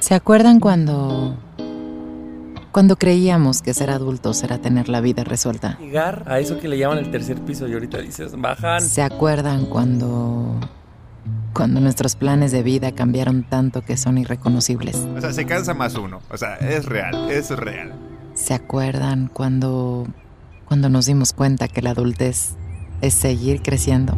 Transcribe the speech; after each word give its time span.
¿Se 0.00 0.14
acuerdan 0.14 0.60
cuando... 0.60 1.36
Cuando 2.72 2.96
creíamos 2.96 3.60
que 3.60 3.74
ser 3.74 3.90
adultos 3.90 4.42
era 4.42 4.56
tener 4.56 4.88
la 4.88 5.02
vida 5.02 5.24
resuelta? 5.24 5.78
Llegar 5.78 6.24
a 6.26 6.38
eso 6.38 6.58
que 6.58 6.68
le 6.68 6.78
llaman 6.78 6.98
el 6.98 7.10
tercer 7.10 7.38
piso 7.42 7.68
y 7.68 7.74
ahorita 7.74 7.98
dices, 7.98 8.32
bajan. 8.40 8.80
¿Se 8.80 9.02
acuerdan 9.02 9.66
cuando... 9.66 10.58
Cuando 11.52 11.80
nuestros 11.80 12.16
planes 12.16 12.50
de 12.50 12.62
vida 12.62 12.92
cambiaron 12.92 13.44
tanto 13.44 13.82
que 13.82 13.98
son 13.98 14.16
irreconocibles? 14.16 14.96
O 14.96 15.20
sea, 15.20 15.34
se 15.34 15.44
cansa 15.44 15.74
más 15.74 15.94
uno. 15.96 16.20
O 16.30 16.38
sea, 16.38 16.56
es 16.56 16.86
real, 16.86 17.30
es 17.30 17.50
real. 17.50 17.92
¿Se 18.34 18.54
acuerdan 18.54 19.28
cuando... 19.32 20.06
Cuando 20.64 20.88
nos 20.88 21.04
dimos 21.04 21.34
cuenta 21.34 21.68
que 21.68 21.82
la 21.82 21.90
adultez 21.90 22.56
es 23.02 23.12
seguir 23.12 23.60
creciendo? 23.60 24.16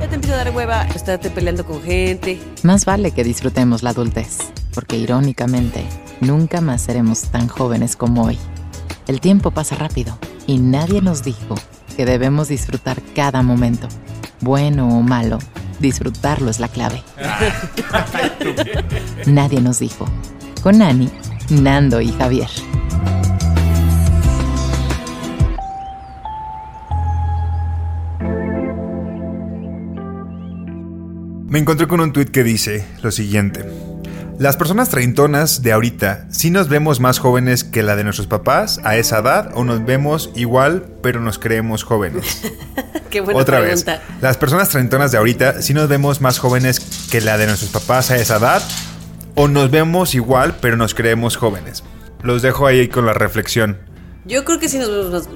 Ya 0.00 0.08
te 0.08 0.16
empieza 0.16 0.34
a 0.34 0.44
dar 0.44 0.54
hueva 0.54 0.82
estarte 0.88 1.30
peleando 1.30 1.64
con 1.64 1.82
gente. 1.82 2.38
Más 2.62 2.84
vale 2.84 3.12
que 3.12 3.24
disfrutemos 3.24 3.82
la 3.82 3.90
adultez, 3.90 4.38
porque 4.74 4.98
irónicamente, 4.98 5.86
nunca 6.20 6.60
más 6.60 6.82
seremos 6.82 7.22
tan 7.30 7.48
jóvenes 7.48 7.96
como 7.96 8.24
hoy. 8.24 8.38
El 9.06 9.20
tiempo 9.20 9.52
pasa 9.52 9.76
rápido 9.76 10.18
y 10.46 10.58
nadie 10.58 11.00
nos 11.00 11.22
dijo 11.22 11.54
que 11.96 12.04
debemos 12.04 12.48
disfrutar 12.48 13.00
cada 13.14 13.42
momento, 13.42 13.88
bueno 14.40 14.88
o 14.88 15.00
malo. 15.00 15.38
Disfrutarlo 15.78 16.50
es 16.50 16.60
la 16.60 16.68
clave. 16.68 17.02
Nadie 19.26 19.60
nos 19.60 19.80
dijo. 19.80 20.06
Con 20.62 20.82
Ani, 20.82 21.10
Nando 21.50 22.00
y 22.00 22.12
Javier. 22.12 22.48
Me 31.54 31.60
encontré 31.60 31.86
con 31.86 32.00
un 32.00 32.12
tuit 32.12 32.30
que 32.30 32.42
dice 32.42 32.84
lo 33.00 33.12
siguiente. 33.12 33.64
Las 34.40 34.56
personas 34.56 34.88
treintonas 34.88 35.62
de 35.62 35.70
ahorita, 35.70 36.26
si 36.28 36.50
nos 36.50 36.68
vemos 36.68 36.98
más 36.98 37.20
jóvenes 37.20 37.62
que 37.62 37.84
la 37.84 37.94
de 37.94 38.02
nuestros 38.02 38.26
papás 38.26 38.80
a 38.82 38.96
esa 38.96 39.20
edad 39.20 39.52
o 39.54 39.62
nos 39.62 39.84
vemos 39.84 40.32
igual 40.34 40.84
pero 41.00 41.20
nos 41.20 41.38
creemos 41.38 41.84
jóvenes. 41.84 42.42
Qué 43.10 43.20
buena 43.20 43.38
Otra 43.38 43.60
pregunta. 43.60 43.92
vez. 43.92 44.00
Las 44.20 44.36
personas 44.36 44.70
treintonas 44.70 45.12
de 45.12 45.18
ahorita, 45.18 45.62
si 45.62 45.74
nos 45.74 45.88
vemos 45.88 46.20
más 46.20 46.40
jóvenes 46.40 46.80
que 47.12 47.20
la 47.20 47.38
de 47.38 47.46
nuestros 47.46 47.70
papás 47.70 48.10
a 48.10 48.16
esa 48.16 48.38
edad 48.38 48.60
o 49.36 49.46
nos 49.46 49.70
vemos 49.70 50.16
igual 50.16 50.56
pero 50.60 50.76
nos 50.76 50.92
creemos 50.92 51.36
jóvenes. 51.36 51.84
Los 52.24 52.42
dejo 52.42 52.66
ahí 52.66 52.88
con 52.88 53.06
la 53.06 53.14
reflexión. 53.14 53.78
Yo 54.24 54.44
creo 54.44 54.58
que 54.58 54.68
sí 54.68 54.80
nos 54.80 54.88
vemos 54.88 55.12
más. 55.12 55.28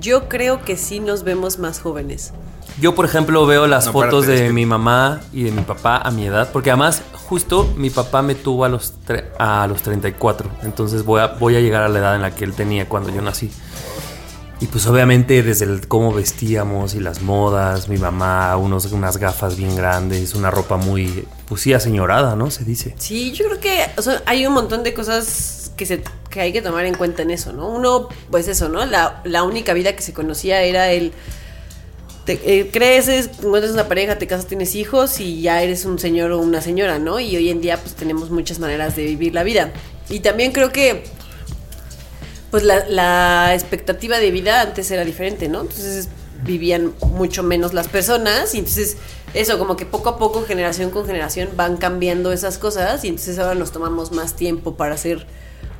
Yo 0.00 0.28
creo 0.28 0.62
que 0.64 0.76
sí 0.76 1.00
nos 1.00 1.22
vemos 1.24 1.58
más 1.58 1.80
jóvenes. 1.80 2.32
Yo, 2.80 2.94
por 2.94 3.04
ejemplo, 3.04 3.44
veo 3.46 3.66
las 3.66 3.86
No, 3.86 3.92
fotos 3.92 4.24
espérate, 4.24 4.26
de 4.28 4.34
es 4.46 4.48
que- 4.50 4.52
mi 4.54 4.66
mamá 4.66 5.20
y 5.32 5.42
de 5.44 5.50
mi 5.50 5.62
papá 5.62 5.96
a 5.98 6.10
mi 6.10 6.26
edad, 6.26 6.50
porque 6.52 6.70
además, 6.70 7.02
justo 7.14 7.68
mi 7.76 7.90
papá 7.90 8.22
me 8.22 8.34
tuvo 8.36 8.64
a 8.64 8.68
los, 8.68 8.92
tre- 9.06 9.24
a 9.38 9.66
los 9.66 9.82
34, 9.82 10.48
entonces 10.62 11.04
voy 11.04 11.20
a, 11.20 11.26
voy 11.28 11.56
a 11.56 11.60
llegar 11.60 11.82
a 11.82 11.88
la 11.88 11.98
edad 11.98 12.14
en 12.14 12.22
la 12.22 12.34
que 12.34 12.44
él 12.44 12.52
tenía 12.54 12.88
cuando 12.88 13.10
yo 13.10 13.20
nací. 13.20 13.50
Y 14.60 14.66
pues 14.66 14.86
obviamente 14.88 15.42
desde 15.44 15.64
el 15.66 15.86
cómo 15.86 16.12
vestíamos 16.12 16.94
y 16.94 17.00
las 17.00 17.22
modas, 17.22 17.88
mi 17.88 17.96
mamá, 17.96 18.56
unos, 18.56 18.86
unas 18.86 19.16
gafas 19.16 19.56
bien 19.56 19.76
grandes, 19.76 20.34
una 20.34 20.50
ropa 20.50 20.76
muy, 20.76 21.26
pues 21.48 21.60
sí, 21.62 21.72
aseñorada, 21.74 22.34
¿no? 22.34 22.50
Se 22.50 22.64
dice. 22.64 22.94
Sí, 22.98 23.30
yo 23.32 23.46
creo 23.46 23.60
que 23.60 23.86
o 23.96 24.02
sea, 24.02 24.20
hay 24.26 24.44
un 24.46 24.52
montón 24.54 24.82
de 24.82 24.94
cosas 24.94 25.57
que, 25.78 25.86
se, 25.86 26.02
que 26.28 26.42
hay 26.42 26.52
que 26.52 26.60
tomar 26.60 26.84
en 26.84 26.94
cuenta 26.94 27.22
en 27.22 27.30
eso, 27.30 27.54
¿no? 27.54 27.68
Uno, 27.68 28.08
pues 28.30 28.48
eso, 28.48 28.68
¿no? 28.68 28.84
La, 28.84 29.42
única 29.44 29.72
vida 29.72 29.96
que 29.96 30.02
se 30.02 30.12
conocía 30.12 30.60
era 30.62 30.90
el... 30.90 31.12
Te, 32.26 32.38
eh, 32.44 32.68
creces, 32.70 33.30
encuentras 33.38 33.72
una 33.72 33.88
pareja, 33.88 34.18
te 34.18 34.26
casas, 34.26 34.46
tienes 34.46 34.74
hijos 34.74 35.18
y 35.18 35.40
ya 35.40 35.62
eres 35.62 35.86
un 35.86 35.98
señor 35.98 36.32
o 36.32 36.38
una 36.38 36.60
señora, 36.60 36.98
¿no? 36.98 37.20
Y 37.20 37.34
hoy 37.34 37.48
en 37.48 37.62
día 37.62 37.78
pues 37.78 37.94
tenemos 37.94 38.28
muchas 38.28 38.58
maneras 38.58 38.96
de 38.96 39.04
vivir 39.04 39.34
la 39.34 39.44
vida. 39.44 39.72
Y 40.10 40.20
también 40.20 40.52
creo 40.52 40.70
que 40.70 41.04
pues 42.50 42.64
la, 42.64 43.54
expectativa 43.54 44.18
de 44.18 44.30
vida 44.30 44.60
antes 44.60 44.90
era 44.90 45.06
diferente, 45.06 45.48
¿no? 45.48 45.62
Entonces 45.62 46.08
vivían 46.44 46.92
mucho 47.06 47.42
menos 47.42 47.72
las 47.72 47.88
personas 47.88 48.54
y 48.54 48.58
entonces 48.58 48.96
eso 49.34 49.58
como 49.58 49.76
que 49.76 49.86
poco 49.86 50.10
a 50.10 50.18
poco 50.18 50.44
generación 50.44 50.90
con 50.90 51.04
generación 51.04 51.48
van 51.56 51.76
cambiando 51.76 52.32
esas 52.32 52.58
cosas 52.58 53.04
y 53.04 53.08
entonces 53.08 53.38
ahora 53.38 53.54
nos 53.54 53.72
tomamos 53.72 54.12
más 54.12 54.36
tiempo 54.36 54.76
para 54.76 54.96
ser 54.96 55.26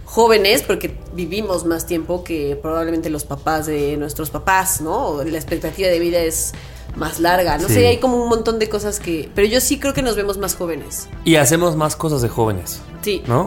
jóvenes 0.09 0.63
porque 0.63 0.97
vivimos 1.13 1.67
más 1.67 1.85
tiempo 1.87 2.25
que 2.25 2.59
probablemente 2.61 3.11
los 3.11 3.25
papás 3.25 3.67
de 3.67 3.97
nuestros 3.99 4.31
papás, 4.31 4.81
¿no? 4.81 5.23
La 5.23 5.37
expectativa 5.37 5.89
de 5.89 5.99
vida 5.99 6.19
es 6.21 6.55
más 6.97 7.21
larga, 7.21 7.59
no 7.59 7.69
Sí. 7.69 7.75
sé, 7.75 7.87
hay 7.89 7.99
como 7.99 8.17
un 8.23 8.29
montón 8.31 8.59
de 8.59 8.71
cosas 8.71 9.01
que... 9.01 9.31
Pero 9.35 9.47
yo 9.47 9.61
sí 9.61 9.79
creo 9.79 9.93
que 9.93 10.01
nos 10.03 10.17
vemos 10.17 10.39
más 10.39 10.57
jóvenes. 10.57 11.09
Y 11.27 11.37
hacemos 11.37 11.77
más 11.77 11.95
cosas 11.95 12.23
de 12.23 12.29
jóvenes. 12.31 12.81
Sí. 13.03 13.23
¿no? 13.27 13.43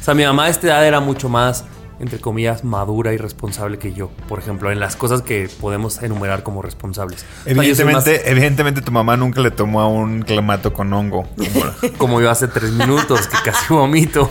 O 0.00 0.02
sea, 0.02 0.14
mi 0.14 0.24
mamá 0.24 0.46
a 0.46 0.48
esta 0.48 0.66
edad 0.68 0.86
era 0.86 0.98
mucho 1.00 1.28
más, 1.28 1.64
entre 2.00 2.20
comillas, 2.20 2.64
madura 2.64 3.12
y 3.12 3.16
responsable 3.16 3.78
que 3.78 3.92
yo. 3.92 4.10
Por 4.28 4.38
ejemplo, 4.38 4.70
en 4.70 4.80
las 4.80 4.96
cosas 4.96 5.22
que 5.22 5.48
podemos 5.60 6.02
enumerar 6.02 6.42
como 6.42 6.62
responsables. 6.62 7.22
O 7.22 7.44
sea, 7.44 7.52
Evidentemente, 7.52 8.30
evidentemente 8.30 8.80
tu 8.82 8.92
mamá 8.92 9.16
nunca 9.16 9.40
le 9.40 9.50
tomó 9.50 9.80
a 9.80 9.88
un 9.88 10.22
clamato 10.22 10.72
con 10.72 10.92
hongo. 10.92 11.28
Como 11.98 12.20
yo 12.20 12.30
hace 12.30 12.48
tres 12.48 12.70
minutos, 12.72 13.26
que 13.26 13.36
casi 13.44 13.72
vomito. 13.72 14.30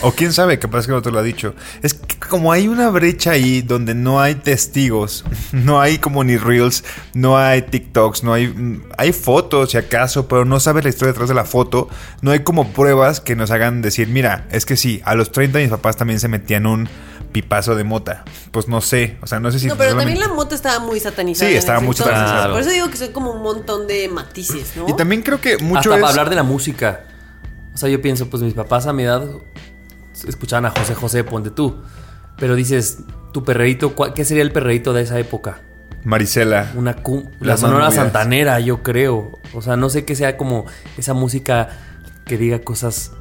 O 0.00 0.12
quién 0.12 0.32
sabe, 0.32 0.58
capaz 0.58 0.86
que 0.86 0.92
no 0.92 1.02
te 1.02 1.10
lo 1.10 1.18
ha 1.18 1.22
dicho. 1.22 1.54
Es 1.82 1.94
que 1.94 2.16
como 2.32 2.50
hay 2.50 2.66
una 2.66 2.88
brecha 2.88 3.32
ahí 3.32 3.60
donde 3.60 3.94
no 3.94 4.18
hay 4.18 4.36
testigos, 4.36 5.22
no 5.52 5.82
hay 5.82 5.98
como 5.98 6.24
ni 6.24 6.38
reels, 6.38 6.82
no 7.12 7.36
hay 7.36 7.60
TikToks, 7.60 8.24
no 8.24 8.32
hay... 8.32 8.80
Hay 8.96 9.12
fotos 9.12 9.72
si 9.72 9.76
acaso, 9.76 10.28
pero 10.28 10.46
no 10.46 10.58
sabes 10.58 10.82
la 10.82 10.88
historia 10.88 11.12
detrás 11.12 11.28
de 11.28 11.34
la 11.34 11.44
foto. 11.44 11.90
No 12.22 12.30
hay 12.30 12.38
como 12.40 12.72
pruebas 12.72 13.20
que 13.20 13.36
nos 13.36 13.50
hagan 13.50 13.82
decir, 13.82 14.08
mira, 14.08 14.46
es 14.50 14.64
que 14.64 14.78
sí, 14.78 15.02
a 15.04 15.14
los 15.14 15.30
30 15.30 15.58
mis 15.58 15.68
papás 15.68 15.98
también 15.98 16.20
se 16.20 16.28
metían 16.28 16.64
un 16.64 16.88
pipazo 17.32 17.74
de 17.74 17.84
mota. 17.84 18.24
Pues 18.50 18.66
no 18.66 18.80
sé, 18.80 19.18
o 19.20 19.26
sea, 19.26 19.38
no 19.38 19.52
sé 19.52 19.58
si... 19.58 19.66
No, 19.66 19.76
pero 19.76 19.90
solamente- 19.90 20.14
también 20.14 20.30
la 20.30 20.34
moto 20.34 20.54
estaba 20.54 20.78
muy 20.78 21.00
satanizada. 21.00 21.50
Sí, 21.50 21.54
estaba 21.58 21.80
muy 21.80 21.90
entonces. 21.90 22.16
satanizado. 22.16 22.52
Por 22.54 22.62
eso 22.62 22.70
digo 22.70 22.88
que 22.88 22.96
son 22.96 23.12
como 23.12 23.32
un 23.32 23.42
montón 23.42 23.86
de 23.86 24.08
matices, 24.08 24.72
¿no? 24.74 24.88
Y 24.88 24.96
también 24.96 25.20
creo 25.20 25.38
que 25.38 25.58
mucho 25.58 25.92
Hasta 25.92 25.96
es... 25.96 26.00
para 26.00 26.08
hablar 26.08 26.30
de 26.30 26.36
la 26.36 26.44
música. 26.44 27.04
O 27.74 27.76
sea, 27.76 27.90
yo 27.90 28.00
pienso, 28.00 28.30
pues 28.30 28.42
mis 28.42 28.54
papás 28.54 28.86
a 28.86 28.94
mi 28.94 29.02
edad 29.02 29.22
escuchaban 30.26 30.64
a 30.64 30.70
José 30.70 30.94
José, 30.94 31.24
ponte 31.24 31.50
tú. 31.50 31.76
Pero 32.42 32.56
dices, 32.56 32.98
tu 33.30 33.44
perreíto, 33.44 33.94
¿cuál- 33.94 34.14
¿qué 34.14 34.24
sería 34.24 34.42
el 34.42 34.50
perreíto 34.50 34.92
de 34.92 35.02
esa 35.02 35.16
época? 35.20 35.60
Marisela. 36.02 36.72
Una 36.74 36.96
cu- 36.96 37.30
la 37.38 37.56
sonora 37.56 37.84
movidas. 37.84 38.02
santanera, 38.02 38.58
yo 38.58 38.82
creo. 38.82 39.38
O 39.54 39.62
sea, 39.62 39.76
no 39.76 39.88
sé 39.88 40.04
qué 40.04 40.16
sea 40.16 40.36
como 40.36 40.66
esa 40.98 41.14
música 41.14 41.68
que 42.26 42.36
diga 42.38 42.58
cosas 42.62 43.12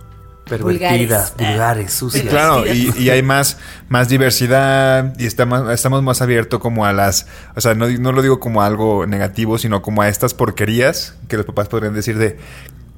pervertidas, 0.49 1.33
Vulgares. 1.37 1.51
vulgares, 1.53 1.91
Sí, 1.91 1.97
sucias. 1.99 2.25
claro, 2.25 2.65
y, 2.65 2.91
y 2.97 3.09
hay 3.11 3.21
más, 3.21 3.57
más 3.89 4.09
diversidad 4.09 5.13
y 5.19 5.27
está 5.27 5.45
más- 5.45 5.69
estamos 5.71 6.01
más 6.01 6.21
abiertos 6.23 6.59
como 6.59 6.85
a 6.87 6.91
las, 6.91 7.27
o 7.55 7.61
sea, 7.61 7.75
no, 7.75 7.87
no 7.87 8.11
lo 8.11 8.21
digo 8.23 8.39
como 8.39 8.63
algo 8.63 9.05
negativo, 9.05 9.59
sino 9.59 9.83
como 9.83 10.01
a 10.01 10.09
estas 10.09 10.33
porquerías 10.33 11.13
que 11.29 11.37
los 11.37 11.45
papás 11.45 11.67
podrían 11.69 11.93
decir 11.93 12.17
de, 12.17 12.37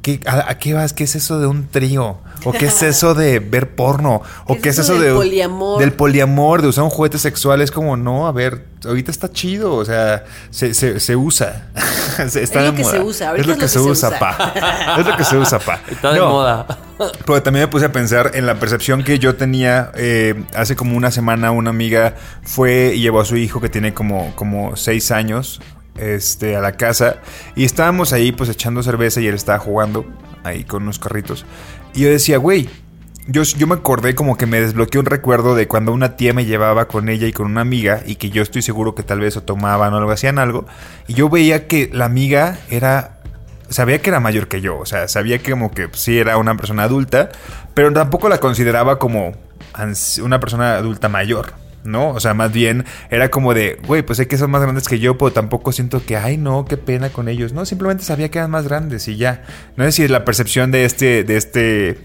¿qué, 0.03 0.19
a, 0.27 0.51
a 0.51 0.57
qué 0.59 0.75
vas? 0.75 0.93
¿Qué 0.93 1.05
es 1.05 1.15
eso 1.15 1.39
de 1.39 1.47
un 1.47 1.67
trío? 1.67 2.19
¿O 2.45 2.51
qué 2.51 2.65
es 2.67 2.83
eso 2.83 3.15
de 3.15 3.39
ver 3.39 3.73
porno? 3.75 4.21
¿O 4.45 4.57
qué 4.59 4.69
es 4.69 4.77
eso 4.77 4.93
del 4.93 5.03
de... 5.05 5.13
poliamor? 5.13 5.79
Del 5.79 5.93
poliamor, 5.93 6.61
de 6.61 6.67
usar 6.67 6.83
un 6.83 6.91
juguete 6.91 7.17
sexual, 7.17 7.61
es 7.61 7.71
como, 7.71 7.97
no, 7.97 8.27
a 8.27 8.31
ver, 8.31 8.65
ahorita 8.85 9.09
está 9.09 9.31
chido, 9.31 9.73
o 9.73 9.83
sea, 9.85 10.25
se, 10.51 10.75
se, 10.75 10.99
se 10.99 11.15
usa. 11.15 11.69
Se- 12.27 12.43
está 12.43 12.59
Es 12.59 12.65
lo 12.67 12.71
de 12.71 12.73
que 12.77 12.83
moda. 12.83 12.91
se 12.91 12.99
usa, 13.01 13.25
Es 13.25 13.29
ahorita 13.31 13.47
lo 13.53 13.57
que 13.57 13.67
se 13.67 13.79
usa, 13.79 14.07
usa. 14.09 14.19
pa. 14.19 14.53
Es 14.99 15.07
lo 15.07 15.17
que 15.17 15.23
se 15.23 15.35
usa, 15.37 15.57
pa. 15.57 15.79
Está 15.89 16.13
de 16.13 16.19
No. 16.19 16.29
moda. 16.29 16.67
Pero 17.25 17.41
también 17.41 17.63
me 17.63 17.67
puse 17.69 17.85
a 17.85 17.91
pensar 17.91 18.31
en 18.35 18.45
la 18.45 18.59
percepción 18.59 19.03
que 19.03 19.17
yo 19.17 19.35
tenía 19.35 19.91
eh, 19.95 20.43
hace 20.53 20.75
como 20.75 20.95
una 20.95 21.09
semana. 21.09 21.49
Una 21.51 21.71
amiga 21.71 22.13
fue 22.43 22.93
y 22.95 22.99
llevó 23.01 23.21
a 23.21 23.25
su 23.25 23.35
hijo 23.35 23.59
que 23.61 23.69
tiene 23.69 23.95
como, 23.95 24.35
como 24.35 24.75
seis 24.75 25.09
años 25.09 25.59
este, 25.97 26.55
a 26.55 26.61
la 26.61 26.73
casa. 26.73 27.17
Y 27.55 27.65
estábamos 27.65 28.13
ahí 28.13 28.31
pues 28.31 28.49
echando 28.49 28.83
cerveza 28.83 29.21
y 29.21 29.27
él 29.27 29.35
estaba 29.35 29.59
jugando 29.59 30.05
ahí 30.43 30.63
con 30.63 30.83
unos 30.83 30.99
carritos. 30.99 31.45
Y 31.93 32.01
yo 32.01 32.09
decía, 32.09 32.37
güey, 32.37 32.69
yo, 33.27 33.43
yo 33.43 33.67
me 33.67 33.75
acordé 33.75 34.15
como 34.15 34.37
que 34.37 34.45
me 34.45 34.59
desbloqueó 34.59 34.99
un 34.99 35.05
recuerdo 35.05 35.55
de 35.55 35.67
cuando 35.67 35.93
una 35.93 36.17
tía 36.17 36.33
me 36.33 36.45
llevaba 36.45 36.87
con 36.87 37.07
ella 37.07 37.27
y 37.27 37.31
con 37.33 37.45
una 37.45 37.61
amiga 37.61 38.01
y 38.05 38.15
que 38.15 38.29
yo 38.29 38.41
estoy 38.41 38.61
seguro 38.61 38.95
que 38.95 39.03
tal 39.03 39.19
vez 39.19 39.37
o 39.37 39.43
tomaban 39.43 39.93
o 39.93 39.97
algo, 39.97 40.11
hacían 40.11 40.39
algo. 40.39 40.65
Y 41.07 41.13
yo 41.13 41.29
veía 41.29 41.67
que 41.67 41.89
la 41.93 42.05
amiga 42.05 42.59
era 42.69 43.19
sabía 43.69 44.01
que 44.01 44.09
era 44.09 44.19
mayor 44.19 44.47
que 44.47 44.61
yo, 44.61 44.77
o 44.77 44.85
sea, 44.85 45.07
sabía 45.07 45.39
que 45.39 45.51
como 45.51 45.71
que 45.71 45.89
sí 45.93 46.19
era 46.19 46.37
una 46.37 46.55
persona 46.55 46.83
adulta, 46.83 47.29
pero 47.73 47.91
tampoco 47.91 48.29
la 48.29 48.37
consideraba 48.39 48.99
como 48.99 49.33
una 50.21 50.39
persona 50.39 50.75
adulta 50.75 51.09
mayor, 51.09 51.53
¿no? 51.83 52.09
O 52.11 52.19
sea, 52.19 52.33
más 52.33 52.51
bien 52.51 52.85
era 53.09 53.29
como 53.29 53.53
de, 53.53 53.79
güey, 53.87 54.01
pues 54.03 54.17
sé 54.17 54.27
que 54.27 54.37
son 54.37 54.51
más 54.51 54.61
grandes 54.61 54.87
que 54.87 54.99
yo, 54.99 55.17
pero 55.17 55.31
tampoco 55.31 55.71
siento 55.71 56.03
que, 56.05 56.15
ay, 56.17 56.37
no, 56.37 56.65
qué 56.65 56.77
pena 56.77 57.09
con 57.09 57.27
ellos. 57.27 57.53
No, 57.53 57.65
simplemente 57.65 58.03
sabía 58.03 58.29
que 58.29 58.39
eran 58.39 58.51
más 58.51 58.67
grandes 58.67 59.07
y 59.07 59.17
ya. 59.17 59.43
No 59.75 59.83
sé 59.85 59.91
si 59.91 60.07
la 60.07 60.25
percepción 60.25 60.71
de 60.71 60.85
este, 60.85 61.23
de 61.23 61.37
este 61.37 61.97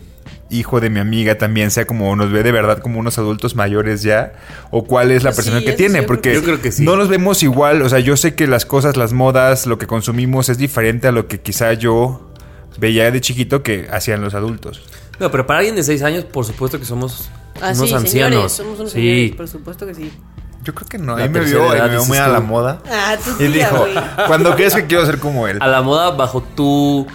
hijo 0.51 0.81
de 0.81 0.89
mi 0.89 0.99
amiga 0.99 1.37
también 1.37 1.71
sea 1.71 1.85
como 1.87 2.15
nos 2.17 2.33
ve 2.33 2.43
de 2.43 2.53
verdad 2.53 2.79
como 2.79 2.99
unos 3.01 3.19
adultos 3.19 3.55
mayores 3.55 4.03
ya 4.03 4.33
o 4.71 4.85
cuál 4.85 5.11
es 5.11 5.23
la 5.23 5.33
Sí, 5.33 5.37
percepción 5.37 5.63
que 5.65 5.73
tiene 5.73 6.03
porque 6.05 6.31
que 6.31 6.35
Yo 6.37 6.43
creo 6.43 6.63
que 6.63 6.73
sí. 6.73 6.85
no 6.85 6.97
nos 6.97 7.09
vemos 7.11 7.43
igual 7.43 7.83
o 7.83 7.89
sea 7.91 7.99
yo 7.99 8.17
sé 8.17 8.35
que 8.35 8.47
las 8.47 8.65
cosas 8.65 8.97
las 8.97 9.13
modas 9.13 9.67
lo 9.67 9.77
que 9.77 9.87
consumimos 9.87 10.49
es 10.49 10.57
diferente 10.57 11.07
a 11.07 11.13
lo 11.13 11.29
que 11.29 11.41
quizá 11.43 11.75
yo 11.75 12.31
veía 12.79 13.11
de 13.11 13.21
chiquito 13.21 13.63
que 13.63 13.89
hacían 13.93 14.23
los 14.23 14.33
adultos. 14.35 14.83
No, 15.21 15.31
pero 15.31 15.47
para 15.47 15.59
alguien 15.59 15.75
de 15.77 15.83
6 15.83 16.03
años, 16.03 16.25
por 16.25 16.45
supuesto 16.47 16.79
que 16.79 16.87
somos 16.87 17.29
Ah, 17.63 17.73
unos 17.75 17.89
sí, 17.89 17.95
ancianos. 17.95 18.09
señores, 18.11 18.53
somos 18.53 18.79
unos 18.81 18.93
sí. 18.93 18.99
señores, 19.01 19.37
por 19.37 19.49
supuesto 19.49 19.87
que 19.87 19.95
sí. 19.95 20.13
Yo 20.65 20.75
creo 20.75 20.89
que 20.89 20.99
no. 20.99 21.17
Ahí 21.17 21.29
me 21.29 21.41
vio, 21.41 21.73
edad, 21.73 21.85
me 21.85 21.91
vio 21.97 22.05
muy 22.05 22.19
a 22.19 22.29
la 22.29 22.41
moda. 22.41 22.81
Ah, 22.91 23.17
tu 23.23 23.31
Y 23.43 23.49
tía, 23.53 23.71
dijo, 23.71 23.79
güey. 23.79 23.95
cuando 24.27 24.55
crees 24.55 24.75
que 24.75 24.87
quiero 24.87 25.07
ser 25.07 25.19
como 25.19 25.47
él. 25.49 25.59
A 25.61 25.67
la 25.69 25.83
moda 25.83 26.11
bajo 26.11 26.43
tu. 26.43 27.07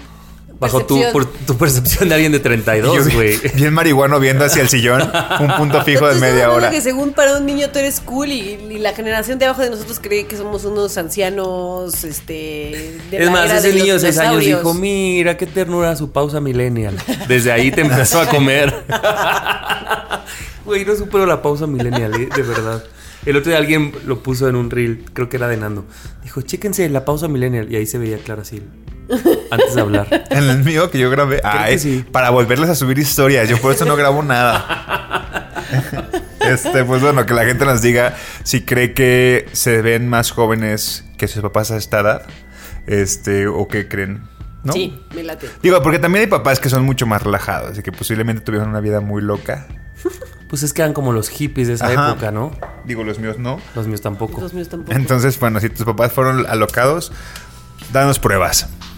Bajo 0.63 0.85
tu, 0.85 1.01
por 1.11 1.25
tu 1.25 1.57
percepción 1.57 2.09
de 2.09 2.15
alguien 2.15 2.31
de 2.31 2.37
Y 2.37 2.41
yo 2.41 2.43
32, 2.43 3.05
vi- 3.07 3.13
güey. 3.13 3.37
bien 3.55 3.73
marihuano 3.73 4.19
viendo 4.19 4.45
hacia 4.45 4.61
el 4.61 4.69
sillón, 4.69 5.01
un 5.39 5.55
punto 5.57 5.81
fijo 5.83 6.07
de 6.07 6.15
media 6.19 6.49
hora. 6.51 6.69
que 6.71 6.81
según 6.81 7.13
para 7.13 7.37
un 7.37 7.45
niño 7.45 7.69
tú 7.69 7.79
eres 7.79 7.99
cool 7.99 8.29
y, 8.31 8.39
y 8.69 8.79
la 8.79 8.93
generación 8.93 9.39
de 9.39 9.45
abajo 9.45 9.61
de 9.61 9.69
nosotros 9.69 9.99
cree 10.01 10.25
que 10.25 10.35
somos 10.37 10.65
unos 10.65 10.97
ancianos, 10.97 12.03
este... 12.03 12.99
de 13.11 13.17
Es 13.19 13.25
la 13.25 13.31
más, 13.31 13.45
era 13.45 13.57
ese 13.59 13.67
de 13.69 13.73
niño 13.75 13.85
de 13.87 13.93
los 13.93 14.01
6 14.01 14.17
años 14.19 14.43
dijo: 14.43 14.73
Mira, 14.73 15.37
qué 15.37 15.45
ternura 15.47 15.95
su 15.95 16.11
pausa 16.11 16.39
millennial. 16.41 16.95
Desde 17.27 17.51
ahí 17.51 17.71
te 17.71 17.81
empezó 17.81 18.19
a 18.21 18.27
comer. 18.27 18.73
Güey, 20.65 20.85
no 20.85 20.95
supero 20.95 21.25
la 21.25 21.41
pausa 21.41 21.67
millennial, 21.67 22.13
¿eh? 22.15 22.29
de 22.33 22.41
verdad. 22.41 22.83
El 23.25 23.35
otro 23.37 23.49
día 23.49 23.57
alguien 23.59 23.93
lo 24.05 24.19
puso 24.23 24.47
en 24.47 24.55
un 24.55 24.69
reel, 24.69 25.03
creo 25.13 25.27
que 25.29 25.37
era 25.37 25.47
de 25.47 25.57
Nando. 25.57 25.85
Dijo, 26.23 26.41
chéquense 26.41 26.87
la 26.89 27.03
pausa 27.05 27.27
millennial. 27.27 27.71
Y 27.71 27.75
ahí 27.75 27.85
se 27.85 27.97
veía 27.97 28.17
claro 28.17 28.41
así, 28.43 28.61
antes 29.51 29.75
de 29.75 29.81
hablar. 29.81 30.07
En 30.29 30.43
el 30.49 30.63
mío 30.63 30.89
que 30.91 30.99
yo 30.99 31.09
grabé. 31.09 31.41
Ay, 31.43 31.73
que 31.73 31.79
sí. 31.79 32.05
para 32.11 32.29
volverles 32.29 32.69
a 32.69 32.75
subir 32.75 32.97
historias. 32.99 33.49
Yo 33.49 33.57
por 33.59 33.73
eso 33.73 33.85
no 33.85 33.95
grabo 33.95 34.23
nada. 34.23 35.49
Este, 36.39 36.83
pues 36.83 37.01
bueno, 37.01 37.25
que 37.25 37.33
la 37.33 37.45
gente 37.45 37.63
nos 37.63 37.81
diga 37.81 38.17
si 38.43 38.65
cree 38.65 38.93
que 38.93 39.47
se 39.53 39.81
ven 39.81 40.09
más 40.09 40.31
jóvenes 40.31 41.05
que 41.17 41.29
sus 41.29 41.41
papás 41.41 41.71
a 41.71 41.77
esta 41.77 42.01
edad. 42.01 42.23
Este, 42.85 43.47
o 43.47 43.69
qué 43.69 43.87
creen. 43.87 44.27
¿No? 44.63 44.73
Sí, 44.73 45.01
me 45.15 45.23
late. 45.23 45.49
Digo, 45.61 45.81
porque 45.81 45.99
también 45.99 46.23
hay 46.23 46.29
papás 46.29 46.59
que 46.59 46.69
son 46.69 46.83
mucho 46.83 47.05
más 47.05 47.23
relajados 47.23 47.79
y 47.79 47.81
que 47.81 47.93
posiblemente 47.93 48.41
tuvieron 48.41 48.69
una 48.69 48.81
vida 48.81 48.99
muy 48.99 49.21
loca. 49.21 49.67
Pues 50.49 50.61
es 50.61 50.71
que 50.71 50.83
eran 50.83 50.93
como 50.93 51.13
los 51.13 51.29
hippies 51.29 51.67
de 51.67 51.73
esa 51.73 51.87
Ajá. 51.87 52.11
época, 52.11 52.29
¿no? 52.29 52.51
Digo, 52.85 53.03
los 53.03 53.17
míos 53.17 53.39
no. 53.39 53.59
Los 53.73 53.87
míos 53.87 54.01
tampoco. 54.01 54.39
Los 54.39 54.53
míos 54.53 54.69
tampoco. 54.69 54.95
Entonces, 54.95 55.39
bueno, 55.39 55.59
si 55.59 55.69
tus 55.69 55.83
papás 55.83 56.11
fueron 56.13 56.45
alocados, 56.45 57.11
danos 57.91 58.19
pruebas. 58.19 58.69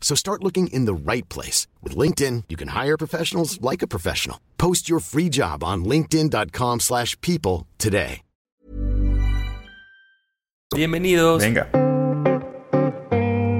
So 0.00 0.14
start 0.14 0.44
looking 0.44 0.68
in 0.68 0.86
the 0.86 0.94
right 0.94 1.28
place. 1.28 1.66
With 1.82 1.96
LinkedIn, 1.96 2.44
you 2.48 2.56
can 2.56 2.68
hire 2.68 2.96
professionals 2.96 3.60
like 3.60 3.82
a 3.82 3.88
professional. 3.88 4.38
Post 4.56 4.88
your 4.88 5.00
free 5.00 5.28
job 5.28 5.64
on 5.64 5.84
linkedin.com/people 5.84 6.78
slash 6.78 7.20
people 7.20 7.66
today. 7.78 8.22
Bienvenidos. 10.74 11.40
Venga. 11.40 11.70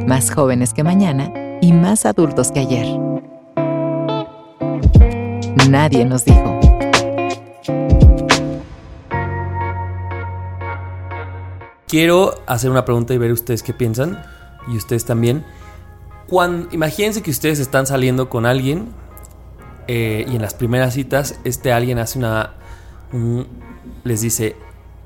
Más 0.07 0.31
jóvenes 0.31 0.75
que 0.75 0.83
mañana 0.83 1.33
y 1.61 1.73
más 1.73 2.05
adultos 2.05 2.51
que 2.51 2.61
ayer. 2.61 2.87
Nadie 5.69 6.05
nos 6.05 6.25
dijo. 6.25 6.61
Quiero 11.87 12.35
hacer 12.47 12.71
una 12.71 12.85
pregunta 12.85 13.15
y 13.15 13.19
ver 13.19 13.33
ustedes 13.33 13.63
qué 13.63 13.73
piensan. 13.73 14.23
Y 14.69 14.77
ustedes 14.77 15.05
también. 15.05 15.45
Imagínense 16.73 17.23
que 17.23 17.31
ustedes 17.31 17.59
están 17.59 17.87
saliendo 17.87 18.29
con 18.29 18.47
alguien. 18.47 18.89
eh, 19.89 20.25
y 20.29 20.35
en 20.35 20.43
las 20.43 20.53
primeras 20.55 20.95
citas, 20.95 21.37
este 21.45 21.73
alguien 21.73 21.99
hace 22.01 22.19
una. 22.19 22.55
un- 23.13 23.47
les 24.03 24.21
dice: 24.21 24.57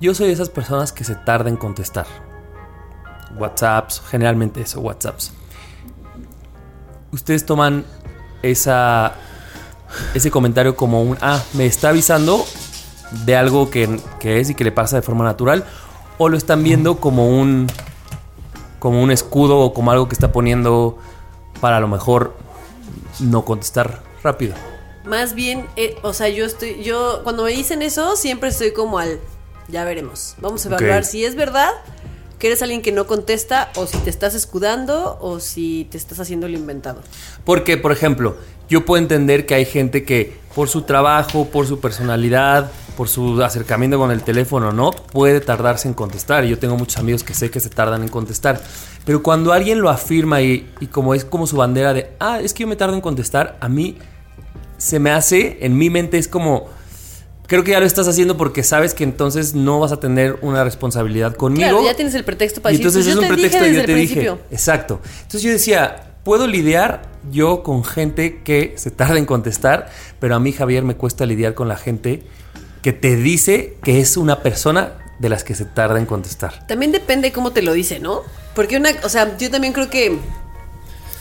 Yo 0.01 0.15
soy 0.15 0.29
de 0.29 0.33
esas 0.33 0.49
personas 0.49 0.91
que 0.93 1.05
se 1.05 1.15
tarda 1.17 1.51
en 1.51 1.57
contestar. 1.57 2.07
WhatsApps, 3.39 4.01
generalmente 4.11 4.63
eso, 4.63 4.81
WhatsApps. 4.81 5.33
Ustedes 7.13 7.45
toman 7.45 7.85
esa, 8.43 9.13
ese 10.15 10.31
comentario 10.31 10.77
como 10.77 11.03
un, 11.03 11.19
ah, 11.21 11.43
me 11.53 11.67
está 11.67 11.91
avisando 11.91 12.43
de 13.27 13.37
algo 13.37 13.69
que, 13.71 14.01
que 14.19 14.41
es 14.41 14.49
y 14.49 14.55
que 14.55 14.65
le 14.65 14.73
pasa 14.73 14.97
de 14.97 15.03
forma 15.03 15.25
natural, 15.25 15.65
o 16.17 16.29
lo 16.31 16.37
están 16.39 16.63
viendo 16.63 16.97
como 17.01 17.29
un, 17.29 17.67
como 18.79 19.03
un 19.03 19.11
escudo 19.11 19.59
o 19.59 19.75
como 19.75 19.91
algo 19.91 20.09
que 20.09 20.15
está 20.15 20.33
poniendo 20.33 20.97
para 21.61 21.79
a 21.79 21.81
lo 21.81 21.89
mejor 21.89 22.35
no 23.21 23.45
contestar 23.45 24.03
rápido. 24.23 24.55
Más 25.05 25.35
bien, 25.35 25.67
eh, 25.77 25.97
o 26.03 26.13
sea, 26.13 26.29
yo 26.29 26.45
estoy, 26.45 26.83
yo 26.83 27.21
cuando 27.23 27.45
me 27.45 27.51
dicen 27.51 27.83
eso, 27.83 28.17
siempre 28.17 28.51
estoy 28.51 28.73
como 28.73 28.99
al, 28.99 29.19
ya 29.69 29.85
veremos. 29.85 30.35
Vamos 30.39 30.65
a 30.65 30.69
evaluar 30.69 31.05
si 31.05 31.25
es 31.25 31.35
verdad 31.35 31.71
que 32.39 32.47
eres 32.47 32.63
alguien 32.63 32.81
que 32.81 32.91
no 32.91 33.07
contesta 33.07 33.71
o 33.77 33.87
si 33.87 33.99
te 33.99 34.11
estás 34.11 34.35
escudando 34.35 35.19
o 35.21 35.41
si 35.41 35.87
te 35.91 35.99
estás 35.99 36.21
haciendo 36.21 36.47
el 36.47 36.55
inventado. 36.55 37.03
Porque, 37.45 37.77
por 37.77 37.93
ejemplo, 37.93 38.37
yo 38.69 38.85
puedo 38.85 39.03
entender 39.03 39.47
que 39.47 39.55
hay 39.55 39.67
gente 39.67 40.05
que 40.05 40.39
por 40.55 40.69
su 40.69 40.83
trabajo, 40.83 41.47
por 41.47 41.67
su 41.67 41.81
personalidad, 41.81 42.71
por 42.97 43.09
su 43.09 43.43
acercamiento 43.43 43.99
con 43.99 44.11
el 44.11 44.23
teléfono, 44.23 44.73
¿no? 44.73 44.91
Puede 44.91 45.41
tardarse 45.41 45.89
en 45.89 45.95
contestar. 45.95 46.45
Y 46.45 46.49
Yo 46.51 46.59
tengo 46.59 46.77
muchos 46.77 46.99
amigos 46.99 47.25
que 47.25 47.35
sé 47.35 47.51
que 47.51 47.61
se 47.61 47.71
tardan 47.71 48.03
en 48.03 48.09
contestar. 48.09 48.61
Pero 49.05 49.23
cuando 49.23 49.53
alguien 49.53 49.81
lo 49.81 49.91
afirma 49.91 50.43
y, 50.43 50.71
y 50.81 50.87
como 50.87 51.15
es 51.15 51.25
como 51.25 51.47
su 51.47 51.57
bandera 51.57 51.93
de, 51.95 52.13
ah, 52.21 52.41
es 52.41 52.55
que 52.55 52.63
yo 52.63 52.67
me 52.67 52.77
tardo 52.77 52.95
en 52.95 53.01
contestar, 53.01 53.57
a 53.61 53.69
mí 53.69 53.97
se 54.77 54.99
me 54.99 55.11
hace, 55.11 55.59
en 55.61 55.77
mi 55.77 55.91
mente 55.91 56.19
es 56.19 56.27
como, 56.27 56.69
creo 57.47 57.65
que 57.65 57.73
ya 57.73 57.81
lo 57.81 57.87
estás 57.87 58.09
haciendo 58.09 58.37
porque 58.37 58.63
sabes 58.63 58.95
que 58.95 59.05
entonces 59.05 59.55
no 59.55 59.81
vas 59.81 59.93
a 59.93 60.01
tener 60.01 60.39
una 60.43 60.65
responsabilidad 60.65 61.35
conmigo. 61.35 61.69
Claro, 61.69 61.85
ya 61.85 61.95
tienes 61.95 62.15
el 62.15 62.25
pretexto 62.25 62.63
para 62.63 62.73
Y 62.73 62.79
decir, 62.79 62.87
entonces 62.87 63.05
pues 63.05 63.17
es 63.17 63.29
yo 63.29 63.29
un 63.29 63.37
te 63.37 63.43
dije 63.43 63.59
pretexto 63.59 63.67
y 63.67 63.69
desde 63.69 63.75
yo 63.75 63.81
el 63.81 63.87
te 63.87 64.15
dije. 64.15 64.45
Exacto. 64.51 65.01
Entonces 65.23 65.43
yo 65.43 65.51
decía, 65.51 66.15
puedo 66.25 66.47
lidiar 66.47 67.03
yo 67.31 67.63
con 67.63 67.85
gente 67.85 68.43
que 68.43 68.75
se 68.77 68.91
tarda 68.91 69.19
en 69.19 69.27
contestar, 69.27 69.91
pero 70.19 70.35
a 70.35 70.41
mí, 70.41 70.53
Javier, 70.53 70.85
me 70.85 70.97
cuesta 70.97 71.27
lidiar 71.27 71.55
con 71.55 71.69
la 71.69 71.77
gente 71.77 72.23
que 72.83 72.93
te 72.93 73.17
dice 73.17 73.77
que 73.83 74.01
es 74.01 74.17
una 74.17 74.43
persona 74.43 74.95
de 75.19 75.29
las 75.29 75.45
que 75.45 75.55
se 75.55 75.65
tarda 75.65 75.99
en 75.99 76.07
contestar. 76.07 76.67
También 76.67 76.93
depende 76.93 77.33
cómo 77.33 77.53
te 77.53 77.63
lo 77.63 77.73
dice, 77.73 78.01
¿no? 78.01 78.23
Porque 78.55 78.77
una, 78.77 78.91
o 79.05 79.09
sea, 79.09 79.37
yo 79.37 79.51
también 79.51 79.73
creo 79.73 79.91
que 79.91 80.19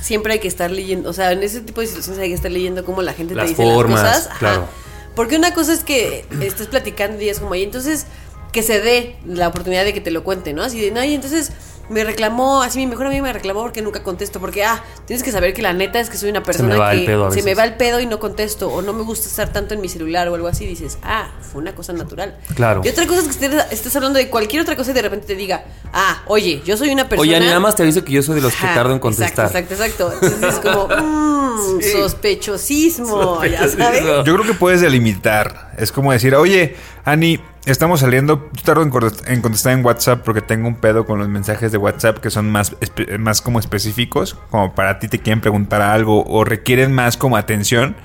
siempre 0.02 0.34
hay 0.34 0.40
que 0.40 0.48
estar 0.48 0.72
leyendo, 0.72 1.10
o 1.10 1.14
sea, 1.14 1.34
en 1.34 1.44
ese 1.44 1.62
tipo 1.62 1.82
de 1.82 1.88
situaciones 1.88 2.22
hay 2.22 2.30
que 2.30 2.36
estar 2.36 2.52
leyendo 2.52 2.86
cómo 2.86 3.02
la 3.02 3.14
gente 3.14 3.36
Las 3.36 3.46
te 3.46 3.50
dice 3.50 3.64
formas, 3.64 4.02
las 4.02 4.16
cosas. 4.16 4.28
Ajá. 4.28 4.40
claro. 4.40 4.68
Porque 5.16 5.36
una 5.36 5.54
cosa 5.54 5.74
es 5.74 5.84
que 5.84 6.26
estés 6.40 6.68
platicando 6.68 7.22
y 7.22 7.28
es 7.28 7.40
como, 7.40 7.54
y 7.56 7.64
entonces 7.64 8.06
que 8.54 8.64
se 8.64 8.80
dé 8.80 9.18
la 9.26 9.50
oportunidad 9.50 9.84
de 9.84 9.94
que 9.94 10.02
te 10.02 10.12
lo 10.12 10.24
cuente, 10.24 10.54
¿no? 10.54 10.64
Así 10.64 10.80
de, 10.80 10.92
no, 10.92 11.04
y 11.04 11.14
entonces 11.14 11.52
me 11.90 12.04
reclamó, 12.04 12.62
así 12.62 12.80
mi 12.80 12.88
mejor 12.88 13.08
amiga 13.08 13.24
me 13.24 13.34
reclamó 13.34 13.62
porque 13.62 13.82
nunca 13.82 14.04
contesto, 14.04 14.40
porque, 14.40 14.64
ah, 14.64 14.84
tienes 15.06 15.24
que 15.24 15.32
saber 15.32 15.54
que 15.54 15.62
la 15.62 15.74
neta 15.74 16.00
es 16.00 16.10
que 16.10 16.18
soy 16.18 16.30
una 16.30 16.44
persona 16.44 16.70
me 16.70 16.78
va 16.78 16.92
que 16.92 17.00
el 17.00 17.06
pedo 17.06 17.28
a 17.28 17.32
se 17.32 17.42
me 17.44 17.56
va 17.56 17.64
el 17.64 17.76
pedo 17.76 18.00
y 18.00 18.06
no 18.06 18.20
contesto, 18.20 18.70
o 18.70 18.82
no 18.82 18.94
me 18.94 19.04
gusta 19.04 19.28
estar 19.28 19.52
tanto 19.52 19.74
en 19.74 19.82
mi 19.82 19.90
celular 19.90 20.28
o 20.30 20.36
algo 20.36 20.48
así, 20.48 20.66
dices, 20.66 20.98
ah, 21.04 21.30
fue 21.42 21.62
una 21.62 21.74
cosa 21.76 21.94
natural. 21.94 22.38
Claro. 22.56 22.82
Y 22.84 22.90
otra 22.90 23.08
cosa 23.08 23.22
es 23.22 23.28
que 23.38 23.46
estés, 23.46 23.66
estés 23.72 23.96
hablando 23.96 24.20
de 24.20 24.30
cualquier 24.30 24.62
otra 24.62 24.76
cosa 24.76 24.92
y 24.92 24.94
de 24.94 25.02
repente 25.02 25.28
te 25.28 25.36
diga, 25.36 25.64
ah, 25.94 26.24
oye, 26.28 26.62
yo 26.66 26.78
soy 26.78 26.90
una 26.90 27.10
persona. 27.10 27.30
Oye, 27.30 27.40
ni 27.40 27.46
nada 27.48 27.60
más 27.60 27.76
te 27.76 27.84
aviso 27.84 28.04
que 28.04 28.12
yo 28.12 28.22
soy 28.24 28.36
de 28.36 28.42
los 28.42 28.54
que 28.56 28.68
tardo 28.68 28.94
en 28.94 29.00
contestar. 29.00 29.48
Exacto, 29.48 29.74
exacto, 29.74 30.12
exacto. 30.12 30.26
Entonces 30.36 30.54
es 30.56 30.60
como, 30.60 30.88
mmm, 30.88 31.40
Sí. 31.82 31.92
sospechosismo, 31.92 33.44
ya 33.44 33.60
sabes. 33.60 33.72
Sospechosismo. 33.72 34.24
Yo 34.24 34.34
creo 34.36 34.46
que 34.46 34.54
puedes 34.54 34.82
delimitar. 34.82 35.72
Es 35.78 35.92
como 35.92 36.12
decir, 36.12 36.36
oye, 36.36 36.76
Ani, 37.06 37.40
estamos 37.72 38.00
saliendo. 38.00 38.50
Yo 38.54 38.64
tardo 38.64 38.84
en 38.84 38.92
contest- 38.92 39.28
en 39.28 39.42
contestar 39.42 39.74
en 39.74 39.86
WhatsApp 39.86 40.22
porque 40.24 40.42
tengo 40.42 40.68
un 40.68 40.76
pedo 40.76 41.06
con 41.06 41.20
los 41.20 41.28
mensajes 41.28 41.72
de 41.72 41.78
WhatsApp 41.78 42.18
que 42.20 42.30
son 42.30 42.50
más, 42.52 42.76
más 43.20 43.42
como 43.42 43.60
específicos. 43.60 44.36
Como 44.50 44.74
para 44.76 45.00
ti 45.00 45.08
te 45.08 45.20
quieren 45.20 45.42
preguntar 45.42 45.82
algo 45.82 46.24
o 46.26 46.44
requieren 46.44 46.94
más 46.94 47.18
como 47.18 47.38
atención. 47.38 47.96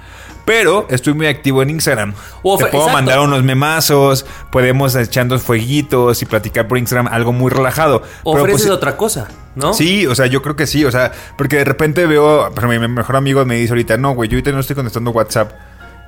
Pero 0.44 0.86
estoy 0.90 1.14
muy 1.14 1.26
activo 1.26 1.62
en 1.62 1.70
Instagram. 1.70 2.12
Te 2.12 2.18
puedo 2.42 2.58
exacto. 2.66 2.88
mandar 2.90 3.20
unos 3.20 3.42
memazos, 3.42 4.26
podemos 4.52 4.94
echando 4.94 5.38
fueguitos 5.38 6.20
y 6.20 6.26
platicar 6.26 6.68
por 6.68 6.76
Instagram 6.76 7.08
algo 7.10 7.32
muy 7.32 7.50
relajado. 7.50 8.02
Pero, 8.02 8.42
Ofreces 8.42 8.62
pues, 8.64 8.70
otra 8.70 8.94
cosa, 8.98 9.28
¿no? 9.54 9.72
Sí, 9.72 10.06
o 10.06 10.14
sea, 10.14 10.26
yo 10.26 10.42
creo 10.42 10.54
que 10.54 10.66
sí, 10.66 10.84
o 10.84 10.90
sea, 10.90 11.12
porque 11.38 11.56
de 11.56 11.64
repente 11.64 12.06
veo, 12.06 12.50
pero 12.54 12.68
mi 12.68 12.78
mejor 12.78 13.16
amigo 13.16 13.42
me 13.46 13.54
dice 13.54 13.72
ahorita, 13.72 13.96
no, 13.96 14.12
güey, 14.14 14.28
yo 14.28 14.34
ahorita 14.36 14.52
no 14.52 14.60
estoy 14.60 14.76
contestando 14.76 15.12
WhatsApp. 15.12 15.50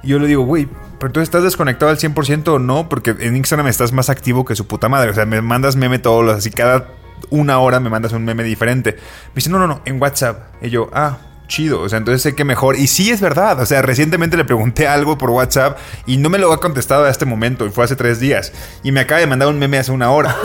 Y 0.02 0.08
yo 0.08 0.18
le 0.18 0.26
digo, 0.26 0.44
güey, 0.44 0.68
pero 0.98 1.12
tú 1.12 1.20
estás 1.20 1.42
desconectado 1.42 1.90
al 1.90 1.98
100% 1.98 2.48
o 2.48 2.58
no, 2.58 2.88
porque 2.88 3.14
en 3.18 3.36
Instagram 3.36 3.68
estás 3.68 3.92
más 3.92 4.08
activo 4.10 4.44
que 4.44 4.54
su 4.54 4.66
puta 4.66 4.88
madre. 4.88 5.10
O 5.10 5.14
sea, 5.14 5.26
me 5.26 5.40
mandas 5.42 5.76
meme 5.76 5.98
todos 5.98 6.24
los, 6.24 6.36
así 6.36 6.50
cada 6.50 6.88
una 7.30 7.58
hora 7.58 7.80
me 7.80 7.90
mandas 7.90 8.12
un 8.12 8.24
meme 8.24 8.44
diferente. 8.44 8.92
Me 8.92 9.36
dice, 9.36 9.50
no, 9.50 9.58
no, 9.58 9.66
no, 9.66 9.80
en 9.84 10.00
WhatsApp. 10.00 10.54
Y 10.62 10.70
yo, 10.70 10.88
ah, 10.92 11.18
chido. 11.48 11.80
O 11.80 11.88
sea, 11.88 11.98
entonces 11.98 12.22
sé 12.22 12.34
que 12.34 12.44
mejor. 12.44 12.76
Y 12.76 12.86
sí 12.86 13.10
es 13.10 13.20
verdad. 13.20 13.60
O 13.60 13.66
sea, 13.66 13.82
recientemente 13.82 14.36
le 14.36 14.44
pregunté 14.44 14.86
algo 14.86 15.18
por 15.18 15.30
WhatsApp 15.30 15.78
y 16.06 16.16
no 16.16 16.28
me 16.28 16.38
lo 16.38 16.52
ha 16.52 16.60
contestado 16.60 17.04
a 17.04 17.10
este 17.10 17.24
momento. 17.24 17.66
Y 17.66 17.70
fue 17.70 17.84
hace 17.84 17.96
tres 17.96 18.20
días. 18.20 18.52
Y 18.82 18.92
me 18.92 19.00
acaba 19.00 19.20
de 19.20 19.26
mandar 19.26 19.48
un 19.48 19.58
meme 19.58 19.78
hace 19.78 19.92
una 19.92 20.10
hora. 20.10 20.36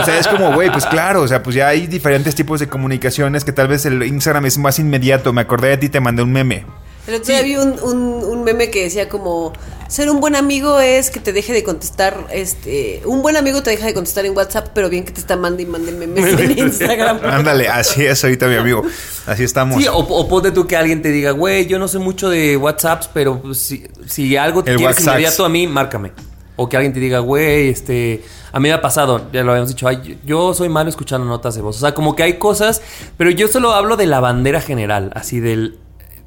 O 0.00 0.04
sea, 0.04 0.18
es 0.18 0.28
como, 0.28 0.52
güey, 0.52 0.70
pues 0.70 0.86
claro. 0.86 1.22
O 1.22 1.28
sea, 1.28 1.42
pues 1.42 1.56
ya 1.56 1.68
hay 1.68 1.86
diferentes 1.86 2.34
tipos 2.34 2.60
de 2.60 2.68
comunicaciones 2.68 3.44
que 3.44 3.52
tal 3.52 3.68
vez 3.68 3.84
el 3.86 4.02
Instagram 4.02 4.46
es 4.46 4.58
más 4.58 4.78
inmediato. 4.78 5.32
Me 5.32 5.42
acordé 5.42 5.68
de 5.68 5.76
ti, 5.76 5.88
te 5.88 6.00
mandé 6.00 6.22
un 6.22 6.32
meme. 6.32 6.64
El 7.10 7.20
otro 7.20 7.34
día 7.34 7.42
vi 7.42 7.56
un, 7.56 7.78
un- 7.82 8.24
un 8.24 8.44
meme 8.44 8.70
que 8.70 8.84
decía 8.84 9.08
como 9.08 9.52
ser 9.88 10.08
un 10.08 10.20
buen 10.20 10.36
amigo 10.36 10.78
es 10.78 11.10
que 11.10 11.18
te 11.18 11.32
deje 11.32 11.52
de 11.52 11.64
contestar, 11.64 12.28
este, 12.32 13.02
un 13.06 13.22
buen 13.22 13.36
amigo 13.36 13.60
te 13.62 13.70
deja 13.70 13.86
de 13.86 13.94
contestar 13.94 14.24
en 14.24 14.36
WhatsApp, 14.36 14.68
pero 14.72 14.88
bien 14.88 15.04
que 15.04 15.10
te 15.10 15.18
está 15.20 15.36
mandando 15.36 15.62
y 15.62 15.66
mande 15.66 15.90
memes 15.90 16.38
en 16.40 16.56
Instagram. 16.58 17.18
Ándale, 17.24 17.66
así 17.68 18.04
es 18.06 18.22
ahorita, 18.22 18.46
mi 18.46 18.54
amigo. 18.54 18.82
Así 19.26 19.42
estamos. 19.42 19.82
Sí, 19.82 19.88
o, 19.88 19.96
o 19.98 20.28
ponte 20.28 20.52
tú 20.52 20.66
que 20.68 20.76
alguien 20.76 21.02
te 21.02 21.10
diga, 21.10 21.32
güey, 21.32 21.66
yo 21.66 21.78
no 21.80 21.88
sé 21.88 21.98
mucho 21.98 22.28
de 22.30 22.56
WhatsApps, 22.56 23.10
pero 23.12 23.42
pues, 23.42 23.58
si, 23.58 23.82
si 24.06 24.36
algo 24.36 24.62
te 24.62 24.70
El 24.70 24.76
quieres 24.76 24.96
WhatsApp. 24.98 25.14
inmediato 25.14 25.44
a 25.44 25.48
mí, 25.48 25.66
márcame. 25.66 26.12
O 26.54 26.68
que 26.68 26.76
alguien 26.76 26.92
te 26.92 27.00
diga, 27.00 27.18
güey, 27.20 27.70
este, 27.70 28.22
a 28.52 28.60
mí 28.60 28.68
me 28.68 28.74
ha 28.74 28.82
pasado, 28.82 29.28
ya 29.32 29.42
lo 29.42 29.50
habíamos 29.52 29.70
dicho, 29.70 29.88
ay, 29.88 30.20
yo 30.24 30.52
soy 30.54 30.68
malo 30.68 30.88
escuchando 30.90 31.26
notas 31.26 31.54
de 31.56 31.62
voz. 31.62 31.78
O 31.78 31.80
sea, 31.80 31.94
como 31.94 32.14
que 32.14 32.22
hay 32.22 32.34
cosas, 32.34 32.82
pero 33.16 33.30
yo 33.30 33.48
solo 33.48 33.72
hablo 33.72 33.96
de 33.96 34.06
la 34.06 34.20
bandera 34.20 34.60
general, 34.60 35.10
así 35.16 35.40
del, 35.40 35.78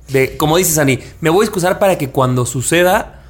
de, 0.09 0.37
como 0.37 0.57
dices, 0.57 0.77
Ani, 0.77 0.99
me 1.21 1.29
voy 1.29 1.43
a 1.43 1.45
excusar 1.45 1.79
para 1.79 1.97
que 1.97 2.09
cuando 2.09 2.45
suceda, 2.45 3.23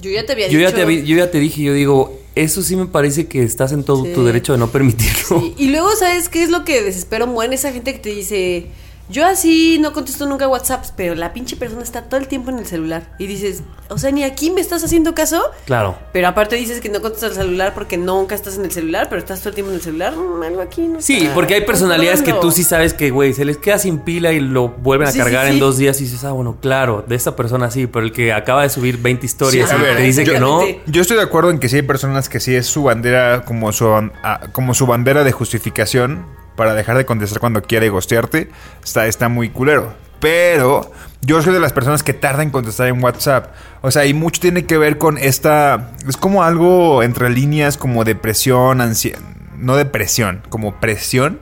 Yo 0.00 0.10
ya 0.10 0.26
te 0.26 0.32
había 0.32 0.48
yo 0.48 0.58
dicho. 0.58 0.70
ya, 0.70 0.86
te, 0.86 1.04
yo 1.06 1.16
ya 1.16 1.30
te 1.30 1.38
dije, 1.38 1.62
yo 1.62 1.72
digo, 1.72 2.18
eso 2.34 2.62
sí 2.62 2.76
me 2.76 2.86
parece 2.86 3.26
que 3.26 3.42
estás 3.42 3.72
en 3.72 3.82
todo 3.84 4.04
Sí. 4.04 4.12
tu 4.14 4.24
derecho 4.24 4.52
de 4.52 4.58
no 4.58 4.68
permitirlo. 4.70 5.40
Sí, 5.40 5.54
Y 5.56 5.68
luego, 5.70 5.94
¿sabes 5.96 6.28
qué 6.28 6.42
es 6.42 6.50
lo 6.50 6.64
que 6.64 6.82
desespera 6.82 7.24
un 7.24 7.34
buen? 7.34 7.52
Esa 7.52 7.72
gente 7.72 7.92
que 7.94 7.98
te 8.00 8.10
dice, 8.10 8.66
yo 9.08 9.24
así 9.26 9.78
no 9.78 9.92
contesto 9.92 10.26
nunca 10.26 10.48
WhatsApp, 10.48 10.84
pero 10.96 11.14
la 11.14 11.32
pinche 11.32 11.56
persona 11.56 11.82
está 11.82 12.02
todo 12.02 12.18
el 12.20 12.26
tiempo 12.28 12.50
en 12.50 12.58
el 12.58 12.66
celular. 12.66 13.04
Y 13.18 13.26
dices, 13.26 13.62
o 13.88 13.98
sea, 13.98 14.10
ni 14.10 14.24
aquí 14.24 14.50
me 14.50 14.60
estás 14.60 14.82
haciendo 14.82 15.14
caso. 15.14 15.42
Claro. 15.64 15.96
Pero 16.12 16.26
aparte 16.28 16.56
dices 16.56 16.80
que 16.80 16.88
no 16.88 17.00
contestas 17.00 17.30
el 17.32 17.36
celular 17.44 17.72
porque 17.74 17.96
nunca 17.96 18.34
estás 18.34 18.56
en 18.58 18.64
el 18.64 18.72
celular, 18.72 19.06
pero 19.08 19.20
estás 19.20 19.38
todo 19.40 19.50
el 19.50 19.54
tiempo 19.54 19.70
en 19.70 19.76
el 19.76 19.82
celular. 19.82 20.14
Mm, 20.16 20.42
algo 20.42 20.60
aquí 20.60 20.82
no 20.82 21.00
Sí, 21.00 21.18
está 21.18 21.34
porque 21.34 21.54
hay 21.54 21.60
personalidades 21.60 22.22
que 22.22 22.32
tú 22.32 22.50
sí 22.50 22.64
sabes 22.64 22.94
que, 22.94 23.10
güey, 23.10 23.32
se 23.32 23.44
les 23.44 23.58
queda 23.58 23.78
sin 23.78 23.98
pila 24.00 24.32
y 24.32 24.40
lo 24.40 24.68
vuelven 24.68 25.06
a 25.08 25.12
Sí, 25.12 25.18
sí, 25.18 25.22
cargar 25.24 25.46
sí. 25.46 25.52
en 25.54 25.60
dos 25.60 25.78
días 25.78 26.00
y 26.00 26.04
dices, 26.04 26.24
ah, 26.24 26.32
bueno, 26.32 26.56
claro, 26.60 27.04
de 27.06 27.14
esta 27.14 27.36
persona 27.36 27.70
sí, 27.70 27.86
pero 27.86 28.04
el 28.06 28.12
que 28.12 28.32
acaba 28.32 28.62
de 28.62 28.70
subir 28.70 28.98
20 28.98 29.24
historias 29.24 29.70
Sí, 29.70 29.76
a 29.76 29.78
y 29.78 29.82
ver, 29.82 29.96
te 29.96 30.02
dice 30.02 30.24
yo- 30.24 30.32
que 30.32 30.40
no. 30.40 30.60
Yo 30.86 31.02
estoy 31.02 31.16
de 31.16 31.22
acuerdo 31.22 31.50
en 31.50 31.58
que 31.58 31.68
sí 31.68 31.76
hay 31.76 31.82
personas 31.82 32.28
que 32.28 32.40
sí 32.40 32.54
es 32.54 32.66
su 32.66 32.82
bandera 32.82 33.44
como 33.44 33.72
su, 33.72 33.84
ban- 33.86 34.12
ah, 34.24 34.40
como 34.52 34.74
su 34.74 34.86
bandera 34.86 35.22
de 35.24 35.32
justificación 35.32 36.24
para 36.56 36.74
dejar 36.74 36.96
de 36.96 37.06
contestar 37.06 37.40
cuando 37.40 37.62
quiere 37.62 37.88
gostearte. 37.88 38.50
Está, 38.82 39.06
está 39.06 39.28
muy 39.28 39.50
culero. 39.50 39.94
Pero 40.20 40.90
yo 41.20 41.42
soy 41.42 41.52
de 41.52 41.60
las 41.60 41.72
personas 41.72 42.02
que 42.02 42.14
tardan 42.14 42.46
en 42.46 42.50
contestar 42.50 42.88
en 42.88 43.02
WhatsApp. 43.02 43.54
O 43.82 43.90
sea, 43.90 44.06
y 44.06 44.14
mucho 44.14 44.40
tiene 44.40 44.64
que 44.64 44.78
ver 44.78 44.98
con 44.98 45.18
esta... 45.18 45.92
Es 46.08 46.16
como 46.16 46.42
algo 46.42 47.02
entre 47.02 47.30
líneas 47.30 47.76
como 47.76 48.04
depresión, 48.04 48.80
ansiedad... 48.80 49.20
No 49.56 49.76
depresión, 49.76 50.42
como 50.48 50.80
presión. 50.80 51.40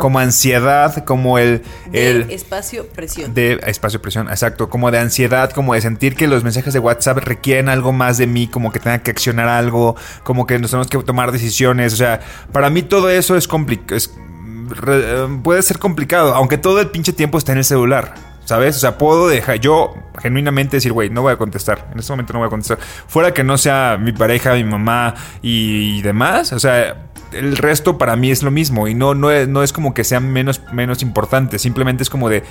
Como 0.00 0.18
ansiedad, 0.18 1.04
como 1.04 1.38
el... 1.38 1.62
De 1.92 2.10
el 2.10 2.30
espacio, 2.30 2.86
presión. 2.88 3.34
de 3.34 3.60
espacio 3.66 4.00
presión, 4.00 4.28
exacto, 4.28 4.70
como 4.70 4.90
de 4.90 4.98
ansiedad, 4.98 5.50
como 5.50 5.74
de 5.74 5.82
sentir 5.82 6.16
que 6.16 6.26
los 6.26 6.42
mensajes 6.42 6.72
de 6.72 6.80
WhatsApp 6.80 7.18
requieren 7.18 7.68
algo 7.68 7.92
más 7.92 8.18
de 8.18 8.26
mí, 8.26 8.48
como 8.48 8.72
que 8.72 8.80
tenga 8.80 8.98
que 8.98 9.10
accionar 9.10 9.46
algo, 9.46 9.94
como 10.24 10.46
que 10.46 10.58
nos 10.58 10.70
tenemos 10.70 10.88
que 10.88 10.98
tomar 11.02 11.32
decisiones, 11.32 11.92
o 11.92 11.96
sea, 11.96 12.20
para 12.50 12.70
mí 12.70 12.82
todo 12.82 13.10
eso 13.10 13.36
es 13.36 13.46
complicado, 13.46 14.00
puede 15.42 15.62
ser 15.62 15.78
complicado, 15.78 16.34
aunque 16.34 16.58
todo 16.58 16.80
el 16.80 16.88
pinche 16.88 17.12
tiempo 17.12 17.38
está 17.38 17.52
en 17.52 17.58
el 17.58 17.64
celular. 17.64 18.14
¿Sabes? 18.44 18.76
O 18.76 18.78
sea, 18.78 18.96
puedo 18.96 19.28
dejar, 19.28 19.60
yo 19.60 19.94
genuinamente 20.22 20.78
decir, 20.78 20.90
güey, 20.94 21.10
no 21.10 21.20
voy 21.20 21.34
a 21.34 21.36
contestar. 21.36 21.90
En 21.92 21.98
este 21.98 22.10
momento 22.14 22.32
no 22.32 22.38
voy 22.38 22.46
a 22.46 22.48
contestar. 22.48 22.78
Fuera 23.06 23.34
que 23.34 23.44
no 23.44 23.58
sea 23.58 23.98
mi 24.00 24.12
pareja, 24.12 24.54
mi 24.54 24.64
mamá 24.64 25.14
y, 25.42 26.00
demás. 26.00 26.54
O 26.54 26.58
sea, 26.58 27.10
el 27.32 27.58
resto 27.58 27.98
para 27.98 28.16
mí 28.16 28.30
es 28.30 28.42
lo 28.42 28.50
mismo. 28.50 28.88
Y 28.88 28.94
no, 28.94 29.14
no, 29.14 29.30
es, 29.30 29.46
no 29.48 29.62
es 29.62 29.74
como 29.74 29.92
que 29.92 30.02
sea 30.02 30.20
menos, 30.20 30.62
menos 30.72 31.02
importante. 31.02 31.58
Simplemente 31.58 32.02
es 32.02 32.08
como 32.08 32.30
de, 32.30 32.42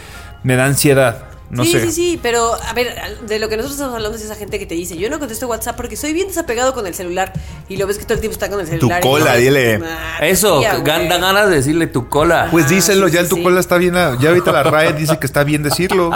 me 0.44 0.56
da 0.56 0.66
ansiedad. 0.66 1.37
No 1.50 1.64
sí, 1.64 1.72
sé. 1.72 1.82
sí, 1.86 1.92
sí, 1.94 2.20
pero 2.22 2.54
a 2.56 2.74
ver, 2.74 2.94
de 3.26 3.40
lo 3.40 3.48
que 3.48 3.56
nosotros 3.56 3.78
estamos 3.78 3.96
hablando 3.96 4.18
es 4.18 4.24
esa 4.26 4.36
gente 4.36 4.60
que 4.60 4.66
te 4.66 4.76
dice, 4.76 4.98
yo 4.98 5.10
no 5.10 5.18
contesto 5.18 5.48
WhatsApp 5.48 5.78
porque 5.78 5.96
soy 5.96 6.12
bien 6.12 6.28
desapegado 6.28 6.74
con 6.74 6.86
el 6.88 6.94
celular 6.94 7.32
y 7.70 7.78
lo 7.78 7.88
ves 7.88 7.98
que 7.98 8.04
todo 8.04 8.16
el 8.16 8.20
tiempo 8.20 8.34
está 8.34 8.50
con 8.50 8.60
el 8.60 8.68
celular. 8.68 9.00
y 9.00 9.02
cola, 9.02 9.36
dile. 9.36 9.80
"Ah, 9.86 10.26
Eso, 10.28 10.60
tía, 10.60 10.76
gan- 10.84 10.98
güey". 10.98 11.08
da 11.10 11.18
ganas 11.20 11.50
de 11.50 11.56
decirle 11.56 11.88
tu 11.88 12.10
cola. 12.10 12.50
Pues 12.52 12.66
Ah, 12.66 12.70
díselo, 12.70 13.08
sí, 13.08 13.14
ya 13.14 13.20
sí, 13.20 13.24
el 13.24 13.30
tu 13.30 13.36
sí. 13.38 13.44
cola 13.44 13.60
está 13.62 13.78
bien. 13.78 13.94
Ya 13.94 14.30
ahorita 14.30 14.52
la 14.52 14.64
RAE 14.64 14.94
dice 14.94 15.18
que 15.20 15.26
está 15.26 15.44
bien 15.46 15.64
decirlo. 15.64 16.10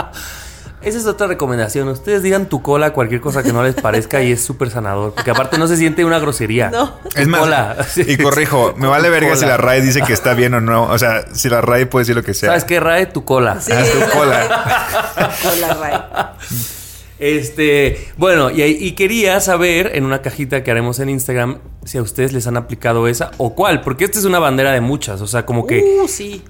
Esa 0.82 0.98
es 0.98 1.06
otra 1.06 1.26
recomendación. 1.26 1.88
Ustedes 1.88 2.22
digan 2.22 2.46
tu 2.46 2.60
cola, 2.62 2.92
cualquier 2.92 3.20
cosa 3.20 3.42
que 3.42 3.52
no 3.52 3.62
les 3.62 3.74
parezca 3.74 4.22
y 4.22 4.32
es 4.32 4.42
súper 4.44 4.70
sanador. 4.70 5.14
Porque 5.14 5.30
aparte 5.30 5.58
no 5.58 5.66
se 5.68 5.76
siente 5.76 6.04
una 6.04 6.18
grosería. 6.18 6.70
No. 6.70 6.98
Es 7.14 7.26
más, 7.28 7.40
cola. 7.40 7.76
y 7.96 8.16
corrijo, 8.16 8.74
me 8.76 8.86
vale 8.88 9.08
verga 9.10 9.36
si 9.36 9.46
la 9.46 9.56
RAE 9.56 9.80
dice 9.82 10.02
que 10.02 10.12
está 10.12 10.34
bien 10.34 10.54
o 10.54 10.60
no. 10.60 10.84
O 10.84 10.98
sea, 10.98 11.24
si 11.34 11.48
la 11.48 11.60
RAE 11.60 11.86
puede 11.86 12.02
decir 12.02 12.16
lo 12.16 12.22
que 12.22 12.34
sea. 12.34 12.48
¿Sabes 12.50 12.64
qué, 12.64 12.80
Rae? 12.80 13.06
Tu 13.06 13.24
cola. 13.24 13.60
Sí, 13.60 13.72
Ah, 13.74 13.82
tu 13.92 13.98
la 14.00 14.08
cola. 14.10 15.36
Cola, 15.42 15.74
Ray. 15.74 15.98
Este, 17.18 18.08
bueno, 18.16 18.50
y, 18.50 18.62
y 18.62 18.92
quería 18.92 19.40
saber 19.40 19.92
en 19.94 20.04
una 20.04 20.22
cajita 20.22 20.64
que 20.64 20.70
haremos 20.72 20.98
en 20.98 21.08
Instagram 21.08 21.58
si 21.84 21.98
a 21.98 22.02
ustedes 22.02 22.32
les 22.32 22.46
han 22.48 22.56
aplicado 22.56 23.06
esa 23.06 23.30
o 23.38 23.54
cuál, 23.54 23.80
porque 23.82 24.04
esta 24.04 24.18
es 24.18 24.24
una 24.24 24.40
bandera 24.40 24.72
de 24.72 24.80
muchas, 24.80 25.20
o 25.20 25.26
sea, 25.28 25.46
como 25.46 25.64
que 25.66 25.82
Uh, 26.02 26.08
sí. 26.08 26.42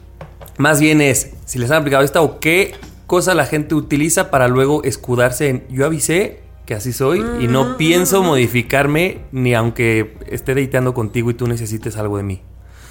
más 0.56 0.80
bien 0.80 1.02
es 1.02 1.30
si 1.44 1.58
les 1.58 1.70
han 1.70 1.78
aplicado 1.78 2.02
esta 2.04 2.22
o 2.22 2.40
qué 2.40 2.74
cosa 3.06 3.34
la 3.34 3.46
gente 3.46 3.74
utiliza 3.74 4.30
para 4.30 4.48
luego 4.48 4.82
escudarse 4.84 5.48
en 5.48 5.64
yo 5.68 5.86
avisé 5.86 6.40
que 6.66 6.74
así 6.74 6.92
soy 6.92 7.20
y 7.40 7.48
Mm. 7.48 7.52
no 7.52 7.76
pienso 7.76 8.22
modificarme 8.22 9.22
ni 9.32 9.54
aunque 9.54 10.16
esté 10.28 10.54
deiteando 10.54 10.94
contigo 10.94 11.30
y 11.30 11.34
tú 11.34 11.46
necesites 11.48 11.96
algo 11.96 12.16
de 12.16 12.22
mí. 12.22 12.42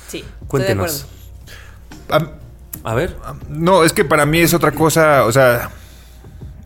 Sí. 0.08 0.18
estoy 0.20 0.40
de 0.42 0.48
Cuéntenos. 0.48 1.08
Ah, 2.10 2.32
A 2.84 2.94
ver. 2.96 3.16
No, 3.48 3.84
es 3.84 3.94
que 3.94 4.04
para 4.06 4.26
mí 4.26 4.40
es 4.40 4.54
otra 4.54 4.72
cosa, 4.72 5.26
o 5.26 5.32
sea, 5.32 5.70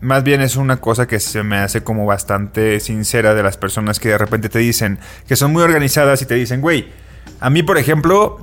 más 0.00 0.24
bien 0.24 0.40
es 0.40 0.56
una 0.56 0.78
cosa 0.80 1.06
que 1.06 1.20
se 1.20 1.42
me 1.42 1.56
hace 1.58 1.82
como 1.82 2.06
bastante 2.06 2.80
sincera 2.80 3.34
de 3.34 3.42
las 3.42 3.56
personas 3.56 4.00
que 4.00 4.08
de 4.10 4.18
repente 4.18 4.48
te 4.48 4.58
dicen, 4.58 4.98
que 5.28 5.36
son 5.36 5.52
muy 5.52 5.62
organizadas 5.62 6.22
y 6.22 6.26
te 6.26 6.34
dicen, 6.34 6.60
güey, 6.60 6.88
a 7.40 7.50
mí 7.50 7.62
por 7.62 7.76
ejemplo, 7.78 8.38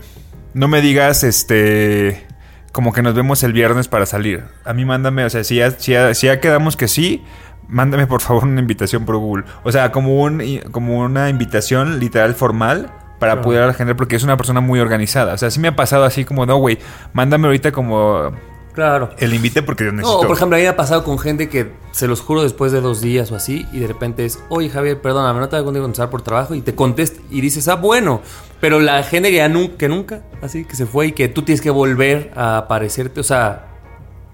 no 0.54 0.68
me 0.68 0.82
digas, 0.82 1.24
este, 1.24 2.26
como 2.74 2.92
que 2.92 3.02
nos 3.02 3.14
vemos 3.14 3.42
el 3.44 3.54
viernes 3.54 3.88
para 3.88 4.06
salir. 4.06 4.44
A 4.66 4.74
mí 4.74 4.84
mándame, 4.84 5.24
o 5.24 5.30
sea, 5.30 5.46
si 5.46 5.56
ya, 5.56 5.72
si 5.72 5.94
ya, 5.94 6.14
si 6.14 6.28
ya 6.28 6.42
quedamos 6.42 6.76
que 6.76 6.90
sí, 6.90 7.24
mándame 7.70 8.08
por 8.08 8.20
favor 8.22 8.44
una 8.44 8.60
invitación 8.60 9.06
por 9.06 9.16
Google. 9.16 9.46
O 9.64 9.72
sea, 9.72 9.92
como, 9.94 10.22
un, 10.22 10.42
como 10.72 11.00
una 11.00 11.30
invitación 11.30 12.00
literal 12.00 12.34
formal 12.34 12.92
para 13.20 13.34
Claro. 13.34 13.42
poder 13.44 13.64
agendar, 13.64 13.96
porque 13.96 14.18
es 14.18 14.24
una 14.24 14.36
persona 14.36 14.60
muy 14.60 14.80
organizada. 14.82 15.34
O 15.34 15.38
sea, 15.38 15.50
sí 15.50 15.60
me 15.62 15.70
ha 15.70 15.76
pasado 15.78 16.04
así 16.04 16.26
como, 16.26 16.46
no, 16.46 16.58
güey, 16.58 16.78
mándame 17.14 17.46
ahorita 17.48 17.72
como 17.72 18.32
Claro. 18.74 19.12
el 19.20 19.34
invite 19.34 19.62
porque 19.62 19.86
yo 19.86 19.92
necesito. 19.92 20.22
No, 20.22 20.28
por 20.28 20.36
ejemplo, 20.36 20.56
a 20.56 20.60
mí 20.60 20.64
me 20.64 20.70
ha 20.70 20.76
pasado 20.76 21.04
con 21.04 21.20
gente 21.20 21.48
que 21.50 21.72
se 21.92 22.08
los 22.08 22.22
juro 22.22 22.44
después 22.44 22.72
de 22.72 22.82
dos 22.82 23.02
días 23.02 23.32
o 23.32 23.36
así, 23.36 23.68
y 23.72 23.80
de 23.80 23.88
repente 23.88 24.26
es, 24.26 24.40
oye 24.50 24.70
Javier, 24.70 25.00
perdóname, 25.02 25.40
no 25.40 25.50
te 25.50 25.60
voy 25.60 25.78
a 25.78 25.82
contestar 25.82 26.10
por 26.10 26.22
trabajo, 26.22 26.56
y 26.56 26.62
te 26.62 26.74
contesta 26.76 27.22
y 27.30 27.42
dices, 27.42 27.68
ah, 27.68 27.76
bueno, 27.76 28.22
pero 28.60 28.80
la 28.80 29.04
gente 29.04 29.30
que 29.30 29.38
ya 29.38 29.50
nunca, 29.50 29.78
que 29.78 29.90
nunca, 29.90 30.24
así 30.42 30.66
que 30.66 30.76
se 30.76 30.86
fue 30.86 31.08
y 31.08 31.12
que 31.12 31.28
tú 31.28 31.44
tienes 31.44 31.62
que 31.62 31.70
volver 31.70 32.32
a 32.36 32.58
aparecerte, 32.58 33.20
o 33.20 33.24
sea, 33.24 33.73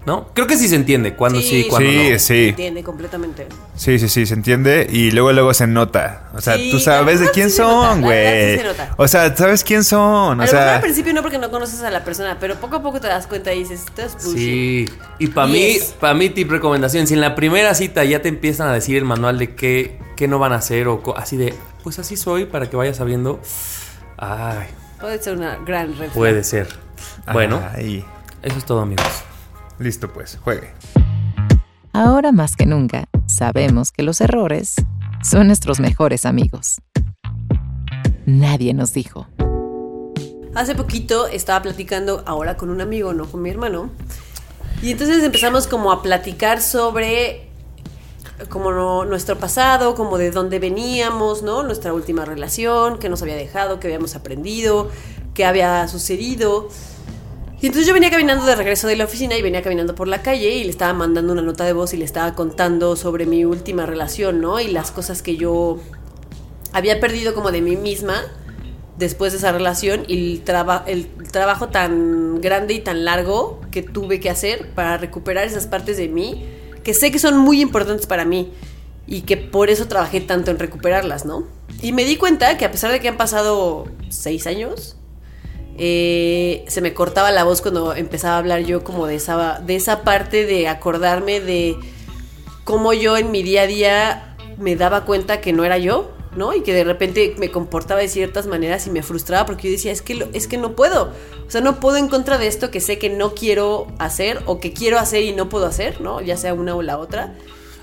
¿no? 0.06 0.28
Creo 0.34 0.46
que 0.46 0.56
sí 0.56 0.68
se 0.68 0.76
entiende 0.76 1.14
cuando 1.14 1.40
sí, 1.40 1.64
Sí, 1.64 1.66
cuando 1.68 1.90
sí, 1.90 2.10
no. 2.12 2.18
sí. 2.18 2.48
Entiende 2.48 2.82
completamente. 2.82 3.46
Sí, 3.76 3.98
sí, 3.98 4.08
sí, 4.08 4.24
se 4.26 4.34
entiende. 4.34 4.86
Y 4.90 5.10
luego, 5.10 5.32
luego 5.32 5.52
se 5.54 5.66
nota. 5.66 6.30
O 6.34 6.40
sea, 6.40 6.56
Sí, 6.56 6.70
tú 6.70 6.78
sabes 6.80 7.20
de 7.20 7.30
quién 7.30 7.50
sí 7.50 7.56
se 7.56 7.62
son, 7.62 8.00
güey. 8.00 8.56
se 8.58 8.64
nota. 8.64 8.94
O 8.96 9.06
sea, 9.08 9.36
¿sabes 9.36 9.62
quién 9.62 9.84
son? 9.84 10.40
A 10.40 10.44
O 10.44 10.46
lo 10.46 10.52
mejor 10.52 10.56
al 10.58 10.80
principio 10.80 11.12
no 11.12 11.22
porque 11.22 11.38
no 11.38 11.50
conoces 11.50 11.82
a 11.82 11.90
la 11.90 12.02
persona, 12.04 12.38
pero 12.40 12.56
poco 12.56 12.76
a 12.76 12.82
poco 12.82 13.00
te 13.00 13.08
das 13.08 13.26
cuenta 13.26 13.52
y 13.52 13.60
dices, 13.60 13.84
esto 13.86 14.02
es 14.02 14.14
bullshit". 14.24 14.38
Sí, 14.38 14.88
y 15.18 15.26
para 15.28 15.46
mí, 15.46 15.76
para 16.00 16.14
mí 16.14 16.30
tip 16.30 16.50
recomendación, 16.50 17.06
si 17.06 17.14
en 17.14 17.20
la 17.20 17.34
primera 17.34 17.74
cita 17.74 18.02
ya 18.04 18.22
te 18.22 18.28
empiezan 18.28 18.68
a 18.68 18.72
decir 18.72 18.96
el 18.96 19.04
manual 19.04 19.38
de 19.38 19.54
qué, 19.54 19.98
qué 20.16 20.28
no 20.28 20.38
van 20.38 20.52
a 20.52 20.56
hacer 20.56 20.88
o 20.88 21.02
así 21.16 21.36
de, 21.36 21.54
pues 21.82 21.98
así 21.98 22.16
soy 22.16 22.46
para 22.46 22.68
que 22.70 22.76
vayas 22.76 22.96
sabiendo, 22.96 23.40
ay, 24.16 24.66
Puede 25.00 25.22
ser 25.22 25.36
una 25.36 25.56
gran 25.64 25.96
red 25.96 26.10
puede 26.10 26.44
ser. 26.44 26.68
Bueno, 27.32 27.62
eso 28.42 28.58
es 28.58 28.64
todo 28.66 28.80
amigos. 28.80 29.06
Listo, 29.80 30.12
pues, 30.12 30.38
juegue. 30.42 30.70
Ahora 31.92 32.32
más 32.32 32.54
que 32.54 32.66
nunca, 32.66 33.08
sabemos 33.26 33.90
que 33.90 34.02
los 34.02 34.20
errores 34.20 34.74
son 35.24 35.46
nuestros 35.46 35.80
mejores 35.80 36.26
amigos. 36.26 36.76
Nadie 38.26 38.74
nos 38.74 38.92
dijo. 38.92 39.26
Hace 40.54 40.74
poquito 40.74 41.26
estaba 41.28 41.62
platicando 41.62 42.22
ahora 42.26 42.56
con 42.58 42.68
un 42.70 42.80
amigo, 42.82 43.14
no 43.14 43.24
con 43.24 43.40
mi 43.40 43.48
hermano. 43.50 43.90
Y 44.82 44.92
entonces 44.92 45.24
empezamos 45.24 45.66
como 45.66 45.92
a 45.92 46.02
platicar 46.02 46.60
sobre 46.60 47.48
como 48.50 48.72
no- 48.72 49.04
nuestro 49.06 49.38
pasado, 49.38 49.94
como 49.94 50.18
de 50.18 50.30
dónde 50.30 50.58
veníamos, 50.58 51.42
¿no? 51.42 51.62
Nuestra 51.62 51.92
última 51.92 52.24
relación, 52.26 52.98
qué 52.98 53.08
nos 53.08 53.22
había 53.22 53.34
dejado, 53.36 53.80
qué 53.80 53.86
habíamos 53.88 54.14
aprendido, 54.14 54.90
qué 55.34 55.44
había 55.46 55.88
sucedido. 55.88 56.68
Y 57.62 57.66
entonces 57.66 57.86
yo 57.86 57.92
venía 57.92 58.10
caminando 58.10 58.46
de 58.46 58.54
regreso 58.54 58.86
de 58.86 58.96
la 58.96 59.04
oficina 59.04 59.36
y 59.36 59.42
venía 59.42 59.60
caminando 59.60 59.94
por 59.94 60.08
la 60.08 60.22
calle 60.22 60.50
y 60.50 60.64
le 60.64 60.70
estaba 60.70 60.94
mandando 60.94 61.32
una 61.32 61.42
nota 61.42 61.64
de 61.64 61.74
voz 61.74 61.92
y 61.92 61.98
le 61.98 62.06
estaba 62.06 62.34
contando 62.34 62.96
sobre 62.96 63.26
mi 63.26 63.44
última 63.44 63.84
relación, 63.84 64.40
¿no? 64.40 64.60
Y 64.60 64.68
las 64.68 64.90
cosas 64.90 65.20
que 65.20 65.36
yo 65.36 65.78
había 66.72 67.00
perdido 67.00 67.34
como 67.34 67.50
de 67.50 67.60
mí 67.60 67.76
misma 67.76 68.22
después 68.96 69.32
de 69.32 69.38
esa 69.38 69.52
relación 69.52 70.04
y 70.08 70.42
el, 70.46 70.52
el 70.86 71.08
trabajo 71.30 71.68
tan 71.68 72.40
grande 72.40 72.74
y 72.74 72.80
tan 72.80 73.04
largo 73.04 73.60
que 73.70 73.82
tuve 73.82 74.20
que 74.20 74.30
hacer 74.30 74.70
para 74.74 74.96
recuperar 74.96 75.46
esas 75.46 75.66
partes 75.66 75.96
de 75.96 76.08
mí 76.08 76.44
que 76.82 76.94
sé 76.94 77.10
que 77.10 77.18
son 77.18 77.36
muy 77.36 77.60
importantes 77.60 78.06
para 78.06 78.24
mí 78.24 78.52
y 79.06 79.22
que 79.22 79.36
por 79.36 79.70
eso 79.70 79.86
trabajé 79.86 80.20
tanto 80.20 80.50
en 80.50 80.58
recuperarlas, 80.58 81.24
¿no? 81.24 81.46
Y 81.82 81.92
me 81.92 82.04
di 82.04 82.16
cuenta 82.16 82.56
que 82.56 82.64
a 82.64 82.70
pesar 82.70 82.92
de 82.92 83.00
que 83.00 83.08
han 83.08 83.16
pasado 83.16 83.86
seis 84.08 84.46
años, 84.46 84.96
eh, 85.82 86.62
se 86.68 86.82
me 86.82 86.92
cortaba 86.92 87.30
la 87.30 87.42
voz 87.42 87.62
cuando 87.62 87.94
empezaba 87.94 88.34
a 88.34 88.38
hablar 88.38 88.60
yo 88.60 88.84
como 88.84 89.06
de 89.06 89.14
esa, 89.14 89.60
de 89.64 89.76
esa 89.76 90.02
parte 90.02 90.44
de 90.44 90.68
acordarme 90.68 91.40
de 91.40 91.74
cómo 92.64 92.92
yo 92.92 93.16
en 93.16 93.30
mi 93.30 93.42
día 93.42 93.62
a 93.62 93.66
día 93.66 94.36
me 94.58 94.76
daba 94.76 95.06
cuenta 95.06 95.40
que 95.40 95.54
no 95.54 95.64
era 95.64 95.78
yo, 95.78 96.10
¿no? 96.36 96.52
Y 96.52 96.60
que 96.60 96.74
de 96.74 96.84
repente 96.84 97.34
me 97.38 97.50
comportaba 97.50 98.02
de 98.02 98.08
ciertas 98.08 98.46
maneras 98.46 98.86
y 98.86 98.90
me 98.90 99.02
frustraba 99.02 99.46
porque 99.46 99.68
yo 99.68 99.72
decía, 99.72 99.90
es 99.90 100.02
que, 100.02 100.28
es 100.34 100.46
que 100.48 100.58
no 100.58 100.76
puedo. 100.76 101.14
O 101.48 101.50
sea, 101.50 101.62
no 101.62 101.80
puedo 101.80 101.96
en 101.96 102.08
contra 102.08 102.36
de 102.36 102.46
esto 102.46 102.70
que 102.70 102.82
sé 102.82 102.98
que 102.98 103.08
no 103.08 103.34
quiero 103.34 103.86
hacer 103.98 104.42
o 104.44 104.60
que 104.60 104.74
quiero 104.74 104.98
hacer 104.98 105.22
y 105.22 105.32
no 105.32 105.48
puedo 105.48 105.64
hacer, 105.64 106.02
¿no? 106.02 106.20
Ya 106.20 106.36
sea 106.36 106.52
una 106.52 106.76
o 106.76 106.82
la 106.82 106.98
otra. 106.98 107.32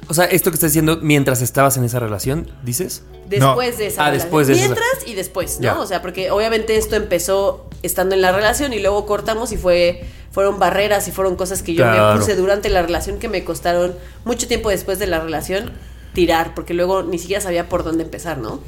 O 0.09 0.13
sea, 0.13 0.25
esto 0.25 0.51
que 0.51 0.55
estás 0.55 0.71
diciendo 0.71 0.99
mientras 1.01 1.41
estabas 1.41 1.75
en 1.77 1.83
esa 1.83 1.99
relación, 1.99 2.49
dices. 2.63 3.03
Después 3.27 3.77
de 3.77 3.87
esa 3.87 4.03
Ah, 4.03 4.05
relación. 4.11 4.25
después 4.29 4.47
de 4.47 4.53
esa- 4.53 4.61
Mientras 4.63 4.87
y 5.07 5.13
después, 5.15 5.57
¿no? 5.57 5.63
Ya. 5.63 5.79
O 5.79 5.85
sea, 5.85 6.01
porque 6.01 6.31
obviamente 6.31 6.77
esto 6.77 6.95
empezó 6.95 7.69
estando 7.83 8.15
en 8.15 8.21
la 8.21 8.31
relación 8.31 8.71
y 8.73 8.79
luego 8.79 9.05
cortamos 9.05 9.51
y 9.51 9.57
fue 9.57 10.05
fueron 10.31 10.59
barreras 10.59 11.07
y 11.07 11.11
fueron 11.11 11.35
cosas 11.35 11.63
que 11.63 11.73
yo 11.73 11.83
Claro. 11.83 12.13
me 12.13 12.19
puse 12.19 12.35
durante 12.35 12.69
la 12.69 12.83
relación 12.83 13.17
que 13.17 13.27
me 13.27 13.43
costaron 13.43 13.95
mucho 14.23 14.47
tiempo 14.47 14.69
después 14.69 14.99
de 14.99 15.07
la 15.07 15.19
relación 15.19 15.71
tirar, 16.13 16.53
porque 16.53 16.75
luego 16.75 17.01
ni 17.01 17.17
siquiera 17.17 17.41
sabía 17.41 17.67
por 17.69 17.83
dónde 17.83 18.03
empezar, 18.03 18.37
¿no? 18.37 18.59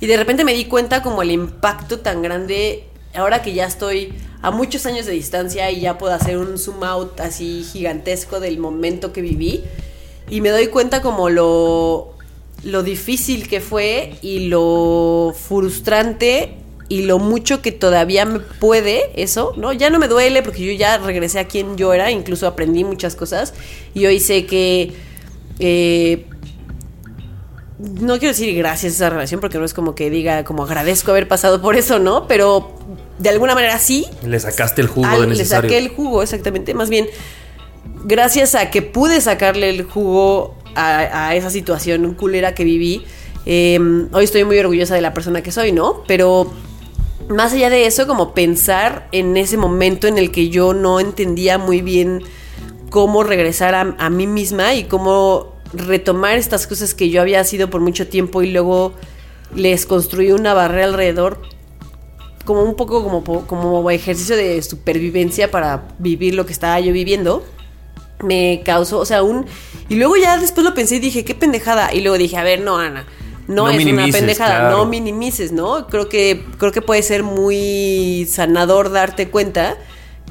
Y 0.00 0.06
de 0.06 0.16
repente 0.16 0.44
me 0.44 0.54
di 0.54 0.66
cuenta 0.66 1.02
como 1.02 1.20
el 1.22 1.32
impacto 1.32 1.98
tan 1.98 2.22
grande, 2.22 2.84
ahora 3.14 3.42
que 3.42 3.54
ya 3.54 3.66
estoy 3.66 4.14
a 4.40 4.50
muchos 4.52 4.86
años 4.86 5.04
de 5.06 5.12
distancia 5.12 5.68
y 5.72 5.80
ya 5.80 5.98
puedo 5.98 6.14
hacer 6.14 6.38
un 6.38 6.56
zoom 6.58 6.84
out 6.84 7.18
así 7.20 7.64
gigantesco 7.70 8.38
del 8.38 8.58
momento 8.58 9.12
que 9.12 9.20
viví. 9.20 9.64
Y 10.32 10.40
me 10.40 10.48
doy 10.48 10.68
cuenta 10.68 11.02
como 11.02 11.28
lo, 11.28 12.14
lo 12.64 12.82
difícil 12.82 13.48
que 13.48 13.60
fue 13.60 14.14
y 14.22 14.48
lo 14.48 15.34
frustrante 15.36 16.54
y 16.88 17.02
lo 17.02 17.18
mucho 17.18 17.60
que 17.60 17.70
todavía 17.72 18.24
me 18.24 18.38
puede 18.40 19.10
eso, 19.22 19.52
¿no? 19.56 19.72
Ya 19.74 19.90
no 19.90 19.98
me 19.98 20.08
duele 20.08 20.42
porque 20.42 20.64
yo 20.64 20.72
ya 20.72 20.96
regresé 20.98 21.38
a 21.38 21.48
quien 21.48 21.76
yo 21.76 21.92
era, 21.92 22.10
incluso 22.10 22.46
aprendí 22.46 22.82
muchas 22.84 23.14
cosas 23.14 23.52
y 23.94 24.06
hoy 24.06 24.20
sé 24.20 24.46
que... 24.46 24.92
eh, 25.58 26.24
no 27.78 28.18
quiero 28.18 28.28
decir 28.32 28.54
gracias 28.56 28.92
a 28.92 28.96
esa 28.96 29.10
relación 29.10 29.40
porque 29.40 29.58
no 29.58 29.64
es 29.64 29.74
como 29.74 29.94
que 29.94 30.08
diga 30.08 30.44
como 30.44 30.62
agradezco 30.62 31.10
haber 31.10 31.26
pasado 31.28 31.60
por 31.60 31.76
eso, 31.76 31.98
¿no? 31.98 32.26
Pero 32.28 32.72
de 33.18 33.28
alguna 33.28 33.54
manera 33.54 33.78
sí. 33.78 34.06
Le 34.24 34.38
sacaste 34.38 34.80
el 34.82 34.86
jugo 34.86 35.06
Al- 35.08 35.20
de 35.22 35.26
le 35.26 35.32
necesario. 35.32 35.68
saqué 35.68 35.78
el 35.78 35.88
jugo, 35.88 36.22
exactamente. 36.22 36.74
Más 36.74 36.88
bien, 36.90 37.06
gracias 38.04 38.54
a 38.54 38.70
que 38.70 38.82
pude 38.82 39.20
sacarle 39.20 39.70
el 39.70 39.82
jugo 39.84 40.54
a, 40.74 41.34
esa 41.34 41.50
situación 41.50 42.14
culera 42.14 42.54
que 42.54 42.64
viví, 42.64 43.04
eh, 43.44 43.78
hoy 44.12 44.24
estoy 44.24 44.44
muy 44.44 44.58
orgullosa 44.58 44.94
de 44.94 45.00
la 45.00 45.12
persona 45.12 45.42
que 45.42 45.52
soy, 45.52 45.72
¿no? 45.72 46.02
Pero 46.06 46.50
más 47.28 47.52
allá 47.52 47.70
de 47.70 47.86
eso, 47.86 48.06
como 48.06 48.34
pensar 48.34 49.08
en 49.12 49.36
ese 49.36 49.56
momento 49.56 50.06
en 50.06 50.18
el 50.18 50.30
que 50.30 50.48
yo 50.48 50.74
no 50.74 51.00
entendía 51.00 51.58
muy 51.58 51.82
bien 51.82 52.22
cómo 52.90 53.24
regresar 53.24 53.74
a, 53.74 54.10
mí 54.10 54.26
misma 54.26 54.74
y 54.74 54.84
cómo 54.84 55.54
retomar 55.72 56.36
estas 56.36 56.66
cosas 56.66 56.94
que 56.94 57.08
yo 57.08 57.22
había 57.22 57.42
sido 57.44 57.70
por 57.70 57.80
mucho 57.80 58.06
tiempo 58.06 58.42
y 58.42 58.52
luego 58.52 58.92
les 59.54 59.86
construí 59.86 60.32
una 60.32 60.52
barrera 60.52 60.84
alrededor 60.84 61.40
como 62.44 62.62
un 62.62 62.74
poco 62.74 63.02
como, 63.02 63.46
como 63.46 63.90
ejercicio 63.90 64.36
de 64.36 64.60
supervivencia 64.60 65.50
para 65.50 65.88
vivir 65.98 66.34
lo 66.34 66.44
que 66.44 66.52
estaba 66.52 66.78
yo 66.80 66.92
viviendo 66.92 67.42
me 68.22 68.62
causó, 68.64 68.98
o 68.98 69.06
sea, 69.06 69.22
un... 69.22 69.46
Y 69.88 69.96
luego 69.96 70.16
ya 70.16 70.38
después 70.38 70.64
lo 70.64 70.74
pensé 70.74 70.96
y 70.96 71.00
dije, 71.00 71.24
qué 71.24 71.34
pendejada. 71.34 71.92
Y 71.92 72.00
luego 72.00 72.16
dije, 72.16 72.36
a 72.36 72.42
ver, 72.42 72.60
no, 72.60 72.78
Ana, 72.78 73.06
no, 73.46 73.64
No 73.66 73.70
es 73.70 73.84
una 73.84 74.06
pendejada, 74.08 74.60
claro. 74.60 74.78
no 74.78 74.86
minimices, 74.86 75.52
¿no? 75.52 75.86
Creo 75.88 76.08
que, 76.08 76.44
creo 76.58 76.72
que 76.72 76.82
puede 76.82 77.02
ser 77.02 77.22
muy 77.22 78.26
sanador 78.30 78.90
darte 78.90 79.28
cuenta 79.28 79.76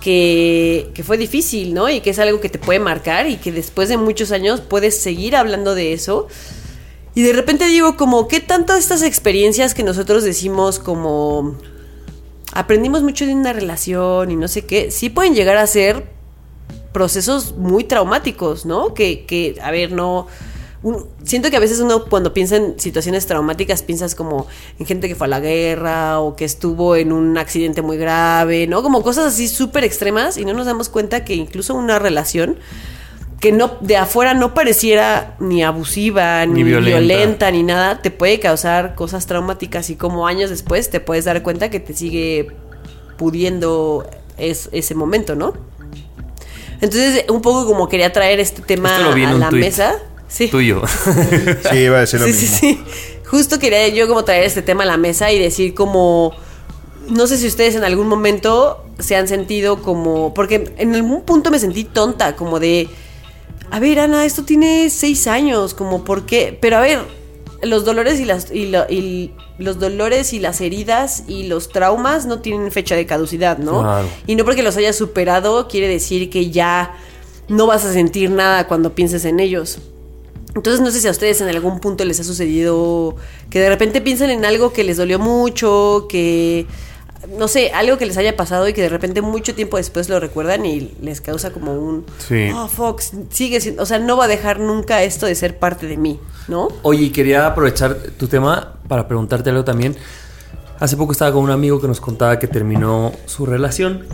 que, 0.01 0.89
que 0.93 1.03
fue 1.03 1.17
difícil, 1.17 1.73
¿no? 1.73 1.89
Y 1.89 2.01
que 2.01 2.09
es 2.09 2.19
algo 2.19 2.39
que 2.39 2.49
te 2.49 2.57
puede 2.57 2.79
marcar 2.79 3.27
y 3.27 3.37
que 3.37 3.51
después 3.51 3.89
de 3.89 3.97
muchos 3.97 4.31
años 4.31 4.61
puedes 4.61 4.99
seguir 4.99 5.35
hablando 5.35 5.75
de 5.75 5.93
eso. 5.93 6.27
Y 7.13 7.21
de 7.21 7.33
repente 7.33 7.67
digo, 7.67 7.97
como, 7.97 8.27
¿qué 8.27 8.39
tanto 8.39 8.73
estas 8.73 9.03
experiencias 9.03 9.73
que 9.73 9.83
nosotros 9.83 10.23
decimos 10.23 10.79
como 10.79 11.57
aprendimos 12.53 13.01
mucho 13.01 13.25
de 13.25 13.33
una 13.33 13.53
relación 13.53 14.31
y 14.31 14.35
no 14.35 14.47
sé 14.47 14.65
qué, 14.65 14.91
sí 14.91 15.09
pueden 15.09 15.35
llegar 15.35 15.57
a 15.57 15.67
ser 15.67 16.05
procesos 16.91 17.55
muy 17.57 17.83
traumáticos, 17.83 18.65
¿no? 18.65 18.93
Que, 18.93 19.25
que 19.25 19.55
a 19.61 19.71
ver, 19.71 19.91
no... 19.91 20.27
un- 20.83 21.05
siento 21.23 21.49
que 21.49 21.57
a 21.57 21.59
veces 21.59 21.79
uno 21.79 22.05
cuando 22.05 22.33
piensa 22.33 22.55
en 22.57 22.79
situaciones 22.79 23.25
traumáticas 23.27 23.83
piensas 23.83 24.15
como 24.15 24.47
en 24.79 24.85
gente 24.85 25.07
que 25.07 25.15
fue 25.15 25.27
a 25.27 25.29
la 25.29 25.39
guerra 25.39 26.19
o 26.19 26.35
que 26.35 26.43
estuvo 26.45 26.95
en 26.95 27.11
un 27.13 27.37
accidente 27.37 27.81
muy 27.81 27.97
grave, 27.97 28.67
¿no? 28.67 28.81
Como 28.83 29.03
cosas 29.03 29.25
así 29.33 29.47
súper 29.47 29.83
extremas 29.83 30.37
y 30.37 30.43
no 30.45 30.53
nos 30.53 30.65
damos 30.65 30.89
cuenta 30.89 31.23
que 31.23 31.35
incluso 31.35 31.75
una 31.75 31.99
relación 31.99 32.57
que 33.39 33.51
no 33.51 33.77
de 33.81 33.97
afuera 33.97 34.33
no 34.35 34.53
pareciera 34.53 35.35
ni 35.39 35.63
abusiva 35.63 36.45
ni, 36.45 36.55
Ni 36.55 36.63
violenta. 36.63 36.99
violenta. 36.99 37.51
ni 37.51 37.63
nada 37.63 37.99
te 38.01 38.11
puede 38.11 38.39
causar 38.39 38.93
cosas 38.93 39.25
traumáticas 39.25 39.89
y 39.89 39.95
como 39.95 40.27
años 40.27 40.49
después 40.51 40.89
te 40.91 40.99
puedes 40.99 41.25
dar 41.25 41.41
cuenta 41.41 41.69
que 41.71 41.79
te 41.79 41.93
sigue 41.95 42.49
pudiendo 43.17 44.05
es- 44.37 44.69
ese 44.71 44.95
momento, 44.95 45.35
¿no? 45.35 45.53
Entonces, 46.81 47.25
un 47.29 47.41
poco 47.41 47.65
como 47.65 47.87
quería 47.87 48.11
traer 48.11 48.39
este 48.39 48.61
tema 48.61 48.89
Esto 48.97 49.09
lo 49.09 49.15
vi 49.15 49.23
en 49.23 49.29
a 49.29 49.33
un 49.35 49.39
la 49.39 49.49
tuit 49.49 49.63
mesa. 49.63 49.95
Sí. 50.27 50.47
Tuyo. 50.47 50.81
Sí, 51.71 51.77
iba 51.77 51.97
a 51.97 51.99
decir 52.01 52.19
lo 52.19 52.25
sí, 52.25 52.31
mismo. 52.33 52.47
sí, 52.47 52.57
sí. 52.57 52.83
Justo 53.25 53.59
quería 53.59 53.87
yo 53.89 54.07
como 54.07 54.23
traer 54.25 54.43
este 54.43 54.61
tema 54.61 54.83
a 54.83 54.87
la 54.87 54.97
mesa 54.97 55.31
y 55.31 55.39
decir 55.39 55.73
como 55.73 56.33
no 57.07 57.27
sé 57.27 57.37
si 57.37 57.47
ustedes 57.47 57.75
en 57.75 57.83
algún 57.83 58.07
momento 58.07 58.83
se 58.99 59.15
han 59.15 59.27
sentido 59.27 59.81
como 59.81 60.33
porque 60.33 60.73
en 60.77 60.93
algún 60.95 61.21
punto 61.23 61.49
me 61.51 61.59
sentí 61.59 61.83
tonta 61.83 62.35
como 62.35 62.59
de 62.59 62.87
a 63.71 63.79
ver 63.79 63.99
Ana 63.99 64.25
esto 64.25 64.43
tiene 64.43 64.89
seis 64.89 65.27
años 65.27 65.73
como 65.73 66.03
por 66.03 66.25
qué 66.25 66.57
pero 66.61 66.77
a 66.77 66.81
ver 66.81 66.99
los 67.63 67.85
dolores 67.85 68.19
y 68.19 68.25
las 68.25 68.51
y, 68.51 68.67
lo- 68.67 68.89
y 68.89 69.31
los 69.59 69.79
dolores 69.79 70.33
y 70.33 70.39
las 70.39 70.61
heridas 70.61 71.23
y 71.27 71.43
los 71.43 71.69
traumas 71.69 72.25
no 72.25 72.39
tienen 72.39 72.71
fecha 72.71 72.95
de 72.95 73.05
caducidad 73.05 73.57
no 73.57 73.81
Claro. 73.81 74.07
y 74.27 74.35
no 74.35 74.43
porque 74.45 74.63
los 74.63 74.75
hayas 74.77 74.95
superado 74.95 75.67
quiere 75.67 75.87
decir 75.87 76.29
que 76.29 76.49
ya 76.49 76.93
no 77.47 77.67
vas 77.67 77.85
a 77.85 77.93
sentir 77.93 78.29
nada 78.31 78.67
cuando 78.67 78.95
pienses 78.95 79.25
en 79.25 79.39
ellos 79.39 79.79
entonces 80.55 80.81
no 80.81 80.91
sé 80.91 80.99
si 81.01 81.07
a 81.07 81.11
ustedes 81.11 81.39
en 81.41 81.47
algún 81.49 81.79
punto 81.79 82.03
les 82.03 82.19
ha 82.19 82.23
sucedido 82.23 83.15
que 83.49 83.59
de 83.59 83.69
repente 83.69 84.01
piensan 84.01 84.29
en 84.31 84.43
algo 84.43 84.73
que 84.73 84.83
les 84.83 84.97
dolió 84.97 85.17
mucho, 85.17 86.07
que 86.09 86.65
no 87.37 87.47
sé, 87.47 87.71
algo 87.71 87.97
que 87.97 88.05
les 88.05 88.17
haya 88.17 88.35
pasado 88.35 88.67
y 88.67 88.73
que 88.73 88.81
de 88.81 88.89
repente 88.89 89.21
mucho 89.21 89.53
tiempo 89.53 89.77
después 89.77 90.09
lo 90.09 90.19
recuerdan 90.19 90.65
y 90.65 90.93
les 91.01 91.21
causa 91.21 91.51
como 91.51 91.73
un 91.73 92.05
Sí. 92.17 92.49
oh 92.53 92.67
Fox, 92.67 93.11
sigue 93.29 93.61
siendo, 93.61 93.83
o 93.83 93.85
sea, 93.85 93.99
no 93.99 94.17
va 94.17 94.25
a 94.25 94.27
dejar 94.27 94.59
nunca 94.59 95.03
esto 95.03 95.25
de 95.25 95.35
ser 95.35 95.59
parte 95.59 95.87
de 95.87 95.97
mí, 95.97 96.19
¿no? 96.47 96.69
Oye, 96.81 97.05
y 97.05 97.09
quería 97.11 97.47
aprovechar 97.47 97.95
tu 98.17 98.27
tema 98.27 98.73
para 98.87 99.07
preguntarte 99.07 99.49
algo 99.49 99.63
también. 99.63 99.95
Hace 100.79 100.97
poco 100.97 101.11
estaba 101.11 101.31
con 101.31 101.43
un 101.43 101.51
amigo 101.51 101.79
que 101.79 101.87
nos 101.87 102.01
contaba 102.01 102.39
que 102.39 102.47
terminó 102.47 103.11
su 103.25 103.45
relación. 103.45 104.05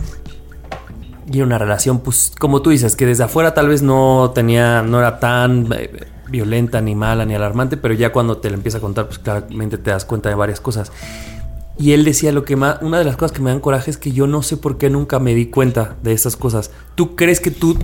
Y 1.30 1.38
era 1.38 1.46
una 1.46 1.58
relación, 1.58 2.00
pues, 2.00 2.32
como 2.38 2.62
tú 2.62 2.70
dices, 2.70 2.96
que 2.96 3.04
desde 3.06 3.24
afuera 3.24 3.52
tal 3.52 3.68
vez 3.68 3.82
no 3.82 4.32
tenía, 4.34 4.82
no 4.82 4.98
era 4.98 5.18
tan 5.18 5.68
eh, 5.72 5.90
violenta, 6.28 6.80
ni 6.80 6.94
mala, 6.94 7.24
ni 7.24 7.34
alarmante, 7.34 7.76
pero 7.76 7.94
ya 7.94 8.12
cuando 8.12 8.38
te 8.38 8.50
la 8.50 8.56
empieza 8.56 8.78
a 8.78 8.80
contar, 8.80 9.06
pues 9.06 9.18
claramente 9.18 9.78
te 9.78 9.90
das 9.90 10.04
cuenta 10.04 10.28
de 10.28 10.34
varias 10.34 10.60
cosas. 10.60 10.92
Y 11.78 11.92
él 11.92 12.04
decía 12.04 12.32
lo 12.32 12.44
que 12.44 12.56
más, 12.56 12.82
una 12.82 12.98
de 12.98 13.04
las 13.04 13.16
cosas 13.16 13.32
que 13.32 13.40
me 13.40 13.50
dan 13.50 13.60
coraje 13.60 13.90
es 13.90 13.98
que 13.98 14.10
yo 14.10 14.26
no 14.26 14.42
sé 14.42 14.56
por 14.56 14.78
qué 14.78 14.90
nunca 14.90 15.20
me 15.20 15.34
di 15.34 15.46
cuenta 15.46 15.96
de 16.02 16.12
estas 16.12 16.36
cosas. 16.36 16.72
¿Tú 16.96 17.14
crees 17.14 17.40
que 17.40 17.52
tú 17.52 17.78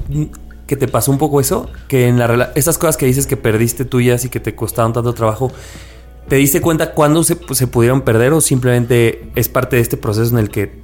que 0.66 0.76
te 0.76 0.88
pasó 0.88 1.12
un 1.12 1.18
poco 1.18 1.40
eso? 1.40 1.70
Que 1.86 2.08
en 2.08 2.18
la 2.18 2.52
estas 2.56 2.76
cosas 2.76 2.96
que 2.96 3.06
dices 3.06 3.26
que 3.26 3.36
perdiste 3.36 3.84
tuyas 3.84 4.24
y 4.24 4.30
que 4.30 4.40
te 4.40 4.56
costaron 4.56 4.92
tanto 4.92 5.12
trabajo, 5.12 5.52
¿te 6.28 6.36
diste 6.36 6.60
cuenta 6.60 6.92
cuándo 6.92 7.22
se, 7.22 7.36
pues, 7.36 7.58
se 7.58 7.68
pudieron 7.68 8.02
perder 8.02 8.32
o 8.32 8.40
simplemente 8.40 9.30
es 9.36 9.48
parte 9.48 9.76
de 9.76 9.82
este 9.82 9.96
proceso 9.96 10.32
en 10.32 10.38
el 10.38 10.50
que 10.50 10.82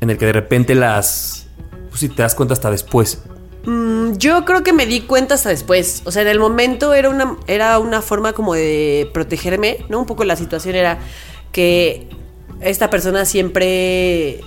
en 0.00 0.10
el 0.10 0.18
que 0.18 0.26
de 0.26 0.32
repente 0.32 0.74
las 0.74 1.46
pues 1.88 2.00
si 2.00 2.08
te 2.08 2.22
das 2.22 2.34
cuenta 2.34 2.54
hasta 2.54 2.70
después? 2.70 3.22
Mm, 3.64 4.12
Yo 4.16 4.44
creo 4.44 4.62
que 4.62 4.72
me 4.72 4.86
di 4.86 5.02
cuenta 5.02 5.34
hasta 5.34 5.50
después. 5.50 6.02
O 6.04 6.10
sea, 6.10 6.22
en 6.22 6.28
el 6.28 6.40
momento 6.40 6.94
era 6.94 7.10
una, 7.10 7.36
era 7.46 7.78
una 7.78 8.00
forma 8.00 8.32
como 8.32 8.54
de 8.54 9.10
protegerme, 9.12 9.84
¿no? 9.88 10.00
Un 10.00 10.06
poco 10.06 10.24
la 10.24 10.36
situación 10.36 10.74
era 10.74 10.98
que 11.52 12.08
esta 12.60 12.90
persona 12.90 13.24
siempre 13.24 14.40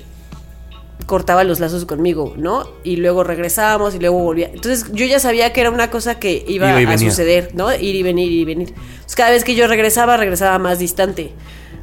cortaba 1.06 1.44
los 1.44 1.60
lazos 1.60 1.86
conmigo, 1.86 2.34
¿no? 2.38 2.68
Y 2.84 2.96
luego 2.98 3.24
regresábamos 3.24 3.94
y 3.96 4.00
luego 4.00 4.20
volvía. 4.20 4.50
Entonces 4.54 4.86
yo 4.94 5.06
ya 5.06 5.20
sabía 5.20 5.52
que 5.54 5.62
era 5.62 5.70
una 5.70 5.90
cosa 5.90 6.20
que 6.20 6.44
iba, 6.48 6.76
a 6.78 6.98
suceder, 6.98 7.52
¿no? 7.54 7.74
Ir 7.74 7.96
y 7.96 8.04
venir, 8.04 8.32
ir 8.32 8.40
y 8.40 8.46
venir. 8.46 8.70
Entonces 8.70 9.16
cada 9.16 9.32
vez 9.32 9.44
que 9.44 9.56
yo 9.56 9.68
regresaba, 9.68 10.18
regresaba 10.18 10.58
más 10.60 10.80
distante, 10.80 11.32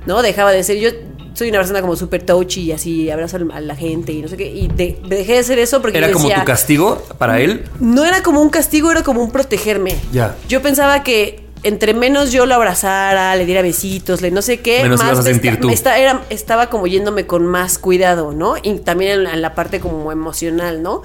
¿no? 0.07 0.23
Dejaba 0.23 0.53
de 0.53 0.63
ser 0.63 0.79
yo. 0.79 0.91
Soy 1.35 1.49
una 1.49 1.59
persona 1.59 1.81
como 1.81 1.95
súper 1.97 2.25
touchy 2.25 2.63
y 2.63 2.73
así 2.73 3.09
abrazo 3.11 3.39
a 3.53 3.61
la 3.61 3.77
gente 3.77 4.13
y 4.13 4.21
no 4.21 4.29
sé 4.29 4.37
qué. 4.37 4.47
Y 4.51 4.69
de- 4.69 4.99
dejé 5.07 5.35
de 5.35 5.43
ser 5.45 5.59
eso 5.59 5.81
porque 5.81 5.99
¿Era 5.99 6.09
yo 6.09 6.15
como 6.15 6.29
tu 6.29 6.45
castigo 6.45 7.01
para 7.19 7.41
él? 7.41 7.65
no 7.79 8.05
era 8.05 8.23
como 8.23 8.43
un 8.43 8.51
castigo, 8.51 8.91
era 8.91 9.03
como 9.03 9.23
un 9.23 9.31
protegerme. 9.31 9.95
Ya. 10.13 10.37
Yo 10.49 10.61
pensaba 10.61 11.03
que 11.05 11.45
entre 11.63 11.95
menos 11.95 12.33
yo 12.33 12.47
lo 12.47 12.55
abrazara, 12.55 13.35
le 13.37 13.45
diera 13.47 13.63
besitos, 13.63 14.21
le 14.23 14.31
no 14.31 14.43
sé 14.43 14.61
qué, 14.61 14.83
Menos 14.83 14.99
más 15.01 15.09
ibas 15.09 15.19
a 15.21 15.23
sentir 15.23 15.53
esta- 15.53 15.61
tú. 15.63 15.69
esta- 15.71 15.99
era- 15.99 16.25
estaba 16.31 16.69
como 16.71 16.87
yéndome 16.87 17.27
con 17.27 17.47
más 17.47 17.79
cuidado, 17.79 18.33
¿no? 18.33 18.55
Y 18.63 18.79
también 18.79 19.13
en 19.13 19.25
la, 19.25 19.33
en 19.35 19.43
la 19.43 19.55
parte 19.55 19.81
como 19.81 20.11
emocional, 20.13 20.83
¿no? 20.83 21.03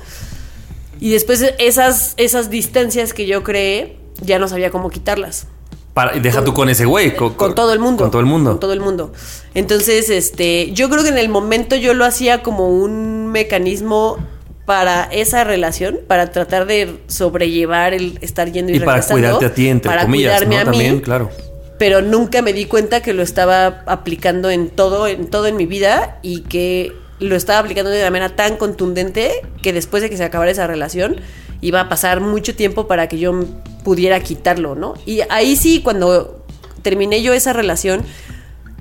Y 1.00 1.12
después 1.12 1.44
esas, 1.60 2.14
esas 2.18 2.50
distancias 2.50 3.14
que 3.14 3.26
yo 3.26 3.44
creé, 3.44 3.98
ya 4.22 4.40
no 4.40 4.48
sabía 4.48 4.72
cómo 4.72 4.90
quitarlas. 4.90 5.48
Para, 5.94 6.14
deja 6.20 6.44
tú 6.44 6.54
con 6.54 6.70
ese 6.70 6.86
güey. 6.86 7.16
Con, 7.16 7.34
Con 7.36 7.56
todo 7.56 7.72
el 7.72 7.80
mundo. 7.80 8.04
Con 8.04 8.12
todo 8.12 8.20
el 8.22 8.26
mundo. 8.28 8.52
Con 8.52 8.60
todo 8.60 8.74
el 8.74 8.80
mundo. 8.82 9.14
Entonces, 9.54 10.10
este, 10.10 10.72
yo 10.74 10.90
creo 10.90 11.04
que 11.04 11.10
en 11.10 11.18
el 11.18 11.30
momento 11.30 11.76
yo 11.78 11.94
lo 11.94 12.04
hacía 12.06 12.44
como 12.44 12.68
un 12.70 13.28
mecanismo 13.28 14.18
para 14.66 15.04
esa 15.12 15.44
relación, 15.44 16.00
para 16.08 16.32
tratar 16.32 16.66
de 16.66 16.98
sobrellevar 17.08 17.94
el 17.94 18.18
estar 18.22 18.52
yendo 18.52 18.72
y, 18.72 18.78
y 18.78 18.80
para 18.80 18.94
regresando, 18.94 19.22
cuidarte 19.22 19.46
a 19.46 19.54
ti, 19.54 19.68
entre 19.68 19.90
para 19.90 20.04
comillas, 20.04 20.38
cuidarme 20.38 20.56
¿no? 20.56 20.62
a 20.62 20.64
mí, 20.66 20.78
También, 20.78 21.00
claro. 21.02 21.30
pero 21.78 22.02
nunca 22.02 22.42
me 22.42 22.52
di 22.54 22.66
cuenta 22.66 23.02
que 23.02 23.14
lo 23.14 23.22
estaba 23.22 23.84
aplicando 23.86 24.50
en 24.50 24.70
todo, 24.70 25.08
en 25.08 25.28
todo 25.28 25.48
en 25.48 25.56
mi 25.56 25.66
vida 25.66 26.18
y 26.24 26.42
que 26.42 26.94
lo 27.20 27.36
estaba 27.36 27.60
aplicando 27.60 27.92
de 27.92 28.02
una 28.02 28.12
manera 28.12 28.36
tan 28.36 28.58
contundente 28.58 29.32
que 29.62 29.72
después 29.72 30.04
de 30.04 30.10
que 30.10 30.18
se 30.18 30.24
acabara 30.24 30.52
esa 30.52 30.68
relación 30.68 31.18
iba 31.62 31.82
a 31.82 31.90
pasar 31.90 32.20
mucho 32.20 32.56
tiempo 32.56 32.88
para 32.88 33.08
que 33.08 33.18
yo 33.18 33.46
pudiera 33.84 34.20
quitarlo, 34.20 34.76
¿no? 34.76 34.96
Y 35.06 35.22
ahí 35.30 35.56
sí, 35.56 35.82
cuando 35.84 36.44
terminé 36.82 37.22
yo 37.22 37.34
esa 37.34 37.54
relación 37.54 38.04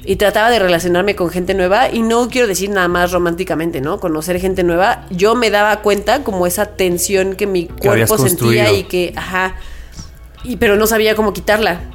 y 0.05 0.17
trataba 0.17 0.51
de 0.51 0.59
relacionarme 0.59 1.17
con 1.17 1.31
gente 1.31 1.55
nueva, 1.55 1.91
y 1.91 2.03
no 2.03 2.29
quiero 2.29 2.47
decir 2.47 2.71
nada 2.71 2.89
más 2.89 3.13
románticamente, 3.13 3.81
¿no? 3.81 4.01
Conocer 4.01 4.39
gente 4.41 4.63
nueva, 4.63 5.07
yo 5.11 5.35
me 5.35 5.51
daba 5.51 5.81
cuenta 5.83 6.23
como 6.23 6.47
esa 6.47 6.67
tensión 6.77 7.37
que 7.37 7.47
mi 7.47 7.67
cuerpo 7.67 8.19
sentía 8.19 8.73
y 8.73 8.85
que, 8.85 9.13
ajá, 9.17 9.57
y, 10.45 10.57
pero 10.57 10.77
no 10.77 10.87
sabía 10.87 11.15
cómo 11.15 11.33
quitarla. 11.33 11.91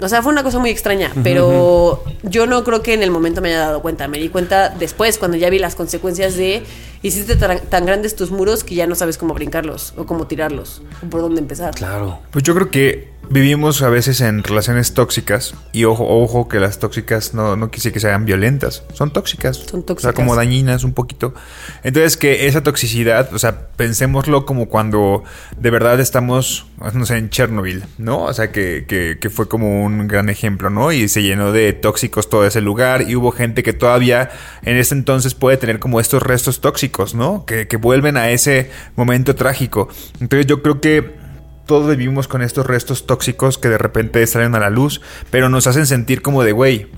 O 0.00 0.08
sea, 0.08 0.22
fue 0.22 0.32
una 0.32 0.42
cosa 0.42 0.58
muy 0.58 0.70
extraña, 0.70 1.12
pero 1.22 2.02
yo 2.22 2.46
no 2.46 2.64
creo 2.64 2.82
que 2.82 2.94
en 2.94 3.02
el 3.02 3.10
momento 3.10 3.40
me 3.40 3.50
haya 3.50 3.60
dado 3.60 3.82
cuenta. 3.82 4.08
Me 4.08 4.18
di 4.18 4.30
cuenta 4.30 4.70
después, 4.70 5.18
cuando 5.18 5.36
ya 5.36 5.50
vi 5.50 5.58
las 5.58 5.74
consecuencias 5.76 6.34
de 6.34 6.64
hiciste 7.02 7.36
tan, 7.36 7.60
tan 7.60 7.84
grandes 7.84 8.16
tus 8.16 8.30
muros 8.30 8.64
que 8.64 8.74
ya 8.74 8.86
no 8.86 8.94
sabes 8.94 9.18
cómo 9.18 9.34
brincarlos, 9.34 9.92
o 9.96 10.06
cómo 10.06 10.26
tirarlos, 10.26 10.82
o 11.04 11.10
por 11.10 11.20
dónde 11.20 11.40
empezar. 11.40 11.74
Claro. 11.74 12.20
Pues 12.30 12.42
yo 12.42 12.54
creo 12.54 12.70
que 12.70 13.11
vivimos 13.30 13.82
a 13.82 13.88
veces 13.88 14.20
en 14.20 14.42
relaciones 14.42 14.94
tóxicas 14.94 15.54
y 15.72 15.84
ojo, 15.84 16.06
ojo 16.06 16.48
que 16.48 16.60
las 16.60 16.78
tóxicas 16.78 17.34
no, 17.34 17.56
no 17.56 17.70
quise 17.70 17.92
que 17.92 18.00
sean 18.00 18.24
violentas, 18.24 18.84
son 18.92 19.12
tóxicas. 19.12 19.56
Son 19.56 19.80
O 19.80 19.82
sea, 19.82 19.86
tóxicas. 19.86 20.14
como 20.14 20.36
dañinas 20.36 20.84
un 20.84 20.92
poquito. 20.92 21.34
Entonces 21.82 22.16
que 22.16 22.46
esa 22.46 22.62
toxicidad, 22.62 23.32
o 23.32 23.38
sea, 23.38 23.68
pensémoslo 23.76 24.44
como 24.44 24.68
cuando 24.68 25.24
de 25.56 25.70
verdad 25.70 26.00
estamos, 26.00 26.66
no 26.92 27.06
sé, 27.06 27.16
en 27.16 27.30
Chernobyl, 27.30 27.84
¿no? 27.98 28.24
O 28.24 28.32
sea, 28.32 28.52
que, 28.52 28.84
que, 28.86 29.18
que 29.20 29.30
fue 29.30 29.48
como 29.48 29.82
un 29.84 30.08
gran 30.08 30.28
ejemplo, 30.28 30.70
¿no? 30.70 30.92
Y 30.92 31.08
se 31.08 31.22
llenó 31.22 31.52
de 31.52 31.72
tóxicos 31.72 32.28
todo 32.28 32.46
ese 32.46 32.60
lugar 32.60 33.08
y 33.08 33.16
hubo 33.16 33.32
gente 33.32 33.62
que 33.62 33.72
todavía 33.72 34.30
en 34.62 34.76
ese 34.76 34.94
entonces 34.94 35.34
puede 35.34 35.56
tener 35.56 35.78
como 35.78 36.00
estos 36.00 36.22
restos 36.22 36.60
tóxicos, 36.60 37.14
¿no? 37.14 37.44
Que, 37.46 37.66
que 37.66 37.76
vuelven 37.76 38.16
a 38.16 38.30
ese 38.30 38.70
momento 38.96 39.34
trágico. 39.34 39.88
Entonces 40.20 40.46
yo 40.46 40.62
creo 40.62 40.80
que 40.80 41.21
todos 41.66 41.96
vivimos 41.96 42.28
con 42.28 42.42
estos 42.42 42.66
restos 42.66 43.06
tóxicos 43.06 43.58
que 43.58 43.68
de 43.68 43.78
repente 43.78 44.26
salen 44.26 44.54
a 44.54 44.60
la 44.60 44.70
luz, 44.70 45.00
pero 45.30 45.48
nos 45.48 45.66
hacen 45.66 45.86
sentir 45.86 46.22
como 46.22 46.42
de, 46.42 46.52
güey, 46.52 46.90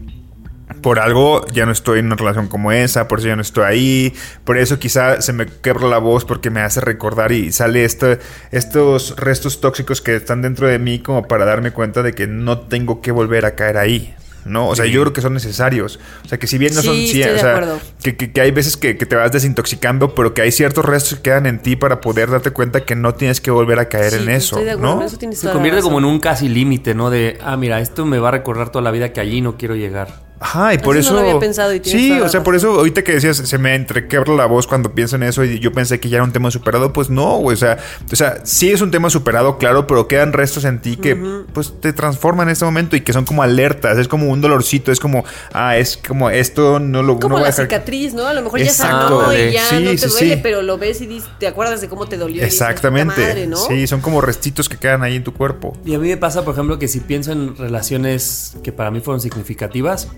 por 0.81 0.98
algo 0.98 1.46
ya 1.48 1.66
no 1.66 1.72
estoy 1.72 2.00
en 2.00 2.07
una 2.07 2.16
relación 2.16 2.48
como 2.48 2.72
esa, 2.72 3.09
por 3.09 3.18
eso 3.18 3.29
ya 3.29 3.37
no 3.37 3.42
estoy 3.42 3.64
ahí, 3.64 4.14
por 4.44 4.59
eso 4.59 4.79
quizá 4.79 5.20
se 5.22 5.33
me 5.33 5.46
quebra 5.46 5.88
la 5.88 5.98
voz 5.98 6.24
porque 6.24 6.50
me 6.50 6.61
hace 6.61 6.81
recordar 6.81 7.33
y 7.33 7.53
sale 7.53 7.85
este, 7.85 8.18
estos 8.50 9.16
restos 9.16 9.61
tóxicos 9.61 10.00
que 10.00 10.16
están 10.16 10.42
dentro 10.42 10.66
de 10.66 10.79
mí 10.79 10.98
como 10.98 11.27
para 11.27 11.44
darme 11.44 11.70
cuenta 11.70 12.03
de 12.03 12.14
que 12.14 12.27
no 12.27 12.61
tengo 12.61 13.00
que 13.00 13.12
volver 13.12 13.46
a 13.46 13.55
caer 13.55 13.79
ahí. 13.79 14.14
¿No? 14.45 14.69
O 14.69 14.77
sea, 14.77 14.87
yo 14.87 15.01
creo 15.03 15.13
que 15.13 15.21
son 15.21 15.35
necesarios. 15.35 15.99
O 16.25 16.29
sea, 16.29 16.39
que 16.39 16.47
si 16.47 16.59
bien 16.59 16.75
no 16.75 16.81
Sí, 16.81 16.87
son 16.87 16.97
estoy 16.97 17.21
cien- 17.23 17.27
de 17.27 17.35
o 17.35 17.39
sea, 17.39 17.81
que, 18.03 18.17
que- 18.17 18.33
que 18.33 18.41
hay 18.41 18.51
veces 18.51 18.77
que, 18.77 18.97
que 18.97 19.07
te 19.07 19.17
vas 19.17 19.33
desintoxicando, 19.33 20.15
pero 20.15 20.35
que 20.35 20.43
hay 20.43 20.53
ciertos 20.53 20.85
restos 20.85 21.17
que 21.19 21.23
quedan 21.23 21.47
en 21.47 21.59
ti 21.61 21.77
para 21.77 22.01
poder 22.01 22.31
darte 22.31 22.51
cuenta 22.51 22.81
que 22.85 22.97
no 22.97 23.15
tienes 23.15 23.41
que 23.41 23.51
volver 23.51 23.79
a 23.79 23.89
caer 23.89 24.13
Sí, 24.13 24.23
en 24.23 24.29
eso, 24.31 24.57
estoy 24.57 24.65
de 24.65 24.71
acuerdo, 24.73 24.97
¿no? 24.97 25.05
eso 25.05 25.17
Se 25.33 25.51
convierte 25.51 25.81
como 25.83 25.99
en 25.99 26.05
un 26.05 26.21
casi 26.21 26.49
límite, 26.49 26.95
¿no? 26.95 27.11
De, 27.11 27.39
ah, 27.43 27.57
mira, 27.57 27.81
esto 27.81 28.05
me 28.07 28.19
va 28.19 28.29
a 28.29 28.33
recordar 28.33 28.71
toda 28.71 28.83
la 28.83 28.91
vida 28.91 29.13
que 29.13 29.21
allí 29.21 29.41
no 29.41 29.57
quiero 29.57 29.75
llegar. 29.77 30.24
Ajá, 30.40 30.75
y 30.75 30.79
por 30.79 30.97
Eso 30.97 31.07
eso. 31.09 31.14
no 31.14 31.20
lo 31.23 31.29
había 31.29 31.40
pensado 31.40 31.73
y 31.75 31.81
sí, 31.83 32.11
o 32.20 32.29
sea, 32.29 32.42
por 32.42 32.55
eso 32.55 32.73
ahorita 32.75 33.03
que 33.03 33.12
decías, 33.12 33.37
se 33.37 33.57
me 33.57 33.75
entrequebra 33.75 34.35
la 34.35 34.47
voz 34.47 34.66
cuando 34.66 34.92
pienso 34.94 35.16
en 35.16 35.23
eso 35.23 35.42
y 35.44 35.59
yo 35.61 35.73
pensé 35.73 36.01
que 36.01 36.09
ya 36.09 36.16
era 36.16 36.25
un 36.25 36.33
tema 36.33 36.51
superado. 36.51 36.92
Pues 36.92 37.09
no, 37.09 37.38
güey. 37.38 37.55
O 37.55 37.57
sea, 37.57 37.79
o 38.12 38.16
sea, 38.16 38.38
sí 38.44 38.70
es 38.70 38.83
un 38.83 38.90
tema 38.90 39.09
superado, 39.11 39.57
claro, 39.59 39.87
pero 39.87 40.07
quedan 40.09 40.33
restos 40.33 40.64
en 40.64 40.81
ti 40.81 40.97
que 40.97 41.16
pues 41.53 41.73
te 41.81 41.92
transforman 41.92 42.49
en 42.49 42.53
este 42.53 42.64
momento 42.64 42.94
y 42.97 43.01
que 43.01 43.12
son 43.12 43.25
como 43.25 43.42
alertas. 43.42 43.97
Es 43.97 44.09
como 44.09 44.29
un 44.29 44.40
dolorcito. 44.40 44.92
Es 44.92 45.01
como, 45.01 45.25
ah, 45.53 45.77
es 45.79 45.97
como 45.97 46.29
esto 46.31 46.79
no 46.81 47.03
lo 47.03 47.14
Como 47.20 47.29
no 47.29 47.35
voy 47.37 47.38
a 47.38 47.44
la 47.44 47.51
dejar- 47.51 47.64
cicatriz, 47.66 48.12
¿no? 48.12 48.27
A 48.27 48.35
lo 48.35 48.42
mejor 48.42 48.61
ya 48.61 48.73
sanó 48.73 49.33
y 49.33 49.53
ya 49.53 49.64
Sí, 49.68 49.77
no 49.83 49.90
te 49.92 49.99
sí, 49.99 50.07
duele, 50.09 50.35
sí. 50.35 50.40
pero 50.42 50.62
lo 50.62 50.77
ves 50.79 51.01
y 51.01 51.07
dices- 51.07 51.31
te 51.38 51.47
acuerdas 51.47 51.81
de 51.81 51.88
cómo 51.88 52.07
te 52.07 52.16
dolió. 52.18 52.42
y 52.42 52.44
dices, 52.44 52.61
Exactamente. 52.61 53.14
"Puta 53.14 53.29
madre", 53.29 53.47
¿no? 53.47 53.57
Sí, 53.57 53.87
son 53.87 54.01
como 54.01 54.20
restitos 54.20 54.68
que 54.68 54.77
quedan 54.77 55.03
ahí 55.05 55.16
en 55.16 55.25
tu 55.25 55.33
cuerpo. 55.33 55.73
Y 55.87 55.94
a 55.94 55.99
mí 55.99 56.09
me 56.09 56.16
pasa, 56.16 56.44
por 56.44 56.53
ejemplo, 56.55 56.79
que 56.79 56.88
si 56.88 57.01
pienso 57.01 57.31
en 57.33 57.57
relaciones 57.57 58.57
que 58.62 58.73
para 58.73 58.90
mí 58.90 59.01
fueron 59.01 59.20
significativas, 59.20 60.09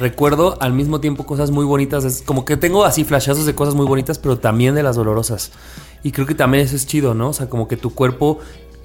recuerdo 0.00 0.56
al 0.60 0.72
mismo 0.72 1.00
tiempo 1.00 1.24
cosas 1.26 1.50
muy 1.52 1.64
bonitas. 1.64 2.04
Es 2.04 2.22
como 2.22 2.44
que 2.44 2.56
tengo 2.56 2.84
así 2.84 3.04
flashazos 3.04 3.46
de 3.46 3.54
cosas 3.54 3.74
muy 3.74 3.86
bonitas, 3.86 4.18
pero 4.18 4.38
también 4.38 4.74
de 4.74 4.82
las 4.82 4.96
dolorosas. 4.96 5.52
Y 6.02 6.10
creo 6.12 6.26
que 6.26 6.34
también 6.34 6.64
eso 6.64 6.74
es 6.74 6.86
chido, 6.86 7.14
¿no? 7.14 7.28
O 7.28 7.32
sea, 7.32 7.48
como 7.48 7.68
que 7.68 7.76
tu 7.76 7.94
cuerpo, 7.94 8.38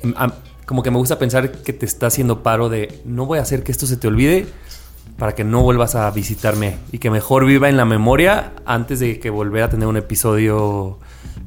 em, 0.04 0.14
como 0.66 0.84
que 0.84 0.92
me 0.92 0.98
gusta 0.98 1.18
pensar 1.18 1.52
que 1.52 1.74
te 1.74 1.86
está 1.86 2.08
haciendo 2.08 2.44
paro 2.44 2.70
de 2.70 3.02
no 3.06 3.26
voy 3.26 3.40
a 3.40 3.42
hacer 3.44 3.64
que 3.64 3.72
esto 3.72 3.88
se 3.88 3.98
te 3.98 4.08
olvide 4.08 4.46
para 5.18 5.34
que 5.34 5.44
no 5.46 5.62
vuelvas 5.64 5.96
a 5.96 6.12
visitarme 6.12 6.78
y 6.92 6.98
que 7.00 7.10
mejor 7.10 7.46
viva 7.46 7.70
en 7.70 7.78
la 7.78 7.86
memoria 7.86 8.52
antes 8.66 9.00
de 9.00 9.20
que 9.20 9.30
volver 9.30 9.64
a 9.64 9.70
tener 9.70 9.88
un 9.88 9.96
episodio 9.96 10.98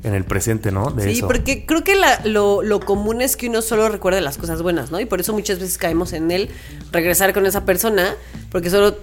en 0.05 0.15
el 0.15 0.25
presente, 0.25 0.71
¿no? 0.73 0.91
De 0.93 1.03
Sí, 1.05 1.19
eso. 1.19 1.27
porque 1.27 1.67
creo 1.67 1.85
que 1.85 1.95
la- 1.97 2.21
lo, 2.25 2.63
lo 2.63 2.81
común 2.81 3.21
es 3.21 3.37
que 3.37 3.49
uno 3.49 3.61
solo 3.61 3.89
recuerde 3.91 4.21
las 4.23 4.39
cosas 4.39 4.63
buenas, 4.63 4.91
¿no? 4.91 5.01
Y 5.01 5.05
por 5.07 5.21
eso 5.21 5.33
muchas 5.35 5.59
veces 5.59 5.77
caemos 5.77 6.13
en 6.15 6.31
el 6.31 6.49
regresar 6.93 7.35
con 7.35 7.45
esa 7.45 7.65
persona, 7.67 8.15
porque 8.51 8.71
solo 8.71 8.97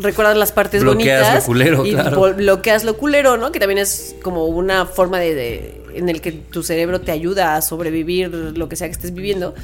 recuerdas 0.00 0.36
las 0.36 0.52
partes 0.52 0.82
Bloqueas 0.82 1.20
bonitas 1.22 1.42
lo 1.42 1.46
culero, 1.46 1.86
y 1.86 1.92
claro. 1.92 2.34
bloqueas 2.34 2.84
lo 2.84 2.96
culero, 2.96 3.36
¿no? 3.36 3.52
Que 3.52 3.60
también 3.60 3.78
es 3.78 4.16
como 4.22 4.46
una 4.46 4.86
forma 4.86 5.18
de, 5.18 5.34
de- 5.34 5.82
en 5.94 6.08
el 6.08 6.20
que 6.20 6.32
tu 6.32 6.62
cerebro 6.62 7.00
te 7.00 7.12
ayuda 7.12 7.56
a 7.56 7.62
sobrevivir 7.62 8.30
lo 8.56 8.68
que 8.68 8.76
sea 8.76 8.86
que 8.88 8.92
estés 8.92 9.12
viviendo. 9.14 9.54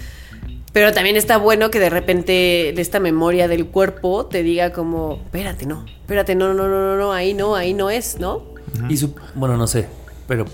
Pero 0.72 0.92
también 0.92 1.16
está 1.16 1.38
bueno 1.38 1.70
que 1.70 1.80
de 1.80 1.88
repente 1.88 2.72
de 2.76 2.82
esta 2.82 3.00
memoria 3.00 3.48
del 3.48 3.66
cuerpo 3.66 4.26
te 4.26 4.42
diga 4.42 4.72
como, 4.72 5.20
espérate, 5.24 5.64
no, 5.64 5.86
espérate, 6.02 6.34
no, 6.34 6.52
no, 6.52 6.68
no, 6.68 6.80
no, 6.80 6.96
no, 6.96 7.12
ahí 7.12 7.32
no, 7.32 7.54
ahí 7.56 7.72
no 7.72 7.88
es, 7.88 8.18
¿no? 8.20 8.42
Y 8.90 8.94
sup- 8.98 9.16
bueno, 9.34 9.56
no 9.56 9.66
sé, 9.66 9.86
pero 10.28 10.44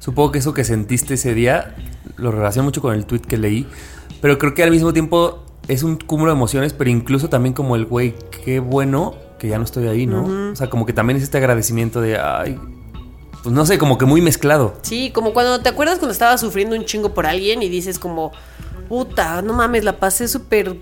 supongo 0.00 0.32
que 0.32 0.38
eso 0.40 0.52
que 0.52 0.64
sentiste 0.64 1.14
ese 1.14 1.32
día 1.32 1.76
lo 2.16 2.32
relaciono 2.32 2.64
mucho 2.64 2.80
con 2.82 2.92
el 2.94 3.04
tweet 3.06 3.20
que 3.20 3.36
leí, 3.36 3.66
pero 4.20 4.36
creo 4.38 4.52
que 4.54 4.64
al 4.64 4.72
mismo 4.72 4.92
tiempo 4.92 5.44
es 5.68 5.84
un 5.84 5.96
cúmulo 5.96 6.32
de 6.32 6.36
emociones, 6.38 6.72
pero 6.72 6.90
incluso 6.90 7.28
también 7.28 7.52
como 7.54 7.76
el 7.76 7.84
güey, 7.84 8.14
qué 8.44 8.58
bueno 8.58 9.14
que 9.38 9.48
ya 9.48 9.58
no 9.58 9.64
estoy 9.64 9.86
ahí, 9.88 10.06
¿no? 10.06 10.52
O 10.52 10.56
sea, 10.56 10.68
como 10.68 10.86
que 10.86 10.92
también 10.92 11.16
es 11.16 11.22
este 11.22 11.38
agradecimiento 11.38 12.00
de, 12.00 12.18
ay, 12.18 12.58
pues 13.42 13.54
no 13.54 13.64
sé, 13.64 13.78
como 13.78 13.98
que 13.98 14.04
muy 14.04 14.20
mezclado. 14.20 14.74
Sí, 14.82 15.10
como 15.14 15.32
cuando 15.32 15.60
te 15.60 15.68
acuerdas 15.68 15.98
cuando 15.98 16.12
estabas 16.12 16.40
sufriendo 16.40 16.76
un 16.76 16.84
chingo 16.84 17.14
por 17.14 17.26
alguien 17.26 17.62
y 17.62 17.68
dices 17.68 17.98
como, 17.98 18.32
puta, 18.88 19.42
no 19.42 19.52
mames, 19.52 19.84
la 19.84 19.98
pasé 19.98 20.28
súper 20.28 20.76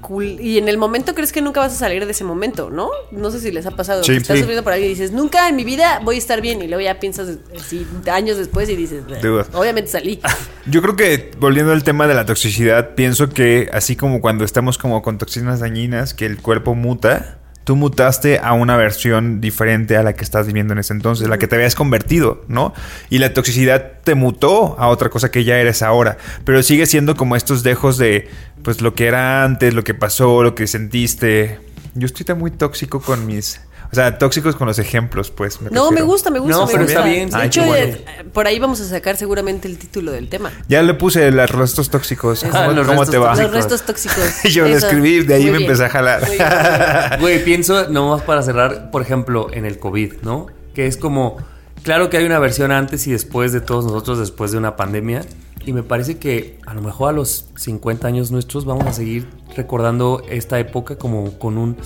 cool. 0.00 0.38
Y 0.40 0.58
en 0.58 0.68
el 0.68 0.76
momento 0.76 1.14
crees 1.14 1.32
que 1.32 1.40
nunca 1.40 1.60
vas 1.60 1.72
a 1.72 1.76
salir 1.76 2.04
de 2.04 2.12
ese 2.12 2.24
momento, 2.24 2.70
¿no? 2.70 2.90
No 3.10 3.30
sé 3.30 3.40
si 3.40 3.50
les 3.50 3.66
ha 3.66 3.70
pasado. 3.70 4.04
Sí, 4.04 4.12
estás 4.12 4.36
sí. 4.36 4.40
sufriendo 4.40 4.62
por 4.62 4.74
alguien 4.74 4.90
y 4.90 4.94
dices, 4.94 5.12
nunca 5.12 5.48
en 5.48 5.56
mi 5.56 5.64
vida 5.64 6.00
voy 6.04 6.16
a 6.16 6.18
estar 6.18 6.40
bien. 6.40 6.60
Y 6.62 6.68
luego 6.68 6.82
ya 6.82 7.00
piensas 7.00 7.38
así 7.58 7.86
años 8.10 8.36
después 8.36 8.68
y 8.68 8.76
dices, 8.76 9.04
Dude. 9.06 9.44
obviamente 9.54 9.90
salí. 9.90 10.20
Yo 10.66 10.82
creo 10.82 10.94
que 10.94 11.30
volviendo 11.38 11.72
al 11.72 11.82
tema 11.82 12.06
de 12.06 12.14
la 12.14 12.26
toxicidad, 12.26 12.94
pienso 12.94 13.30
que 13.30 13.70
así 13.72 13.96
como 13.96 14.20
cuando 14.20 14.44
estamos 14.44 14.78
como 14.78 15.02
con 15.02 15.18
toxinas 15.18 15.60
dañinas, 15.60 16.14
que 16.14 16.26
el 16.26 16.40
cuerpo 16.40 16.74
muta, 16.74 17.38
tú 17.64 17.76
mutaste 17.76 18.38
a 18.38 18.52
una 18.52 18.76
versión 18.76 19.40
diferente 19.40 19.96
a 19.96 20.02
la 20.02 20.14
que 20.14 20.24
estás 20.24 20.46
viviendo 20.46 20.72
en 20.72 20.78
ese 20.78 20.92
entonces, 20.92 21.28
la 21.28 21.38
que 21.38 21.46
te 21.46 21.56
habías 21.56 21.74
convertido, 21.74 22.44
¿no? 22.48 22.74
Y 23.10 23.18
la 23.18 23.34
toxicidad 23.34 23.92
te 24.04 24.14
mutó 24.14 24.76
a 24.78 24.88
otra 24.88 25.08
cosa 25.10 25.30
que 25.30 25.44
ya 25.44 25.58
eres 25.58 25.82
ahora, 25.82 26.18
pero 26.44 26.62
sigue 26.62 26.86
siendo 26.86 27.16
como 27.16 27.36
estos 27.36 27.62
dejos 27.62 27.98
de, 27.98 28.28
pues 28.62 28.80
lo 28.80 28.94
que 28.94 29.06
era 29.06 29.44
antes, 29.44 29.74
lo 29.74 29.84
que 29.84 29.94
pasó, 29.94 30.42
lo 30.42 30.54
que 30.54 30.66
sentiste. 30.66 31.58
Yo 31.94 32.06
estoy 32.06 32.24
tan 32.24 32.38
muy 32.38 32.50
tóxico 32.50 33.00
con 33.00 33.26
mis... 33.26 33.60
O 33.92 33.94
sea, 33.94 34.16
tóxicos 34.16 34.56
con 34.56 34.66
los 34.66 34.78
ejemplos, 34.78 35.30
pues. 35.30 35.60
No, 35.60 35.66
refiero. 35.68 35.90
me 35.92 36.00
gusta, 36.00 36.30
me 36.30 36.38
gusta. 36.38 36.56
No, 36.56 36.66
me 36.66 36.72
pero 36.72 36.84
gusta. 36.84 36.98
está 37.00 37.08
bien, 37.10 37.28
De 37.28 37.36
Ay, 37.36 37.46
hecho, 37.48 37.60
qué 37.60 37.66
bueno. 37.68 37.84
eh, 37.94 38.24
por 38.32 38.46
ahí 38.46 38.58
vamos 38.58 38.80
a 38.80 38.86
sacar 38.88 39.18
seguramente 39.18 39.68
el 39.68 39.76
título 39.78 40.12
del 40.12 40.28
tema. 40.30 40.50
Ya 40.66 40.82
le 40.82 40.94
puse 40.94 41.30
los 41.30 41.50
restos 41.50 41.90
tóxicos. 41.90 42.42
Ah, 42.44 42.48
¿Cómo, 42.66 42.72
los 42.72 42.86
cómo 42.86 43.00
restos 43.00 43.10
te 43.10 43.18
va? 43.18 43.26
tóxicos. 43.34 43.52
Los 43.52 43.62
restos 43.62 43.82
tóxicos. 43.82 44.42
Yo 44.52 44.66
lo 44.66 44.74
Eso. 44.76 44.86
escribí, 44.86 45.20
de 45.24 45.34
ahí 45.34 45.42
Muy 45.42 45.50
me 45.52 45.58
bien. 45.58 45.70
empecé 45.70 45.84
a 45.84 45.88
jalar. 45.90 47.18
Güey, 47.20 47.44
pienso 47.44 47.88
nomás 47.90 48.22
para 48.22 48.42
cerrar, 48.42 48.90
por 48.90 49.02
ejemplo, 49.02 49.48
en 49.52 49.66
el 49.66 49.78
COVID, 49.78 50.14
¿no? 50.22 50.46
Que 50.74 50.86
es 50.86 50.96
como, 50.96 51.36
claro 51.82 52.08
que 52.08 52.16
hay 52.16 52.24
una 52.24 52.38
versión 52.38 52.72
antes 52.72 53.06
y 53.06 53.12
después 53.12 53.52
de 53.52 53.60
todos 53.60 53.84
nosotros, 53.84 54.18
después 54.18 54.52
de 54.52 54.58
una 54.58 54.74
pandemia. 54.74 55.20
Y 55.66 55.74
me 55.74 55.82
parece 55.82 56.16
que 56.18 56.58
a 56.66 56.72
lo 56.74 56.80
mejor 56.80 57.10
a 57.10 57.12
los 57.12 57.44
50 57.56 58.08
años 58.08 58.30
nuestros 58.30 58.64
vamos 58.64 58.86
a 58.86 58.92
seguir 58.94 59.28
recordando 59.54 60.22
esta 60.30 60.58
época 60.58 60.96
como 60.96 61.38
con 61.38 61.56
un, 61.58 61.76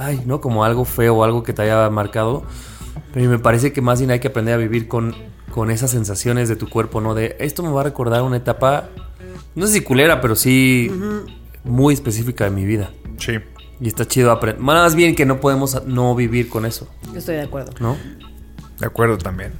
ay, 0.00 0.22
¿no? 0.24 0.40
Como 0.40 0.64
algo 0.64 0.84
feo 0.84 1.16
o 1.16 1.24
algo 1.24 1.42
que 1.42 1.52
te 1.52 1.62
haya 1.62 1.88
marcado. 1.90 2.42
Pero 3.12 3.30
me 3.30 3.38
parece 3.38 3.72
que 3.72 3.82
más 3.82 4.00
bien 4.00 4.10
hay 4.10 4.20
que 4.20 4.28
aprender 4.28 4.54
a 4.54 4.56
vivir 4.56 4.88
con, 4.88 5.14
con 5.52 5.70
esas 5.70 5.90
sensaciones 5.90 6.48
de 6.48 6.56
tu 6.56 6.68
cuerpo, 6.68 7.00
¿no? 7.00 7.14
De 7.14 7.36
esto 7.38 7.62
me 7.62 7.70
va 7.70 7.82
a 7.82 7.84
recordar 7.84 8.22
una 8.22 8.36
etapa, 8.36 8.88
no 9.54 9.66
sé 9.66 9.74
si 9.74 9.80
culera, 9.82 10.20
pero 10.20 10.34
sí 10.34 10.90
muy 11.64 11.94
específica 11.94 12.44
de 12.44 12.50
mi 12.50 12.64
vida. 12.64 12.90
Sí. 13.18 13.34
Y 13.80 13.88
está 13.88 14.06
chido 14.06 14.30
aprender. 14.30 14.62
Más 14.62 14.94
bien 14.94 15.14
que 15.14 15.26
no 15.26 15.40
podemos 15.40 15.84
no 15.86 16.14
vivir 16.14 16.48
con 16.48 16.66
eso, 16.66 16.88
Estoy 17.14 17.36
de 17.36 17.42
acuerdo. 17.42 17.72
¿no? 17.80 17.96
De 18.78 18.86
acuerdo 18.86 19.18
también. 19.18 19.52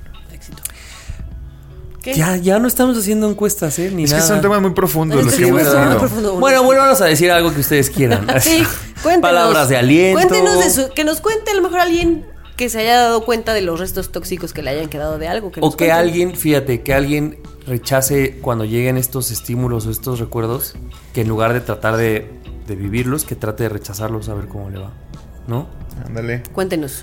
Ya, 2.05 2.37
ya 2.37 2.59
no 2.59 2.67
estamos 2.69 2.97
haciendo 2.97 3.29
encuestas, 3.29 3.79
¿eh? 3.79 3.91
Ni 3.95 4.05
Es 4.05 4.11
que 4.11 4.17
nada. 4.17 4.29
son 4.29 4.41
temas 4.41 4.61
muy 4.63 4.71
profundos 4.71 5.21
Es 5.21 5.27
los 5.27 5.35
que 5.35 5.43
que 5.43 5.49
hemos. 5.49 6.41
Bueno, 6.41 6.63
vuélvanos 6.65 7.01
a 7.01 7.07
decir 7.07 7.31
algo 7.31 7.53
que 7.53 7.61
ustedes 7.61 7.91
quieran. 7.91 8.27
Sí, 8.41 8.63
cuéntenos. 9.03 9.21
Palabras 9.21 9.69
de 9.69 9.77
aliento. 9.77 10.27
Cuéntenos 10.27 10.65
de 10.65 10.71
su, 10.71 10.91
que 10.91 11.05
nos 11.05 11.21
cuente 11.21 11.51
a 11.51 11.55
lo 11.55 11.63
mejor 11.63 11.81
alguien 11.81 12.27
que 12.57 12.69
se 12.69 12.81
haya 12.81 13.01
dado 13.01 13.25
cuenta 13.25 13.55
de 13.55 13.63
los 13.63 13.81
restos 13.81 14.13
tóxicos 14.13 14.53
que 14.53 14.63
le 14.63 14.71
hayan 14.71 14.89
quedado 14.89 15.19
de 15.19 15.29
algo. 15.29 15.51
Que 15.51 15.61
O 15.63 15.77
que 15.77 15.93
alguien, 15.93 16.37
fíjate, 16.37 16.83
que 16.83 16.93
alguien 16.95 17.39
rechace 17.67 18.39
cuando 18.41 18.65
lleguen 18.65 18.97
estos 18.97 19.31
estímulos 19.31 19.87
o 19.87 19.91
estos 19.91 20.19
recuerdos, 20.21 20.75
que 21.15 21.23
en 21.23 21.29
lugar 21.29 21.53
de 21.53 21.61
tratar 21.61 21.97
de, 21.97 22.31
de 22.67 22.77
vivirlos, 22.77 23.25
que 23.25 23.35
trate 23.35 23.63
de 23.65 23.69
rechazarlos 23.71 24.29
a 24.29 24.35
ver 24.35 24.47
cómo 24.49 24.69
le 24.71 24.79
va. 24.79 24.91
¿No? 25.47 25.69
Ándale. 26.07 26.43
Cuéntenos. 26.53 27.03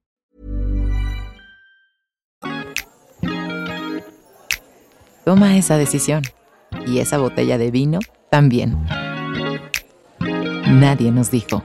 Toma 5.25 5.57
esa 5.57 5.77
decisión. 5.77 6.23
Y 6.87 6.99
esa 6.99 7.17
botella 7.17 7.57
de 7.57 7.69
vino 7.69 7.99
también. 8.29 8.77
Nadie 10.67 11.11
nos 11.11 11.29
dijo. 11.29 11.63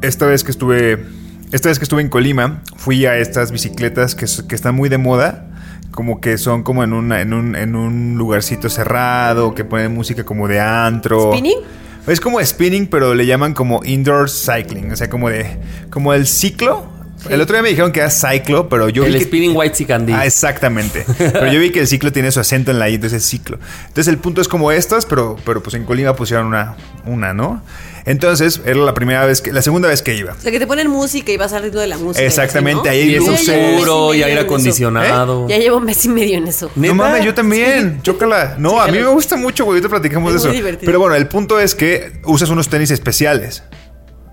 Esta 0.00 0.26
vez 0.26 0.44
que 0.44 0.50
estuve. 0.50 1.04
Esta 1.52 1.68
vez 1.68 1.78
que 1.78 1.84
estuve 1.84 2.02
en 2.02 2.08
Colima, 2.08 2.62
fui 2.76 3.06
a 3.06 3.16
estas 3.18 3.52
bicicletas 3.52 4.14
que, 4.14 4.26
que 4.48 4.54
están 4.54 4.74
muy 4.74 4.88
de 4.88 4.98
moda. 4.98 5.50
Como 5.90 6.20
que 6.20 6.38
son 6.38 6.62
como 6.62 6.82
en, 6.84 6.92
una, 6.92 7.20
en, 7.20 7.32
un, 7.32 7.56
en 7.56 7.76
un 7.76 8.16
lugarcito 8.18 8.68
cerrado, 8.68 9.54
que 9.54 9.64
ponen 9.64 9.94
música 9.94 10.24
como 10.24 10.48
de 10.48 10.60
antro. 10.60 11.32
¿Spinning? 11.32 11.58
Es 12.06 12.20
como 12.20 12.44
spinning, 12.44 12.86
pero 12.86 13.14
le 13.14 13.26
llaman 13.26 13.54
como 13.54 13.84
indoor 13.84 14.30
cycling. 14.30 14.92
O 14.92 14.96
sea, 14.96 15.10
como 15.10 15.28
de. 15.28 15.58
como 15.90 16.14
el 16.14 16.26
ciclo. 16.26 16.95
El 17.30 17.40
otro 17.40 17.54
día 17.56 17.62
me 17.62 17.70
dijeron 17.70 17.92
que 17.92 18.00
era 18.00 18.10
cyclo, 18.10 18.68
pero 18.68 18.88
yo 18.88 19.04
el 19.04 19.12
vi 19.12 19.18
que- 19.18 19.24
spinning 19.24 19.56
white 19.56 19.84
candy. 19.86 20.12
Ah, 20.12 20.26
exactamente. 20.26 21.04
Pero 21.18 21.50
yo 21.50 21.58
vi 21.58 21.70
que 21.70 21.80
el 21.80 21.86
ciclo 21.88 22.12
tiene 22.12 22.30
su 22.30 22.38
acento 22.40 22.70
en 22.70 22.78
la 22.78 22.88
I, 22.88 22.94
entonces 22.96 23.22
es 23.24 23.28
ciclo. 23.28 23.58
Entonces 23.88 24.08
el 24.08 24.18
punto 24.18 24.40
es 24.40 24.48
como 24.48 24.70
estas, 24.70 25.06
pero, 25.06 25.36
pero 25.44 25.62
pues 25.62 25.74
en 25.74 25.84
Colima 25.84 26.14
pusieron 26.14 26.46
una, 26.46 26.76
una, 27.04 27.32
¿no? 27.34 27.62
Entonces 28.04 28.60
era 28.64 28.78
la 28.78 28.94
primera 28.94 29.26
vez 29.26 29.40
que, 29.42 29.52
la 29.52 29.62
segunda 29.62 29.88
vez 29.88 30.02
que 30.02 30.14
iba. 30.14 30.32
O 30.32 30.40
sea, 30.40 30.52
que 30.52 30.60
te 30.60 30.66
ponen 30.66 30.88
música 30.88 31.32
y 31.32 31.36
vas 31.36 31.52
al 31.52 31.64
ritmo 31.64 31.80
de 31.80 31.88
la 31.88 31.98
música. 31.98 32.22
y 32.22 32.26
así, 32.26 32.38
Exactamente, 32.40 32.84
¿no? 32.84 32.90
ahí 32.90 33.10
y 33.10 33.14
es 33.16 33.26
mes 33.26 33.48
y 33.48 33.50
oscuro 33.50 34.14
y 34.14 34.22
aire 34.22 34.40
acondicionado. 34.40 35.48
Ya 35.48 35.58
llevo 35.58 35.78
un 35.78 35.84
mes 35.84 36.04
y 36.04 36.08
medio 36.08 36.38
en 36.38 36.46
eso. 36.46 36.70
¿Neta? 36.76 36.94
No 36.94 37.02
mames, 37.02 37.24
yo 37.24 37.34
también. 37.34 38.00
Chócala. 38.02 38.54
No, 38.58 38.80
a 38.80 38.86
mí 38.86 38.98
me 38.98 39.06
gusta 39.06 39.36
mucho, 39.36 39.64
güey. 39.64 39.78
Ahorita 39.78 39.88
platicamos 39.88 40.34
Es 40.34 40.42
de 40.42 40.48
muy 40.48 40.56
eso. 40.56 40.62
divertido. 40.64 40.86
Pero 40.86 41.00
bueno, 41.00 41.16
el 41.16 41.26
punto 41.26 41.58
es 41.58 41.74
que 41.74 42.12
usas 42.24 42.48
unos 42.50 42.68
tenis 42.68 42.90
especiales. 42.92 43.62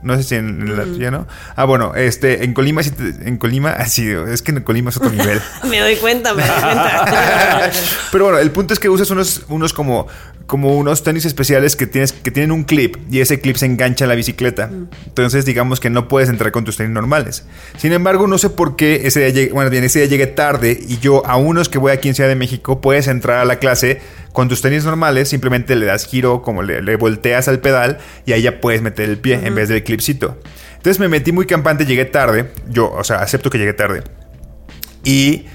No 0.03 0.17
sé 0.17 0.23
si 0.23 0.35
en, 0.35 0.61
en 0.61 0.77
la 0.77 0.83
tuya, 0.83 1.11
¿no? 1.11 1.27
Ah, 1.55 1.65
bueno, 1.65 1.95
este, 1.95 2.43
en 2.43 2.53
Colima, 2.53 2.81
en 3.21 3.37
Colima, 3.37 3.71
así, 3.71 4.09
es 4.09 4.41
que 4.41 4.51
en 4.51 4.61
Colima 4.61 4.89
es 4.89 4.97
otro 4.97 5.09
nivel. 5.11 5.41
Me 5.69 5.79
doy 5.79 5.95
cuenta, 5.95 6.33
me 6.33 6.41
doy 6.43 6.51
cuenta. 6.51 7.71
Pero 8.11 8.25
bueno, 8.25 8.39
el 8.39 8.51
punto 8.51 8.73
es 8.73 8.79
que 8.79 8.89
usas 8.89 9.09
unos, 9.11 9.43
unos 9.47 9.73
como, 9.73 10.07
como 10.45 10.77
unos 10.77 11.03
tenis 11.03 11.25
especiales 11.25 11.75
que, 11.75 11.87
tienes, 11.87 12.11
que 12.11 12.31
tienen 12.31 12.51
un 12.51 12.63
clip 12.63 12.97
y 13.09 13.21
ese 13.21 13.39
clip 13.39 13.55
se 13.55 13.65
engancha 13.65 14.05
a 14.05 14.07
la 14.07 14.15
bicicleta. 14.15 14.69
Entonces, 15.05 15.45
digamos 15.45 15.79
que 15.79 15.89
no 15.89 16.07
puedes 16.07 16.29
entrar 16.29 16.51
con 16.51 16.65
tus 16.65 16.77
tenis 16.77 16.93
normales. 16.93 17.45
Sin 17.77 17.93
embargo, 17.93 18.27
no 18.27 18.37
sé 18.37 18.49
por 18.49 18.75
qué 18.75 19.01
ese 19.05 19.21
día 19.21 19.29
llegué, 19.29 19.53
bueno, 19.53 19.69
bien, 19.69 19.83
ese 19.83 19.99
día 19.99 20.09
llegué 20.09 20.27
tarde 20.27 20.77
y 20.87 20.99
yo 20.99 21.25
a 21.25 21.37
unos 21.37 21.69
que 21.69 21.77
voy 21.77 21.91
aquí 21.91 22.09
en 22.09 22.15
Ciudad 22.15 22.29
de 22.29 22.35
México 22.35 22.81
puedes 22.81 23.07
entrar 23.07 23.39
a 23.39 23.45
la 23.45 23.57
clase 23.57 24.01
con 24.33 24.49
tus 24.49 24.61
tenis 24.61 24.83
normales, 24.83 25.29
simplemente 25.29 25.75
le 25.75 25.85
das 25.85 26.05
giro, 26.05 26.41
como 26.41 26.63
le, 26.63 26.81
le 26.81 26.95
volteas 26.97 27.47
al 27.47 27.59
pedal 27.59 27.99
y 28.25 28.33
ahí 28.33 28.41
ya 28.41 28.59
puedes 28.59 28.81
meter 28.81 29.09
el 29.09 29.17
pie 29.17 29.39
en 29.43 29.55
vez 29.55 29.69
del 29.69 29.83
clipcito. 29.83 30.37
Entonces 30.75 30.99
me 30.99 31.07
metí 31.07 31.31
muy 31.31 31.45
campante, 31.45 31.85
llegué 31.85 32.03
tarde. 32.03 32.51
Yo, 32.67 32.91
o 32.91 33.05
sea, 33.05 33.17
acepto 33.17 33.49
que 33.49 33.57
llegué 33.57 33.71
tarde. 33.71 34.03
Y 35.05 35.45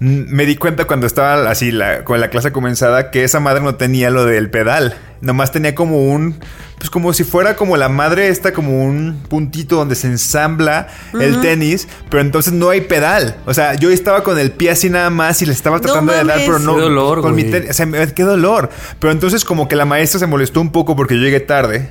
me 0.00 0.46
di 0.46 0.56
cuenta 0.56 0.86
cuando 0.86 1.06
estaba 1.06 1.50
así 1.50 1.70
la- 1.70 2.04
con 2.04 2.20
la 2.20 2.30
clase 2.30 2.52
comenzada 2.52 3.10
que 3.10 3.22
esa 3.22 3.38
madre 3.38 3.60
no 3.62 3.74
tenía 3.74 4.08
lo 4.10 4.24
del 4.24 4.48
pedal. 4.50 4.96
Nomás 5.20 5.52
tenía 5.52 5.74
como 5.74 6.06
un. 6.10 6.40
Pues 6.78 6.88
como 6.88 7.12
si 7.12 7.24
fuera 7.24 7.56
como 7.56 7.76
la 7.76 7.90
madre 7.90 8.28
esta, 8.28 8.52
como 8.54 8.82
un 8.82 9.20
puntito 9.28 9.76
donde 9.76 9.94
se 9.94 10.06
ensambla 10.06 10.86
el 11.12 11.42
tenis, 11.42 11.86
pero 12.08 12.22
entonces 12.22 12.54
no 12.54 12.70
hay 12.70 12.80
pedal. 12.80 13.36
O 13.44 13.52
sea, 13.52 13.74
yo 13.74 13.90
estaba 13.90 14.22
con 14.22 14.38
el 14.38 14.50
pie 14.52 14.70
así 14.70 14.88
nada 14.88 15.10
más 15.10 15.42
y 15.42 15.46
le 15.46 15.52
estaba 15.52 15.76
No 15.76 15.82
tratando 15.82 16.14
de 16.14 16.24
dar, 16.24 16.38
pero 16.38 16.58
no. 16.58 16.76
Qué 16.76 16.80
dolor, 16.80 17.20
con 17.20 17.34
mi 17.34 17.42
güey. 17.42 17.52
tenis. 17.52 17.70
O 17.70 17.72
sea, 17.74 18.06
qué 18.14 18.22
dolor. 18.22 18.70
Pero 18.98 19.12
entonces, 19.12 19.44
como 19.44 19.68
que 19.68 19.76
la 19.76 19.84
maestra 19.84 20.18
se 20.18 20.26
molestó 20.26 20.62
un 20.62 20.72
poco 20.72 20.96
porque 20.96 21.16
yo 21.16 21.20
llegué 21.20 21.40
tarde. 21.40 21.90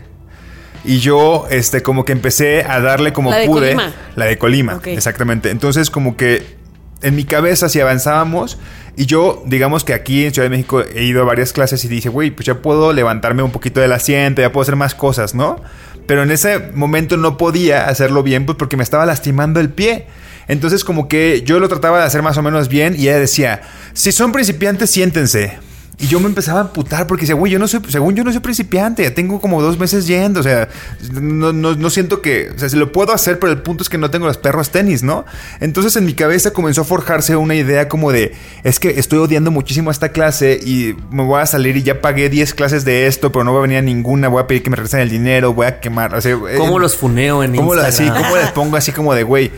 Y 0.83 0.97
yo, 0.97 1.45
este, 1.51 1.83
como 1.83 2.03
que 2.05 2.13
empecé 2.13 2.63
a 2.63 2.79
darle 2.79 3.13
como 3.13 3.29
La 3.29 3.37
de 3.37 3.45
pude. 3.45 3.75
Colima. 3.75 3.93
La 4.15 4.25
de 4.25 4.37
Colima, 4.39 4.79
exactamente. 4.85 5.51
Entonces, 5.51 5.91
como 5.91 6.17
que 6.17 6.57
en 7.01 7.15
mi 7.15 7.23
cabeza, 7.23 7.69
si 7.69 7.79
avanzábamos, 7.79 8.57
y 8.95 9.05
yo, 9.05 9.43
digamos 9.45 9.83
que 9.83 9.93
aquí 9.93 10.25
en 10.25 10.33
Ciudad 10.33 10.45
de 10.45 10.49
México 10.49 10.81
he 10.81 11.03
ido 11.03 11.21
a 11.21 11.25
varias 11.25 11.53
clases 11.53 11.83
y 11.85 11.87
dije, 11.87 12.09
güey, 12.09 12.31
pues 12.31 12.45
ya 12.45 12.55
puedo 12.55 12.91
levantarme 12.91 13.43
un 13.43 13.51
poquito 13.51 13.79
del 13.79 13.93
asiento, 13.93 14.41
ya 14.41 14.51
puedo 14.51 14.63
hacer 14.63 14.75
más 14.75 14.95
cosas, 14.95 15.35
¿no? 15.35 15.61
Pero 16.05 16.23
en 16.23 16.31
ese 16.31 16.59
momento 16.73 17.15
no 17.15 17.37
podía 17.37 17.87
hacerlo 17.87 18.23
bien, 18.23 18.45
pues 18.45 18.57
porque 18.57 18.75
me 18.75 18.83
estaba 18.83 19.05
lastimando 19.05 19.59
el 19.59 19.69
pie. 19.69 20.07
Entonces, 20.47 20.83
como 20.83 21.07
que 21.07 21.43
yo 21.45 21.59
lo 21.59 21.69
trataba 21.69 21.99
de 21.99 22.05
hacer 22.05 22.23
más 22.23 22.37
o 22.37 22.41
menos 22.41 22.67
bien, 22.67 22.95
y 22.97 23.03
ella 23.03 23.19
decía, 23.19 23.61
si 23.93 24.11
son 24.11 24.31
principiantes, 24.31 24.89
siéntense. 24.89 25.59
Y 26.01 26.07
yo 26.07 26.21
me 26.21 26.27
empezaba 26.27 26.59
a 26.59 26.63
amputar 26.63 27.07
porque 27.07 27.23
decía, 27.23 27.35
güey, 27.35 27.51
yo 27.51 27.59
no 27.59 27.67
soy, 27.67 27.81
según 27.89 28.15
yo 28.15 28.23
no 28.23 28.31
soy 28.31 28.39
principiante, 28.39 29.03
ya 29.03 29.13
tengo 29.13 29.41
como 29.41 29.61
dos 29.61 29.77
meses 29.77 30.07
yendo, 30.07 30.39
o 30.39 30.43
sea, 30.43 30.69
no, 31.11 31.51
no, 31.51 31.75
no 31.75 31.89
siento 31.89 32.21
que, 32.21 32.51
o 32.55 32.57
sea, 32.57 32.69
si 32.69 32.77
lo 32.77 32.93
puedo 32.93 33.11
hacer, 33.13 33.37
pero 33.37 33.51
el 33.51 33.61
punto 33.61 33.83
es 33.83 33.89
que 33.89 33.97
no 33.97 34.09
tengo 34.09 34.25
los 34.25 34.37
perros 34.37 34.69
tenis, 34.69 35.03
¿no? 35.03 35.25
Entonces 35.59 35.97
en 35.97 36.05
mi 36.05 36.13
cabeza 36.13 36.51
comenzó 36.51 36.81
a 36.81 36.83
forjarse 36.85 37.35
una 37.35 37.55
idea 37.55 37.89
como 37.89 38.13
de, 38.13 38.33
es 38.63 38.79
que 38.79 38.97
estoy 38.97 39.19
odiando 39.19 39.51
muchísimo 39.51 39.91
esta 39.91 40.09
clase 40.13 40.57
y 40.63 40.95
me 41.11 41.23
voy 41.23 41.41
a 41.41 41.45
salir 41.45 41.75
y 41.75 41.83
ya 41.83 41.99
pagué 41.99 42.29
10 42.29 42.53
clases 42.53 42.85
de 42.85 43.07
esto, 43.07 43.33
pero 43.33 43.43
no 43.43 43.51
va 43.51 43.59
a 43.59 43.61
venir 43.63 43.79
a 43.79 43.81
ninguna, 43.81 44.29
voy 44.29 44.41
a 44.41 44.47
pedir 44.47 44.63
que 44.63 44.69
me 44.69 44.77
regresen 44.77 45.01
el 45.01 45.09
dinero, 45.09 45.53
voy 45.53 45.67
a 45.67 45.81
quemar, 45.81 46.15
o 46.15 46.21
sea, 46.21 46.33
¿Cómo 46.57 46.77
eh, 46.77 46.81
los 46.81 46.95
funeo 46.95 47.43
en 47.43 47.55
¿Cómo, 47.57 47.75
lo- 47.75 47.81
así, 47.81 48.03
Instagram? 48.03 48.29
¿Cómo 48.31 48.41
les 48.41 48.51
pongo 48.51 48.77
así 48.77 48.93
como 48.93 49.13
de 49.13 49.23
güey? 49.23 49.51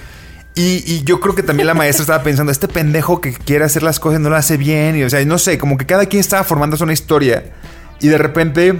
Y, 0.53 0.83
y 0.85 1.03
yo 1.03 1.19
creo 1.21 1.33
que 1.33 1.43
también 1.43 1.67
la 1.67 1.73
maestra 1.73 2.03
estaba 2.03 2.23
pensando, 2.23 2.51
este 2.51 2.67
pendejo 2.67 3.21
que 3.21 3.31
quiere 3.33 3.63
hacer 3.63 3.83
las 3.83 3.99
cosas 4.01 4.19
no 4.19 4.29
lo 4.29 4.35
hace 4.35 4.57
bien. 4.57 4.97
Y 4.97 5.03
o 5.03 5.09
sea, 5.09 5.23
no 5.25 5.37
sé, 5.37 5.57
como 5.57 5.77
que 5.77 5.85
cada 5.85 6.05
quien 6.05 6.19
estaba 6.19 6.43
formándose 6.43 6.83
una 6.83 6.93
historia. 6.93 7.53
Y 8.01 8.07
de 8.09 8.17
repente, 8.17 8.75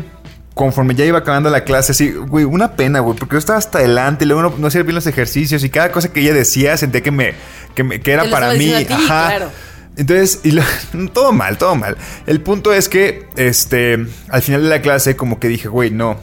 conforme 0.54 0.96
ya 0.96 1.06
iba 1.06 1.20
acabando 1.20 1.50
la 1.50 1.64
clase, 1.64 1.94
así, 1.94 2.12
güey, 2.12 2.44
una 2.44 2.76
pena, 2.76 3.00
güey, 3.00 3.18
porque 3.18 3.34
yo 3.36 3.40
estaba 3.40 3.58
hasta 3.58 3.78
adelante 3.78 4.26
y 4.26 4.28
luego 4.28 4.42
no, 4.42 4.54
no 4.58 4.68
hacía 4.68 4.84
bien 4.84 4.96
los 4.96 5.08
ejercicios. 5.08 5.64
Y 5.64 5.70
cada 5.70 5.92
cosa 5.94 6.12
que 6.12 6.20
ella 6.20 6.34
decía 6.34 6.76
sentía 6.76 7.02
que 7.02 7.12
me, 7.12 7.34
que, 7.74 7.84
me- 7.84 8.02
que 8.02 8.12
era 8.12 8.30
para 8.30 8.54
mí. 8.54 8.74
ti, 8.86 8.92
Ajá. 8.92 9.28
claro. 9.28 9.50
Entonces, 9.96 10.40
y 10.44 10.52
lo- 10.52 10.64
todo 11.14 11.32
mal, 11.32 11.58
todo 11.58 11.76
mal. 11.76 11.96
El 12.28 12.42
punto 12.42 12.74
es 12.74 12.90
que, 12.90 13.28
este, 13.38 13.94
al 14.30 14.42
final 14.42 14.64
de 14.64 14.70
la 14.70 14.82
clase, 14.82 15.16
como 15.16 15.40
que 15.40 15.48
dije, 15.48 15.70
güey, 15.70 15.90
no. 15.90 16.20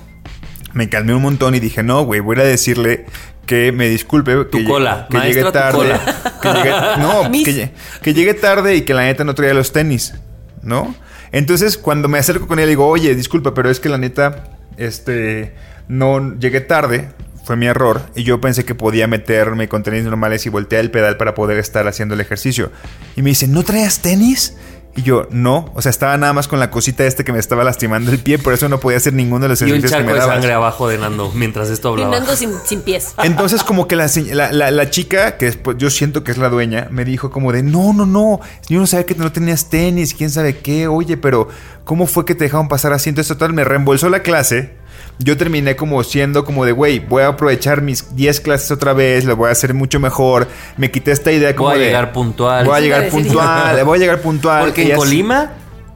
Me 0.74 0.90
calmé 0.90 1.14
un 1.14 1.22
montón 1.22 1.54
y 1.54 1.60
dije, 1.60 1.82
no, 1.82 2.02
güey, 2.04 2.20
voy 2.20 2.38
a 2.38 2.44
decirle 2.44 3.06
que 3.48 3.72
me 3.72 3.88
disculpe. 3.88 4.36
Tu 4.44 4.58
que, 4.58 4.64
cola, 4.64 5.08
que 5.10 5.16
maestra, 5.16 5.28
llegue 5.40 5.44
tu 5.44 5.52
tarde. 5.52 5.76
cola. 5.78 6.00
Que 6.40 6.48
llegue- 6.50 6.96
no, 6.98 7.22
que, 7.32 7.52
lle- 7.52 7.70
que 8.02 8.14
llegue 8.14 8.34
tarde 8.34 8.76
y 8.76 8.82
que 8.82 8.94
la 8.94 9.02
neta 9.02 9.24
no 9.24 9.34
traía 9.34 9.54
los 9.54 9.72
tenis, 9.72 10.14
¿no? 10.62 10.94
Entonces, 11.32 11.76
cuando 11.76 12.06
me 12.08 12.18
acerco 12.18 12.46
con 12.46 12.58
ella, 12.58 12.66
le 12.66 12.70
digo, 12.70 12.86
oye, 12.86 13.14
disculpa, 13.16 13.52
pero 13.54 13.68
es 13.70 13.80
que 13.80 13.88
la 13.88 13.98
neta, 13.98 14.44
este, 14.76 15.54
no 15.88 16.38
llegué 16.38 16.60
tarde. 16.60 17.08
Fue 17.44 17.56
mi 17.56 17.64
error. 17.64 18.02
Y 18.14 18.24
yo 18.24 18.42
pensé 18.42 18.66
que 18.66 18.74
podía 18.74 19.06
meterme 19.06 19.68
con 19.70 19.82
tenis 19.82 20.04
normales 20.04 20.44
y 20.44 20.50
voltear 20.50 20.82
el 20.82 20.90
pedal 20.90 21.16
para 21.16 21.34
poder 21.34 21.56
estar 21.58 21.88
haciendo 21.88 22.14
el 22.14 22.20
ejercicio. 22.20 22.70
Y 23.16 23.22
me 23.22 23.30
dice, 23.30 23.48
¿no 23.48 23.62
traías 23.62 24.00
tenis? 24.00 24.54
Y 24.98 25.02
yo, 25.02 25.28
no. 25.30 25.70
O 25.74 25.80
sea, 25.82 25.90
estaba 25.90 26.16
nada 26.16 26.32
más 26.32 26.48
con 26.48 26.58
la 26.58 26.72
cosita 26.72 27.04
este 27.06 27.22
que 27.22 27.32
me 27.32 27.38
estaba 27.38 27.62
lastimando 27.62 28.10
el 28.10 28.18
pie. 28.18 28.36
Por 28.36 28.52
eso 28.52 28.68
no 28.68 28.80
podía 28.80 28.96
hacer 28.96 29.12
ninguno 29.12 29.42
de 29.44 29.50
los 29.50 29.60
Y 29.60 29.64
un 29.66 29.70
ejercicios 29.70 29.92
que 29.92 29.96
charco 30.06 30.12
me 30.12 30.18
de 30.20 30.26
sangre 30.34 30.52
abajo 30.52 30.88
de 30.88 30.98
Nando 30.98 31.30
mientras 31.36 31.68
esto 31.70 31.90
hablaba. 31.90 32.10
Fernando 32.10 32.34
sin, 32.34 32.50
sin 32.64 32.80
pies. 32.82 33.14
Entonces 33.22 33.62
como 33.62 33.86
que 33.86 33.94
la, 33.94 34.10
la, 34.32 34.50
la- 34.50 34.70
la 34.72 34.90
chica, 34.90 35.36
que 35.36 35.46
después 35.46 35.76
yo 35.78 35.88
siento 35.90 36.24
que 36.24 36.32
es 36.32 36.38
la 36.38 36.48
dueña, 36.48 36.88
me 36.90 37.04
dijo 37.04 37.30
como 37.30 37.52
de, 37.52 37.62
no, 37.62 37.92
no, 37.92 38.06
no, 38.06 38.40
yo 38.68 38.80
no 38.80 38.86
sabía 38.88 39.06
que 39.06 39.14
no 39.14 39.30
tenías 39.30 39.70
tenis, 39.70 40.14
quién 40.14 40.30
sabe 40.30 40.56
qué, 40.58 40.88
oye, 40.88 41.16
pero 41.16 41.46
¿cómo 41.84 42.08
fue 42.08 42.24
que 42.24 42.34
te 42.34 42.42
dejaron 42.44 42.66
pasar 42.66 42.92
así? 42.92 43.08
Entonces 43.08 43.28
total, 43.28 43.52
me 43.52 43.62
reembolsó 43.62 44.08
la 44.08 44.22
clase. 44.22 44.76
Yo 45.20 45.36
terminé 45.36 45.74
como 45.74 46.02
siendo 46.04 46.44
como 46.44 46.64
de, 46.64 46.70
güey, 46.72 47.00
voy 47.00 47.22
a 47.24 47.28
aprovechar 47.28 47.82
mis 47.82 48.14
10 48.14 48.40
clases 48.40 48.70
otra 48.70 48.92
vez, 48.92 49.24
lo 49.24 49.34
voy 49.34 49.48
a 49.48 49.52
hacer 49.52 49.74
mucho 49.74 49.98
mejor. 49.98 50.46
Me 50.76 50.90
quité 50.92 51.10
esta 51.10 51.32
idea 51.32 51.56
como 51.56 51.70
Voy 51.70 51.78
a 51.78 51.80
de... 51.80 51.86
llegar 51.86 52.12
puntual. 52.12 52.64
Voy 52.64 52.76
a 52.76 52.80
llegar 52.80 53.08
puntual, 53.08 53.84
voy 53.84 53.96
a 53.96 54.00
llegar 54.00 54.20
puntual. 54.20 54.64
Porque 54.66 54.82
en 54.82 54.92
así- 54.92 54.96
Colima 54.96 55.50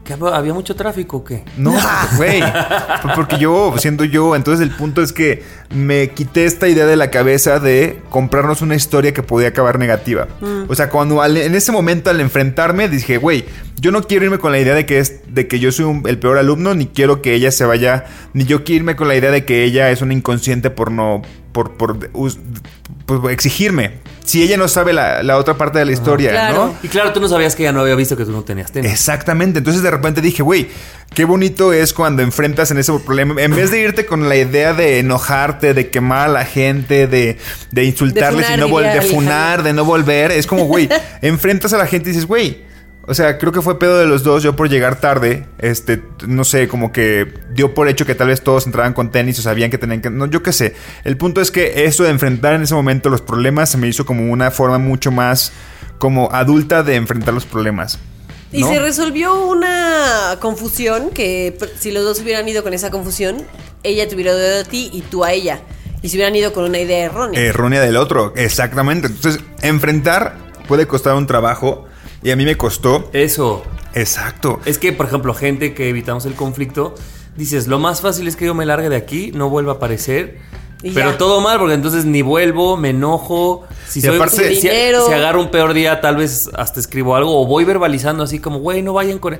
que 0.04 0.14
hab- 0.14 0.32
había 0.34 0.52
mucho 0.52 0.74
tráfico, 0.74 1.18
¿o 1.18 1.24
¿qué? 1.24 1.44
no, 1.56 1.74
güey. 2.16 2.42
Porque 3.14 3.38
yo, 3.38 3.74
siendo 3.78 4.04
yo, 4.04 4.34
entonces 4.34 4.66
el 4.66 4.74
punto 4.74 5.00
es 5.02 5.12
que 5.12 5.42
me 5.74 6.10
quité 6.10 6.44
esta 6.44 6.68
idea 6.68 6.86
de 6.86 6.96
la 6.96 7.10
cabeza 7.10 7.60
de 7.60 8.00
comprarnos 8.10 8.62
una 8.62 8.74
historia 8.74 9.12
que 9.12 9.22
podía 9.22 9.48
acabar 9.48 9.78
negativa. 9.78 10.26
O 10.68 10.74
sea, 10.74 10.88
cuando 10.88 11.22
al- 11.22 11.36
en 11.36 11.54
ese 11.54 11.70
momento 11.72 12.10
al 12.10 12.20
enfrentarme 12.20 12.88
dije, 12.88 13.16
güey, 13.18 13.44
yo 13.80 13.90
no 13.92 14.02
quiero 14.02 14.24
irme 14.24 14.38
con 14.38 14.52
la 14.52 14.58
idea 14.58 14.74
de 14.74 14.86
que 14.86 14.98
es 14.98 15.20
de 15.28 15.46
que 15.48 15.58
yo 15.60 15.70
soy 15.72 15.84
un- 15.86 16.02
el 16.06 16.18
peor 16.18 16.36
alumno, 16.38 16.74
ni 16.74 16.86
quiero 16.86 17.22
que 17.22 17.34
ella 17.34 17.50
se 17.52 17.64
vaya, 17.64 18.04
ni 18.34 18.44
yo 18.44 18.64
quiero 18.64 18.82
irme 18.82 18.96
con 18.96 19.08
la 19.08 19.14
idea 19.16 19.30
de 19.30 19.44
que 19.44 19.64
ella 19.64 19.90
es 19.90 20.02
una 20.02 20.14
inconsciente 20.14 20.70
por 20.70 20.90
no, 20.90 21.22
por, 21.52 21.72
por, 21.76 22.10
por 23.06 23.30
exigirme. 23.30 23.92
Si 24.24 24.42
ella 24.42 24.56
no 24.56 24.68
sabe 24.68 24.92
la, 24.92 25.22
la 25.24 25.36
otra 25.36 25.54
parte 25.54 25.80
de 25.80 25.84
la 25.84 25.92
historia, 25.92 26.30
Claro. 26.30 26.66
¿no? 26.66 26.76
Y 26.82 26.88
claro, 26.88 27.12
tú 27.12 27.20
no 27.20 27.28
sabías 27.28 27.56
que 27.56 27.64
ella 27.64 27.72
no 27.72 27.80
había 27.80 27.96
visto 27.96 28.16
que 28.16 28.24
tú 28.24 28.30
no 28.30 28.42
tenías 28.42 28.70
tenis. 28.70 28.90
Exactamente. 28.92 29.58
Entonces 29.58 29.82
de 29.82 29.90
repente 29.90 30.20
dije, 30.20 30.42
güey, 30.44 30.68
qué 31.12 31.24
bonito 31.24 31.72
es 31.72 31.92
cuando 31.92 32.22
enfrentas 32.22 32.70
en 32.70 32.78
ese 32.78 32.92
problema. 33.00 33.42
En 33.42 33.54
vez 33.54 33.70
de 33.72 33.80
irte 33.80 34.06
con 34.06 34.28
la 34.28 34.36
idea 34.36 34.74
de 34.74 35.00
enojarte, 35.00 35.74
de 35.74 35.90
quemar 35.90 36.28
a 36.28 36.32
la 36.32 36.44
gente, 36.44 37.08
de, 37.08 37.36
de 37.72 37.84
insultarles 37.84 38.46
funar, 38.46 38.58
y 38.58 38.60
no 38.60 38.68
volver, 38.68 38.94
de 38.94 39.02
funar, 39.02 39.62
de 39.64 39.72
no 39.72 39.84
volver, 39.84 40.30
es 40.30 40.46
como, 40.46 40.64
güey, 40.66 40.88
enfrentas 41.22 41.72
a 41.72 41.78
la 41.78 41.86
gente 41.86 42.08
y 42.10 42.12
dices, 42.12 42.26
güey. 42.26 42.70
O 43.06 43.14
sea, 43.14 43.36
creo 43.38 43.50
que 43.50 43.62
fue 43.62 43.78
pedo 43.80 43.98
de 43.98 44.06
los 44.06 44.22
dos. 44.22 44.42
Yo 44.44 44.54
por 44.54 44.68
llegar 44.68 45.00
tarde, 45.00 45.46
este, 45.58 46.02
no 46.26 46.44
sé, 46.44 46.68
como 46.68 46.92
que 46.92 47.34
dio 47.52 47.74
por 47.74 47.88
hecho 47.88 48.06
que 48.06 48.14
tal 48.14 48.28
vez 48.28 48.42
todos 48.42 48.66
entraban 48.66 48.92
con 48.94 49.10
tenis 49.10 49.38
o 49.40 49.42
sabían 49.42 49.70
que 49.70 49.78
tenían 49.78 50.00
que. 50.00 50.08
No, 50.10 50.26
yo 50.26 50.42
qué 50.42 50.52
sé. 50.52 50.74
El 51.04 51.16
punto 51.16 51.40
es 51.40 51.50
que 51.50 51.84
eso 51.84 52.04
de 52.04 52.10
enfrentar 52.10 52.54
en 52.54 52.62
ese 52.62 52.74
momento 52.74 53.08
los 53.10 53.20
problemas 53.20 53.70
se 53.70 53.78
me 53.78 53.88
hizo 53.88 54.06
como 54.06 54.30
una 54.30 54.50
forma 54.52 54.78
mucho 54.78 55.10
más 55.10 55.52
como 55.98 56.30
adulta 56.32 56.82
de 56.84 56.94
enfrentar 56.94 57.34
los 57.34 57.44
problemas. 57.44 57.98
Y 58.52 58.64
se 58.64 58.78
resolvió 58.78 59.46
una 59.46 60.36
confusión 60.40 61.10
que 61.10 61.56
pr- 61.58 61.70
si 61.78 61.90
los 61.90 62.04
dos 62.04 62.20
hubieran 62.20 62.46
ido 62.48 62.62
con 62.62 62.74
esa 62.74 62.90
confusión, 62.90 63.38
ella 63.82 64.06
te 64.06 64.14
hubiera 64.14 64.34
dado 64.34 64.60
a 64.60 64.64
ti 64.64 64.90
y 64.92 65.00
tú 65.00 65.24
a 65.24 65.32
ella. 65.32 65.60
Y 66.02 66.08
se 66.10 66.16
hubieran 66.16 66.36
ido 66.36 66.52
con 66.52 66.64
una 66.64 66.78
idea 66.78 67.06
errónea. 67.06 67.40
errónea 67.40 67.80
del 67.80 67.96
otro. 67.96 68.32
Exactamente. 68.36 69.06
Entonces, 69.06 69.42
enfrentar 69.62 70.36
puede 70.68 70.86
costar 70.86 71.14
un 71.14 71.26
trabajo. 71.26 71.86
Y 72.22 72.30
a 72.30 72.36
mí 72.36 72.44
me 72.44 72.56
costó. 72.56 73.10
Eso. 73.12 73.62
Exacto. 73.94 74.60
Es 74.64 74.78
que, 74.78 74.92
por 74.92 75.06
ejemplo, 75.06 75.34
gente 75.34 75.74
que 75.74 75.88
evitamos 75.88 76.24
el 76.26 76.34
conflicto, 76.34 76.94
dices, 77.36 77.66
lo 77.66 77.78
más 77.78 78.00
fácil 78.00 78.28
es 78.28 78.36
que 78.36 78.46
yo 78.46 78.54
me 78.54 78.64
largue 78.66 78.88
de 78.88 78.96
aquí, 78.96 79.32
no 79.34 79.48
vuelva 79.50 79.72
a 79.72 79.74
aparecer. 79.76 80.38
Y 80.84 80.90
Pero 80.90 81.12
ya. 81.12 81.18
todo 81.18 81.40
mal, 81.40 81.58
porque 81.58 81.74
entonces 81.74 82.04
ni 82.04 82.22
vuelvo, 82.22 82.76
me 82.76 82.90
enojo. 82.90 83.64
Si, 83.86 84.00
soy, 84.00 84.16
aparte- 84.16 84.48
si, 84.54 84.62
Dinero. 84.66 85.06
si 85.06 85.12
agarro 85.12 85.40
un 85.40 85.50
peor 85.50 85.74
día, 85.74 86.00
tal 86.00 86.16
vez 86.16 86.50
hasta 86.54 86.80
escribo 86.80 87.14
algo 87.14 87.40
o 87.40 87.46
voy 87.46 87.64
verbalizando 87.64 88.24
así 88.24 88.38
como, 88.40 88.58
güey, 88.58 88.82
no 88.82 88.92
vayan 88.92 89.18
con... 89.18 89.38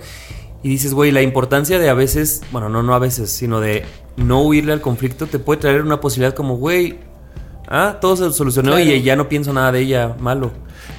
Y 0.64 0.68
dices, 0.68 0.94
güey, 0.94 1.10
la 1.10 1.22
importancia 1.22 1.80
de 1.80 1.88
a 1.88 1.94
veces, 1.94 2.42
bueno, 2.52 2.68
no, 2.68 2.84
no 2.84 2.94
a 2.94 3.00
veces, 3.00 3.30
sino 3.32 3.60
de 3.60 3.84
no 4.16 4.42
huirle 4.42 4.72
al 4.72 4.80
conflicto 4.80 5.26
te 5.26 5.40
puede 5.40 5.60
traer 5.60 5.82
una 5.82 6.00
posibilidad 6.00 6.34
como, 6.34 6.56
güey, 6.56 6.98
ah, 7.72 7.96
todo 8.00 8.16
se 8.16 8.30
solucionó 8.32 8.72
Claro. 8.76 8.85
y 8.85 9.02
ya 9.02 9.16
no 9.16 9.28
pienso 9.28 9.52
nada 9.52 9.72
de 9.72 9.80
ella 9.80 10.14
malo. 10.20 10.52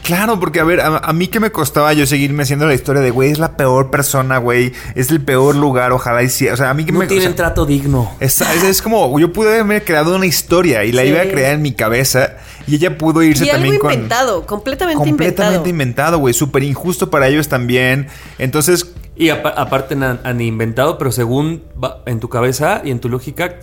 Claro, 0.04 0.38
porque 0.40 0.60
a 0.60 0.66
ver, 0.66 0.82
a, 0.82 0.98
a 0.98 1.14
mí 1.14 1.28
que 1.28 1.40
me 1.40 1.50
costaba 1.52 1.94
yo 1.94 2.06
seguirme 2.06 2.44
haciendo 2.44 2.66
la 2.68 2.74
historia 2.74 3.02
de, 3.02 3.10
güey, 3.12 3.32
es 3.32 3.40
la 3.40 3.56
peor 3.56 3.90
persona, 3.90 4.38
güey. 4.38 4.74
Es 4.96 5.10
el 5.12 5.22
peor 5.22 5.56
lugar, 5.56 5.94
ojalá 5.94 6.24
y 6.24 6.30
sí. 6.30 6.48
O 6.50 6.58
sea, 6.58 6.70
a 6.72 6.74
mí 6.74 6.84
que 6.86 6.92
No 6.92 7.00
me... 7.00 7.06
o 7.06 7.08
tienen 7.08 7.28
sea, 7.30 7.36
trato 7.36 7.66
digno. 7.66 8.12
es, 8.20 8.42
es- 8.42 8.64
es 8.64 8.82
como, 8.82 9.18
yo 9.20 9.32
pude 9.32 9.50
haberme 9.54 9.82
creado 9.84 10.14
una 10.16 10.26
historia 10.26 10.84
y 10.84 10.92
la 10.92 11.04
Sí. 11.04 11.10
iba 11.10 11.22
a 11.22 11.24
crear 11.30 11.54
en 11.54 11.62
mi 11.62 11.72
cabeza 11.74 12.34
y 12.68 12.76
ella 12.76 12.98
pudo 12.98 13.24
irse 13.24 13.46
y 13.46 13.50
algo 13.50 13.62
también 13.62 13.80
con... 13.80 13.94
inventado, 13.94 14.46
completamente, 14.46 14.98
Completamente 14.98 15.46
inventado. 15.70 15.70
inventado, 15.70 16.18
güey. 16.18 16.34
Súper 16.34 16.64
injusto 16.64 17.10
para 17.10 17.28
ellos 17.30 17.48
también. 17.48 18.08
Entonces, 18.40 18.94
Y 19.16 19.30
apa- 19.30 19.54
aparte 19.56 19.96
han, 19.96 20.20
han 20.24 20.42
inventado, 20.42 20.98
pero 20.98 21.12
según 21.14 21.64
va 21.82 22.02
en 22.08 22.20
tu 22.20 22.28
cabeza 22.30 22.82
y 22.84 22.92
en 22.92 23.00
tu 23.00 23.08
lógica, 23.10 23.56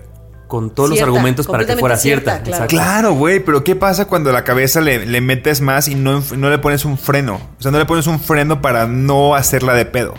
con 0.51 0.69
todos 0.69 0.91
Cierta, 0.91 1.07
los 1.07 1.15
argumentos 1.17 1.47
para 1.47 1.65
que 1.65 1.77
fuera 1.77 1.97
cierta, 1.97 2.45
cierta. 2.45 2.67
claro. 2.67 3.15
Güey, 3.15 3.41
pero 3.41 3.65
¿qué 3.65 3.75
pasa 3.77 4.05
cuando 4.07 4.29
a 4.29 4.33
la 4.35 4.45
cabeza 4.45 4.83
le, 4.83 5.07
le 5.07 5.21
metes 5.23 5.63
más 5.63 5.89
y 5.89 5.95
no, 5.95 6.23
no 6.37 6.51
le 6.51 6.59
pones 6.59 6.85
un 6.85 6.99
freno? 6.99 7.41
O 7.59 7.63
sea, 7.63 7.71
no 7.71 7.79
le 7.79 7.87
pones 7.87 8.07
un 8.07 8.21
freno 8.21 8.61
para 8.61 8.87
no 8.87 9.35
hacerla 9.35 9.73
de 9.73 9.87
pedo. 9.87 10.13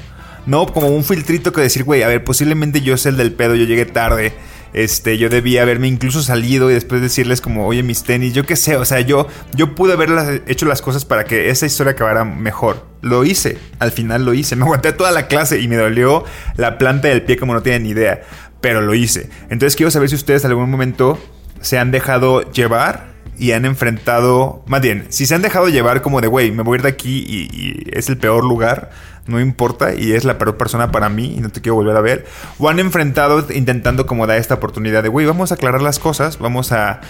No, 0.48 0.66
como 0.66 0.88
un 0.88 1.04
filtrito 1.04 1.54
que 1.54 1.62
decir, 1.62 1.84
güey, 1.84 2.02
a 2.02 2.08
ver, 2.08 2.24
posiblemente 2.24 2.82
yo 2.82 2.98
soy 2.98 3.12
el 3.12 3.18
del 3.18 3.34
pedo, 3.34 3.54
yo 3.56 3.66
llegué 3.66 3.86
tarde. 3.86 4.34
Este, 4.74 5.18
yo 5.18 5.28
debía 5.28 5.64
haberme 5.64 5.90
incluso 5.90 6.22
salido 6.22 6.72
y 6.72 6.74
después 6.74 7.02
decirles 7.02 7.42
como, 7.42 7.68
oye, 7.68 7.84
mis 7.84 8.04
tenis, 8.04 8.34
yo 8.34 8.46
qué 8.46 8.56
sé, 8.56 8.78
o 8.78 8.86
sea, 8.86 9.02
yo, 9.02 9.28
yo 9.54 9.76
pude 9.76 9.94
haber 9.94 10.44
hecho 10.48 10.66
las 10.66 10.82
cosas 10.82 11.04
para 11.04 11.26
que 11.26 11.50
esa 11.50 11.66
historia 11.66 11.92
acabara 11.92 12.24
mejor. 12.24 12.86
Lo 13.02 13.26
hice, 13.26 13.58
al 13.80 13.92
final 13.92 14.24
lo 14.24 14.34
hice, 14.34 14.56
me 14.56 14.64
aguanté 14.64 14.94
toda 14.94 15.12
la 15.12 15.28
clase 15.28 15.60
y 15.60 15.68
me 15.68 15.76
dolió 15.76 16.24
la 16.56 16.78
planta 16.78 17.10
del 17.10 17.24
pie 17.24 17.36
como 17.36 17.54
no 17.54 17.62
tienen 17.62 17.84
ni 17.84 17.90
idea, 17.90 18.22
pero 18.62 18.82
lo 18.82 18.94
hice. 18.94 19.30
Entonces 19.50 19.76
quiero 19.76 19.92
saber 19.92 20.10
si 20.10 20.16
ustedes 20.16 20.46
en 20.46 20.52
algún 20.52 20.70
momento 20.70 21.20
se 21.62 21.78
han 21.78 21.92
dejado 21.92 22.50
llevar 22.52 23.12
y 23.38 23.54
han 23.54 23.66
enfrentado, 23.66 24.64
más 24.68 24.82
bien, 24.82 25.08
si 25.10 25.26
se 25.26 25.36
han 25.36 25.42
dejado 25.42 25.68
llevar 25.68 26.02
como 26.02 26.22
de, 26.22 26.28
güey, 26.28 26.52
me 26.52 26.64
voy 26.64 26.76
a 26.76 26.78
ir 26.78 26.82
de 26.84 26.90
aquí 26.90 27.26
y, 27.28 27.50
y 27.52 27.90
es 27.92 28.08
el 28.08 28.18
peor 28.18 28.44
lugar, 28.44 28.92
no 29.26 29.40
importa, 29.40 29.94
y 29.96 30.14
es 30.14 30.24
la 30.24 30.38
peor 30.38 30.58
persona 30.58 30.92
para 30.92 31.10
mí 31.10 31.36
y 31.38 31.40
no 31.40 31.50
te 31.50 31.62
quiero 31.62 31.76
volver 31.76 31.96
a 31.96 32.02
ver, 32.02 32.26
o 32.60 32.70
han 32.70 32.80
enfrentado 32.80 33.46
intentando 33.52 34.06
como 34.06 34.28
dar 34.28 34.38
esta 34.38 34.56
oportunidad 34.56 35.04
de, 35.04 35.10
güey, 35.10 35.26
vamos 35.26 35.52
a 35.52 35.56
aclarar 35.56 35.82
las 35.82 36.00
cosas, 36.00 36.40
vamos 36.40 36.72
a, 36.72 37.02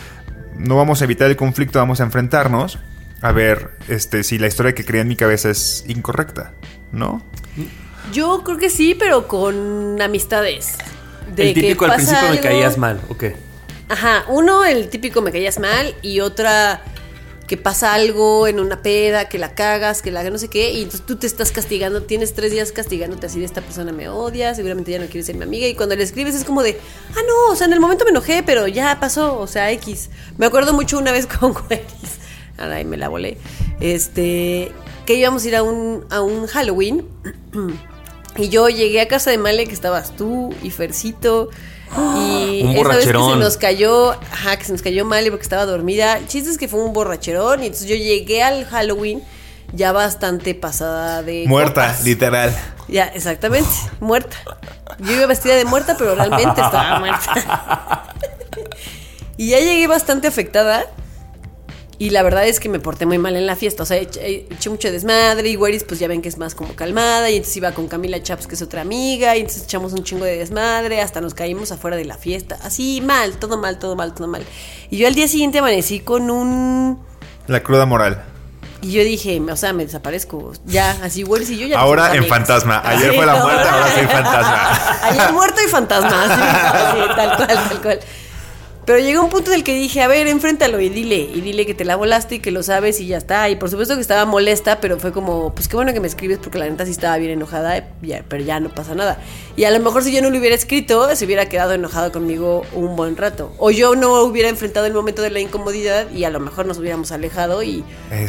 no 0.58 0.78
vamos 0.78 1.02
a 1.02 1.06
evitar 1.06 1.30
el 1.30 1.36
conflicto, 1.36 1.80
vamos 1.80 2.00
a 2.00 2.04
enfrentarnos, 2.04 2.80
a 3.22 3.32
ver, 3.32 3.72
este, 3.88 4.24
si 4.24 4.38
la 4.38 4.48
historia 4.48 4.74
que 4.74 4.86
creía 4.86 5.02
en 5.02 5.08
mi 5.08 5.16
cabeza 5.16 5.50
es 5.50 5.86
incorrecta, 5.88 6.54
¿no? 6.92 7.22
Yo 8.12 8.42
creo 8.44 8.58
que 8.58 8.70
sí, 8.70 8.96
pero 8.98 9.28
con 9.28 10.02
amistades. 10.02 10.78
De 11.36 11.50
el 11.50 11.54
típico 11.54 11.86
que 11.86 11.92
al 11.92 11.98
principio 11.98 12.30
me 12.30 12.40
caías 12.40 12.78
mal, 12.78 13.00
ok. 13.10 13.26
Ajá, 13.90 14.26
uno, 14.30 14.64
el 14.64 14.90
típico 14.90 15.22
me 15.22 15.32
caías 15.32 15.60
mal, 15.60 15.96
y 16.02 16.22
otra 16.22 16.82
que 17.52 17.58
pasa 17.58 17.94
algo 17.94 18.48
en 18.48 18.62
una 18.62 18.82
peda, 18.82 19.28
que 19.28 19.38
la 19.38 19.54
cagas, 19.54 20.02
que 20.02 20.10
la 20.10 20.24
no 20.30 20.38
sé 20.38 20.48
qué, 20.48 20.72
y 20.72 20.84
entonces 20.84 21.06
tú 21.06 21.18
te 21.18 21.28
estás 21.28 21.52
castigando, 21.52 22.04
tienes 22.04 22.34
tres 22.34 22.54
días 22.54 22.72
castigándote 22.72 23.26
así 23.26 23.40
de 23.40 23.46
esta 23.46 23.60
persona 23.60 23.92
me 23.92 24.08
odia, 24.08 24.56
seguramente 24.56 24.90
ya 24.90 25.00
no 25.00 25.08
quiere 25.08 25.24
ser 25.24 25.36
mi 25.36 25.44
amiga, 25.44 25.68
y 25.68 25.76
cuando 25.76 25.98
le 25.98 26.04
escribes 26.04 26.34
es 26.34 26.46
como 26.46 26.64
de, 26.64 26.80
ah, 27.10 27.20
no, 27.28 27.52
o 27.52 27.56
sea, 27.58 27.68
en 27.68 27.74
el 27.74 27.82
momento 27.82 28.06
me 28.06 28.12
enojé, 28.12 28.42
pero 28.42 28.70
ya 28.70 28.98
pasó, 29.02 29.38
o 29.38 29.48
sea, 29.48 29.69
X. 29.72 30.10
Me 30.38 30.46
acuerdo 30.46 30.72
mucho 30.72 30.98
una 30.98 31.12
vez 31.12 31.28
con 31.40 31.54
X, 31.69 31.92
ahora 32.58 32.76
ahí 32.76 32.86
me 32.86 32.96
la 32.96 33.10
volé, 33.10 33.38
este, 33.82 34.72
que 35.06 35.15
íbamos 35.15 35.44
a 35.44 35.48
ir 35.50 35.56
a 35.58 35.63
un, 35.63 36.06
a 36.10 36.22
un 36.22 36.48
Halloween, 36.48 37.06
y 38.38 38.50
yo 38.50 38.69
llegué 38.69 39.02
a 39.02 39.08
casa 39.08 39.32
de 39.32 39.38
Male, 39.38 39.65
que 39.65 39.73
estabas 39.73 40.15
tú 40.15 40.54
y 40.62 40.69
Fercito. 40.69 41.50
Y 41.96 42.62
Un 42.65 42.77
esa 42.77 42.88
vez 42.90 43.06
que 43.06 43.12
se 43.12 43.36
nos 43.36 43.58
cayó, 43.58 44.12
ajá, 44.12 44.58
que 44.58 44.65
se 44.65 44.71
nos 44.71 44.82
cayó 44.82 45.06
Male 45.06 45.29
porque 45.29 45.44
estaba 45.44 45.65
dormida. 45.65 46.17
El 46.17 46.27
chiste 46.27 46.50
es 46.50 46.58
que 46.58 46.67
fue 46.67 46.84
un 46.84 46.94
borracherón. 46.94 47.63
Y 47.63 47.67
entonces 47.67 47.88
yo 47.88 47.96
llegué 47.96 48.44
al 48.44 48.65
Halloween 48.65 49.21
ya 49.73 49.92
bastante 49.92 50.56
pasada 50.56 51.23
de. 51.23 51.46
Muerta, 51.48 51.88
copas. 51.88 52.04
literal. 52.04 52.56
Ya, 52.88 53.06
exactamente, 53.06 53.69
muerta. 54.00 54.38
Yo 55.00 55.13
iba 55.13 55.25
vestida 55.25 55.56
de 55.56 55.65
muerta, 55.65 55.96
pero 55.98 56.15
realmente 56.15 56.62
estaba 56.62 57.00
muerta. 57.00 58.04
y 59.38 59.50
ya 59.50 59.60
llegué 59.60 59.88
bastante 59.88 60.27
afectada. 60.27 60.86
Y 62.02 62.10
la 62.10 62.23
verdad 62.23 62.47
es 62.47 62.60
que 62.60 62.67
me 62.67 62.79
porté 62.79 63.06
muy 63.06 63.19
mal 63.19 63.35
en 63.35 63.45
la 63.45 63.56
fiesta. 63.56 63.83
O 63.83 63.85
sea, 63.85 63.97
eché, 63.97 64.47
eché 64.49 64.71
mucho 64.71 64.91
desmadre. 64.91 65.47
Y 65.49 65.56
Weris, 65.56 65.83
pues 65.83 65.99
ya 65.99 66.08
ven 66.08 66.23
que 66.23 66.29
es 66.29 66.39
más 66.39 66.56
como 66.56 66.73
calmada. 66.75 67.29
Y 67.29 67.35
entonces 67.35 67.56
iba 67.58 67.73
con 67.73 67.87
Camila 67.87 68.23
Chaps, 68.23 68.47
que 68.47 68.56
es 68.56 68.62
otra 68.63 68.81
amiga. 68.81 69.35
Y 69.37 69.41
entonces 69.41 69.65
echamos 69.65 69.93
un 69.93 70.04
chingo 70.04 70.25
de 70.25 70.35
desmadre. 70.35 70.99
Hasta 70.99 71.21
nos 71.21 71.35
caímos 71.35 71.71
afuera 71.71 71.97
de 71.97 72.06
la 72.06 72.17
fiesta. 72.17 72.58
Así 72.63 73.02
mal, 73.02 73.33
todo 73.33 73.60
mal, 73.60 73.77
todo 73.77 73.95
mal, 73.95 74.15
todo 74.15 74.27
mal. 74.27 74.43
Y 74.89 74.97
yo 74.97 75.06
al 75.06 75.13
día 75.13 75.27
siguiente 75.27 75.60
amanecí 75.60 75.99
con 75.99 76.31
un. 76.31 76.97
La 77.45 77.62
cruda 77.62 77.85
moral. 77.85 78.23
Y 78.81 78.93
yo 78.93 79.04
dije, 79.04 79.39
o 79.39 79.56
sea, 79.56 79.71
me 79.71 79.85
desaparezco. 79.85 80.54
Ya, 80.65 80.97
así 81.04 81.23
Weris 81.23 81.52
y 81.52 81.58
yo 81.60 81.67
ya. 81.67 81.77
Ahora 81.79 82.15
en 82.15 82.25
fantasma. 82.25 82.81
Ayer 82.83 83.12
Sí, 83.12 83.15
fue 83.15 83.27
la 83.27 83.37
no. 83.37 83.43
muerte, 83.43 83.69
ahora 83.69 83.93
soy 83.93 84.08
fantasma. 84.08 84.99
Ayer 85.04 85.33
muerto 85.33 85.62
y 85.63 85.69
fantasma. 85.69 86.23
así, 86.23 86.97
así, 86.97 87.15
tal 87.15 87.37
cual, 87.37 87.47
tal 87.69 87.81
cual. 87.83 87.99
Pero 88.86 88.98
llegó 89.00 89.23
un 89.23 89.29
punto 89.29 89.52
en 89.52 89.58
el 89.58 89.63
que 89.63 89.75
dije, 89.75 90.02
a 90.02 90.08
ver, 90.08 90.27
enfréntalo 90.27 90.79
y 90.79 90.90
dile, 90.90 91.17
y 91.34 91.42
dile 91.42 91.65
que 91.67 91.73
te 91.75 91.86
la 91.86 91.96
volaste 91.96 92.36
y 92.36 92.40
que 92.40 92.50
lo 92.52 92.63
sabes 92.63 93.00
y 93.00 93.06
ya 93.08 93.17
está. 93.17 93.48
Y 93.50 93.56
por 93.56 93.69
supuesto 93.69 93.96
que 93.96 94.02
estaba 94.02 94.25
molesta, 94.25 94.79
pero 94.82 94.98
fue 95.00 95.12
como, 95.12 95.54
pues 95.54 95.67
qué 95.67 95.75
bueno 95.75 95.94
que 95.94 96.00
me 96.00 96.08
escribes 96.08 96.40
porque 96.40 96.58
la 96.58 96.67
neta 96.67 96.86
sí 96.86 96.92
estaba 96.92 97.17
bien 97.17 97.32
enojada, 97.32 97.86
pero 98.27 98.44
ya 98.44 98.60
no 98.60 98.69
pasa 98.69 98.96
nada. 98.96 99.19
Y 99.56 99.65
a 99.65 99.71
lo 99.71 99.79
mejor 99.79 100.04
si 100.04 100.12
yo 100.12 100.21
no 100.21 100.29
le 100.32 100.40
hubiera 100.40 100.56
escrito, 100.56 101.15
se 101.15 101.25
hubiera 101.25 101.48
quedado 101.48 101.73
enojado 101.73 102.12
conmigo 102.12 102.63
un 102.73 102.96
buen 102.96 103.17
rato. 103.17 103.54
O 103.60 103.69
yo 103.69 103.96
no 103.96 104.21
hubiera 104.23 104.50
enfrentado 104.50 104.88
el 104.88 104.94
momento 104.94 105.21
de 105.21 105.29
la 105.29 105.40
incomodidad 105.40 106.10
y 106.12 106.23
a 106.23 106.29
lo 106.32 106.40
mejor 106.40 106.65
nos 106.65 106.79
hubiéramos 106.79 107.12
alejado 107.12 107.62
y 107.62 107.84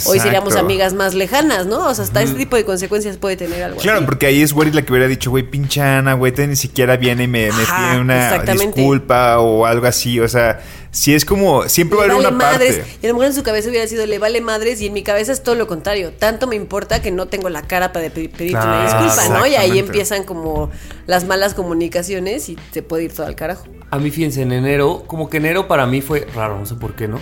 hoy 0.05 0.19
seríamos 0.21 0.57
amigas 0.57 0.93
más 0.93 1.15
lejanas, 1.15 1.65
¿no? 1.67 1.87
O 1.89 1.95
sea, 1.95 2.05
hasta 2.05 2.23
este 2.23 2.37
tipo 2.37 2.57
de 2.57 2.65
consecuencias 2.67 3.17
puede 3.17 3.37
tener 3.37 3.63
algo 3.63 3.81
Claro, 3.81 3.99
así. 3.99 4.07
porque 4.07 4.27
ahí 4.27 4.43
es 4.43 4.53
Weris 4.53 4.75
la 4.75 4.83
que 4.83 4.93
hubiera 4.93 5.09
dicho, 5.09 5.31
güey, 5.31 5.45
pinche 5.45 5.81
Ana, 5.81 6.13
güey, 6.13 6.33
te 6.33 6.47
ni 6.47 6.57
siquiera 6.57 6.97
viene 6.99 7.25
y 7.25 7.29
me, 7.29 7.47
me 7.47 7.65
pide 7.65 8.01
una 8.01 8.39
disculpa 8.43 9.39
o 9.39 9.65
algo 9.65 9.87
así. 9.87 10.21
O 10.21 10.29
sea, 10.29 10.42
si 10.91 11.15
es 11.15 11.25
como, 11.25 11.69
siempre 11.69 11.97
va 11.99 12.05
a 12.05 12.07
Le 12.09 12.13
haber 12.15 12.25
vale 12.25 12.37
una 12.37 12.45
madres. 12.53 12.77
parte. 12.79 12.99
Y 13.03 13.07
a 13.07 13.09
lo 13.09 13.15
mejor 13.15 13.27
en 13.29 13.35
su 13.35 13.43
cabeza 13.43 13.69
hubiera 13.71 13.87
sido 13.87 14.05
le 14.07 14.19
vale 14.19 14.41
madres 14.41 14.81
y 14.81 14.87
en 14.87 14.93
mi 14.93 15.03
cabeza 15.03 15.33
es 15.33 15.43
todo 15.43 15.55
lo 15.55 15.67
contrario. 15.67 16.13
Tanto 16.13 16.47
me 16.47 16.57
importa 16.57 17.01
que 17.03 17.11
no 17.11 17.27
tengo 17.29 17.49
la 17.49 17.63
cara 17.63 17.93
para 17.93 18.11
pe- 18.11 18.29
pedirte 18.29 18.57
una 18.59 18.85
disculpa, 18.85 19.39
¿no? 19.39 19.47
Y 19.47 19.55
ahí 19.55 19.79
empiezan 19.79 20.25
como 20.25 20.71
las 21.07 21.25
malas 21.27 21.55
comunicaciones 21.55 22.49
y 22.49 22.59
se 22.73 22.83
puede 22.83 23.05
ir 23.05 23.13
todo 23.15 23.27
al 23.27 23.35
carajo. 23.37 23.65
A 23.91 23.99
mí, 23.99 24.11
fíjense, 24.11 24.43
en 24.43 24.53
enero, 24.53 25.05
como 25.07 25.29
que 25.31 25.39
enero 25.39 25.67
para 25.69 25.87
mí 25.87 26.01
fue 26.03 26.27
raro, 26.35 26.59
no 26.59 26.67
sé 26.67 26.75
por 26.75 26.95
qué, 26.95 27.09
¿no? 27.09 27.19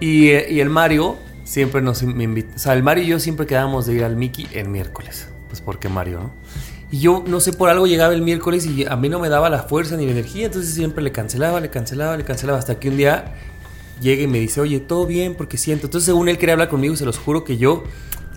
Y, 0.00 0.30
eh, 0.30 0.46
y 0.50 0.60
el 0.60 0.70
Mario 0.70 1.16
siempre 1.44 1.82
nos 1.82 2.02
invita. 2.02 2.54
O 2.56 2.58
sea, 2.58 2.72
el 2.72 2.82
Mario 2.82 3.04
y 3.04 3.06
yo 3.08 3.18
siempre 3.20 3.46
quedábamos 3.46 3.86
de 3.86 3.94
ir 3.94 4.04
al 4.04 4.16
Mickey 4.16 4.46
en 4.52 4.70
miércoles. 4.72 5.28
Pues 5.48 5.60
porque 5.60 5.88
Mario, 5.88 6.20
¿no? 6.20 6.39
Y 6.90 6.98
yo, 7.00 7.22
no 7.26 7.40
sé, 7.40 7.52
por 7.52 7.68
algo 7.70 7.86
llegaba 7.86 8.12
el 8.14 8.22
miércoles 8.22 8.66
y 8.66 8.84
a 8.84 8.96
mí 8.96 9.08
no 9.08 9.20
me 9.20 9.28
daba 9.28 9.48
la 9.48 9.62
fuerza 9.62 9.96
ni 9.96 10.06
la 10.06 10.12
energía, 10.12 10.46
entonces 10.46 10.74
siempre 10.74 11.02
le 11.04 11.12
cancelaba, 11.12 11.60
le 11.60 11.70
cancelaba, 11.70 12.16
le 12.16 12.24
cancelaba, 12.24 12.58
hasta 12.58 12.80
que 12.80 12.88
un 12.88 12.96
día 12.96 13.34
llega 14.00 14.22
y 14.22 14.26
me 14.26 14.38
dice, 14.40 14.60
oye, 14.60 14.80
todo 14.80 15.06
bien, 15.06 15.34
porque 15.36 15.56
siento. 15.56 15.86
Entonces, 15.86 16.06
según 16.06 16.28
él 16.28 16.36
quería 16.38 16.54
hablar 16.54 16.68
conmigo, 16.68 16.96
se 16.96 17.04
los 17.04 17.18
juro 17.18 17.44
que 17.44 17.56
yo. 17.58 17.84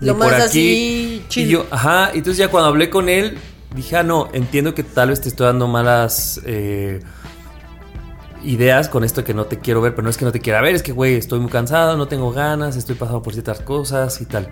Lo 0.01 0.14
ni 0.14 0.20
más 0.20 0.34
así, 0.34 1.24
Y 1.26 1.26
chill. 1.30 1.47
yo, 1.49 1.66
ajá, 1.72 2.10
entonces 2.10 2.38
ya 2.38 2.49
cuando 2.49 2.68
hablé 2.70 2.89
con 2.89 3.10
él, 3.10 3.38
dije, 3.76 3.95
ah, 3.95 4.04
no, 4.04 4.30
entiendo 4.34 4.76
que 4.76 4.84
tal 4.84 5.10
vez 5.10 5.22
te 5.22 5.30
estoy 5.30 5.47
dando 5.47 5.68
malas. 5.68 6.39
eh, 6.45 6.99
ideas 8.43 8.89
con 8.89 9.04
esto 9.04 9.24
que 9.24 9.34
no 9.34 9.45
te 9.45 9.60
quiero 9.60 9.82
ver, 9.82 9.95
pero 9.95 10.04
no 10.04 10.10
es 10.10 10.18
que 10.18 10.26
no 10.26 10.32
te 10.32 10.41
quiera 10.41 10.62
ver, 10.62 10.76
es 10.76 10.84
que, 10.84 10.91
güey, 10.91 11.16
estoy 11.16 11.39
muy 11.39 11.49
cansado, 11.49 11.95
no 11.95 12.08
tengo 12.08 12.32
ganas, 12.32 12.76
estoy 12.76 12.95
pasando 12.95 13.22
por 13.22 13.34
ciertas 13.34 13.62
cosas 13.62 14.20
y 14.22 14.26
tal. 14.26 14.49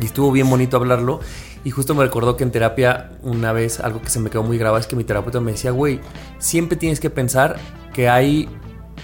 Y 0.00 0.06
estuvo 0.06 0.32
bien 0.32 0.50
bonito 0.50 0.76
hablarlo. 0.76 1.20
Y 1.64 1.70
justo 1.70 1.94
me 1.94 2.02
recordó 2.02 2.36
que 2.36 2.44
en 2.44 2.50
terapia, 2.50 3.12
una 3.22 3.52
vez, 3.52 3.80
algo 3.80 4.02
que 4.02 4.10
se 4.10 4.18
me 4.20 4.30
quedó 4.30 4.42
muy 4.42 4.58
grabado 4.58 4.80
es 4.80 4.86
que 4.86 4.96
mi 4.96 5.04
terapeuta 5.04 5.40
me 5.40 5.52
decía, 5.52 5.70
güey, 5.70 6.00
siempre 6.38 6.76
tienes 6.76 6.98
que 7.00 7.10
pensar 7.10 7.56
que 7.92 8.08
hay. 8.08 8.48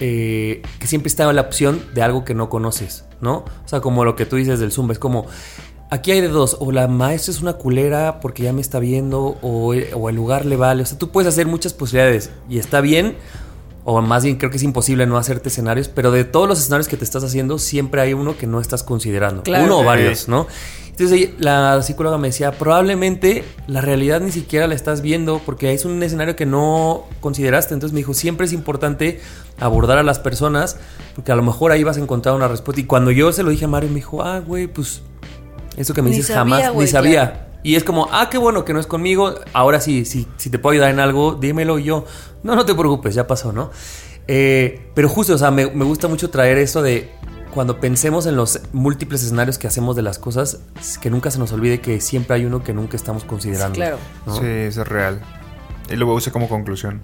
eh, 0.00 0.62
que 0.78 0.86
siempre 0.86 1.09
está 1.09 1.32
la 1.32 1.40
opción 1.42 1.82
de 1.94 2.02
algo 2.02 2.24
que 2.24 2.34
no 2.34 2.48
conoces, 2.48 3.04
¿no? 3.20 3.38
O 3.64 3.68
sea, 3.68 3.80
como 3.80 4.04
lo 4.04 4.16
que 4.16 4.26
tú 4.26 4.36
dices 4.36 4.61
del 4.61 4.72
Zumba, 4.72 4.92
es 4.92 4.98
como. 4.98 5.26
Aquí 5.90 6.11
hay 6.11 6.20
de 6.20 6.28
dos, 6.28 6.59
o 6.61 6.70
la 6.70 6.86
maestra 6.86 7.32
es 7.32 7.40
una 7.40 7.54
culera 7.54 8.20
porque 8.20 8.42
ya 8.42 8.52
me 8.52 8.61
está 8.61 8.78
viendo, 8.78 9.38
o, 9.40 9.74
o 9.94 10.09
el 10.11 10.16
lugar 10.16 10.44
le 10.44 10.56
vale. 10.56 10.82
O 10.82 10.86
sea, 10.86 10.98
tú 10.98 11.09
puedes 11.11 11.26
hacer 11.28 11.46
muchas 11.46 11.72
posibilidades 11.72 12.30
y 12.46 12.59
está 12.59 12.82
bien, 12.82 13.16
o 13.84 14.02
más 14.02 14.22
bien 14.22 14.36
creo 14.36 14.50
que 14.50 14.59
es 14.59 14.62
imposible 14.64 15.06
no 15.06 15.16
hacerte 15.16 15.48
escenarios, 15.48 15.88
pero 15.88 16.11
de 16.11 16.24
todos 16.24 16.46
los 16.46 16.59
escenarios 16.59 16.88
que 16.88 16.98
te 16.98 17.04
estás 17.04 17.24
haciendo, 17.24 17.59
siempre 17.59 18.02
hay 18.02 18.12
uno 18.12 18.36
que 18.36 18.46
no 18.46 18.61
estás 18.61 18.82
considerando. 18.82 19.44
Claro. 19.44 19.64
Uno 19.64 19.78
o 19.80 19.84
varios, 19.84 20.28
¿no? 20.28 20.46
Entonces 20.99 21.12
ella- 21.38 21.74
la 21.76 21.82
psicóloga 21.82 22.18
me 22.18 22.28
decía, 22.28 22.51
probablemente 22.51 23.44
la 23.68 23.80
realidad 23.80 24.20
ni 24.20 24.32
siquiera 24.32 24.66
la 24.66 24.74
estás 24.74 25.01
viendo 25.01 25.40
porque 25.46 25.72
es 25.72 25.84
un 25.84 26.03
escenario 26.03 26.34
que 26.34 26.44
no 26.44 27.05
consideraste. 27.20 27.74
Entonces 27.74 27.92
me 27.94 27.99
dijo, 27.99 28.14
siempre 28.14 28.46
es 28.46 28.53
importante 28.53 29.20
abordar 29.61 29.99
a 29.99 30.03
las 30.03 30.18
personas 30.18 30.76
porque 31.14 31.30
a 31.30 31.36
lo 31.36 31.42
mejor 31.42 31.70
ahí 31.70 31.84
vas 31.84 31.99
a 31.99 32.01
encontrar 32.01 32.34
una 32.34 32.49
respuesta. 32.49 32.80
Y 32.80 32.84
cuando 32.84 33.12
yo 33.12 33.30
se 33.32 33.44
lo 33.44 33.51
dije 33.51 33.66
a 33.66 33.68
Mario, 33.68 33.90
me 33.90 33.96
dijo, 33.96 34.22
ah, 34.22 34.40
güey, 34.40 34.66
pues 34.66 35.03
eso 35.76 35.94
que 35.94 36.03
me 36.03 36.11
Ni 36.11 36.16
dices 36.16 36.34
sabía, 36.34 36.57
jamás, 36.57 36.72
güey, 36.72 36.86
ni 36.86 36.90
sabía. 36.90 37.30
claro. 37.30 37.49
Y 37.62 37.76
es 37.76 37.84
como, 37.84 38.09
ah, 38.11 38.28
qué 38.30 38.38
bueno 38.38 38.64
que 38.64 38.72
no 38.72 38.80
es 38.80 38.86
conmigo. 38.88 39.34
Ahora 39.53 39.80
sí, 39.80 40.05
sí, 40.05 40.26
si 40.36 40.51
te 40.51 40.59
puedo 40.59 40.72
ayudar 40.72 40.90
en 40.90 40.99
algo, 40.99 41.34
dímelo. 41.34 41.78
Y 41.78 41.84
yo, 41.84 42.05
no, 42.42 42.57
no 42.57 42.64
te 42.64 42.74
preocupes, 42.74 43.14
ya 43.14 43.26
pasó, 43.26 43.53
¿no? 43.53 43.70
Eh, 44.26 44.90
pero 44.94 45.09
justo, 45.09 45.34
o 45.34 45.38
sea, 45.38 45.51
me, 45.53 45.66
me 45.70 45.84
gusta 45.84 46.09
mucho 46.09 46.28
traer 46.30 46.59
eso 46.59 46.82
de 46.82 47.09
cuando 47.53 47.80
pensemos 47.80 48.26
en 48.26 48.36
los 48.36 48.61
múltiples 48.72 49.22
escenarios 49.22 49.59
que 49.59 49.66
hacemos 49.66 49.96
de 49.96 50.03
las 50.03 50.18
cosas, 50.18 50.59
que 51.01 51.11
nunca 51.11 51.30
se 51.30 51.38
nos 51.38 51.53
olvide 51.53 51.80
que 51.80 52.01
siempre 52.01 52.36
hay 52.36 52.44
uno 52.44 52.62
que 52.62 52.72
nunca 52.72 52.96
estamos 52.96 53.24
considerando. 53.24 53.74
Sí, 53.74 53.80
claro. 53.80 53.99
¿no? 54.26 54.36
Sí, 54.36 54.46
eso 54.46 54.82
es 54.82 54.88
real. 54.88 55.20
Y 55.90 55.96
lo 55.96 56.12
use 56.12 56.30
como 56.30 56.49
conclusión. 56.49 57.01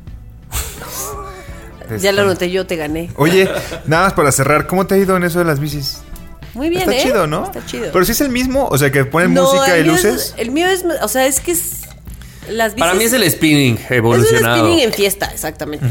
Ya 1.88 1.94
Este, 1.96 2.12
lo 2.12 2.22
anoté 2.22 2.50
yo, 2.50 2.66
te 2.66 2.76
gané. 2.76 3.10
Oye, 3.16 3.48
nada 3.86 4.04
más 4.04 4.12
para 4.14 4.32
cerrar, 4.32 4.66
¿cómo 4.66 4.86
te 4.86 4.94
ha 4.94 4.98
ido 4.98 5.16
en 5.16 5.24
eso 5.24 5.38
de 5.40 5.44
las 5.44 5.60
bicis? 5.60 6.00
Muy 6.54 6.68
bien, 6.70 6.82
Está 6.82 6.94
¿eh? 6.96 7.02
chido, 7.02 7.26
¿no? 7.26 7.44
Está 7.44 7.64
chido. 7.66 7.90
Pero 7.92 8.04
si 8.04 8.12
es 8.12 8.20
el 8.20 8.30
mismo, 8.30 8.68
o 8.70 8.78
sea, 8.78 8.90
que 8.90 9.04
ponen 9.04 9.34
No, 9.34 9.42
música 9.52 9.76
y 9.76 9.80
el 9.80 9.86
mío 9.86 9.94
es- 9.96 10.04
luces. 10.04 10.34
el 10.38 10.50
mío 10.50 10.68
es, 10.68 10.84
o 11.02 11.08
sea, 11.08 11.26
es 11.26 11.40
que 11.40 11.52
es 11.52 11.80
las 12.48 12.74
Para 12.74 12.94
mí 12.94 13.04
es 13.04 13.12
bicis- 13.12 13.16
el 13.22 13.30
spinning 13.30 13.74
es 13.76 13.90
un 13.90 13.96
evolucionado. 13.96 14.58
spinning 14.64 14.80
en 14.84 14.92
fiesta, 14.92 15.26
exactamente. 15.26 15.86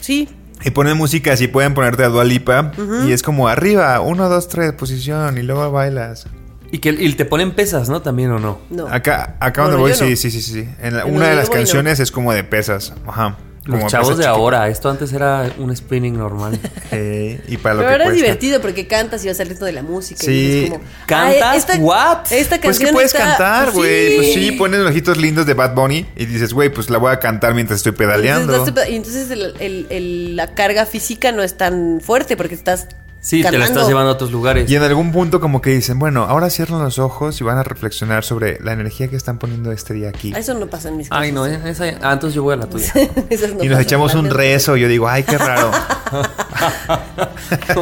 Sí. 0.00 0.28
Y 0.64 0.70
ponen 0.70 0.96
música 0.96 1.32
así, 1.34 1.46
pueden 1.48 1.74
ponerte 1.74 2.04
a 2.04 2.08
Dua 2.08 2.24
Lipa. 2.24 2.72
Y 3.06 3.12
es 3.12 3.22
como 3.22 3.48
arriba, 3.48 4.00
uno, 4.00 4.28
dos, 4.28 4.48
tres, 4.48 4.72
posición. 4.72 5.36
Y 5.38 5.42
luego 5.42 5.70
bailas. 5.70 6.26
Y 6.72 6.78
que 6.78 6.90
y 6.90 7.12
te 7.12 7.24
ponen 7.24 7.52
pesas, 7.52 7.88
¿no? 7.88 8.02
También 8.02 8.30
o 8.32 8.38
no. 8.40 8.58
No. 8.70 8.86
Acá, 8.88 9.36
acá 9.40 9.62
Bueno, 9.62 9.76
donde 9.78 9.92
voy, 9.94 9.94
sí, 9.94 10.10
no. 10.10 10.16
sí, 10.16 10.30
sí, 10.30 10.40
sí. 10.40 10.68
En 10.80 10.96
la- 10.96 11.02
En 11.02 11.14
una 11.14 11.28
de 11.28 11.36
las 11.36 11.48
no. 11.48 11.54
canciones 11.54 12.00
es 12.00 12.10
como 12.10 12.32
de 12.32 12.42
pesas. 12.44 12.94
Ajá. 13.06 13.36
Los 13.66 13.86
chavos 13.90 14.18
de 14.18 14.26
ahora, 14.26 14.68
esto 14.68 14.90
antes 14.90 15.12
era 15.12 15.50
un 15.58 15.74
spinning 15.74 16.16
normal. 16.16 16.58
Eh, 16.96 17.40
y 17.48 17.56
para 17.56 17.74
lo 17.74 17.80
Pero 17.80 17.88
que 17.88 17.92
ahora 17.94 18.04
es 18.04 18.10
cuesta. 18.10 18.24
divertido 18.26 18.60
porque 18.60 18.86
cantas 18.86 19.24
y 19.24 19.28
vas 19.28 19.40
al 19.40 19.48
ritmo 19.48 19.66
de 19.66 19.72
la 19.72 19.82
música. 19.82 20.22
y 20.22 20.26
Sí. 20.26 20.32
dices 20.32 20.70
como, 20.70 20.84
¿Cantas? 21.06 21.42
"Ay, 21.42 21.58
esta, 21.58 21.76
What? 21.78 22.18
Esta 22.30 22.48
Pues 22.50 22.60
canción 22.60 22.88
que 22.88 22.92
puedes 22.92 23.12
está- 23.14 23.26
cantar, 23.26 23.64
Pues 23.64 23.74
güey. 23.76 24.16
Pues 24.16 24.34
sí, 24.34 24.52
ponen 24.52 24.86
ojitos 24.86 25.16
lindos 25.16 25.44
de 25.46 25.54
Bad 25.54 25.74
Bunny 25.74 26.06
y 26.14 26.26
dices, 26.26 26.52
güey, 26.52 26.68
pues 26.68 26.90
la 26.90 26.98
voy 26.98 27.10
a 27.10 27.18
cantar 27.18 27.52
mientras 27.54 27.78
estoy 27.78 27.92
pedaleando. 27.92 28.54
Entonces, 28.54 28.88
y 28.90 28.94
entonces 28.96 29.30
el- 29.30 29.54
el- 29.58 29.86
el- 29.90 30.36
la 30.36 30.54
carga 30.54 30.86
física 30.86 31.32
no 31.32 31.42
es 31.42 31.56
tan 31.56 32.00
fuerte 32.00 32.36
porque 32.36 32.54
estás. 32.54 32.86
Sí, 33.24 33.42
te 33.42 33.56
la 33.56 33.64
estás 33.64 33.88
llevando 33.88 34.10
a 34.10 34.12
otros 34.12 34.30
lugares. 34.30 34.70
Y 34.70 34.76
en 34.76 34.82
algún 34.82 35.10
punto 35.10 35.40
como 35.40 35.62
que 35.62 35.70
dicen, 35.70 35.98
bueno, 35.98 36.24
ahora 36.24 36.50
cierran 36.50 36.82
los 36.84 36.98
ojos 36.98 37.40
y 37.40 37.44
van 37.44 37.56
a 37.56 37.62
reflexionar 37.62 38.22
sobre 38.22 38.58
la 38.62 38.72
energía 38.74 39.08
que 39.08 39.16
están 39.16 39.38
poniendo 39.38 39.72
este 39.72 39.94
día 39.94 40.10
aquí. 40.10 40.32
Ah, 40.36 40.40
Eso 40.40 40.52
no 40.52 40.66
pasa 40.66 40.90
en 40.90 40.98
mis 40.98 41.08
Ay, 41.10 41.32
no, 41.32 41.46
esa, 41.46 41.84
ah, 42.02 42.12
entonces 42.12 42.34
yo 42.34 42.42
voy 42.42 42.52
a 42.52 42.56
la 42.58 42.66
tuya. 42.66 42.92
No 43.56 43.64
y 43.64 43.68
nos 43.68 43.80
echamos 43.80 44.14
un 44.14 44.28
rezo. 44.28 44.76
Yo 44.76 44.88
digo, 44.88 45.08
ay, 45.08 45.22
qué 45.22 45.38
raro. 45.38 45.70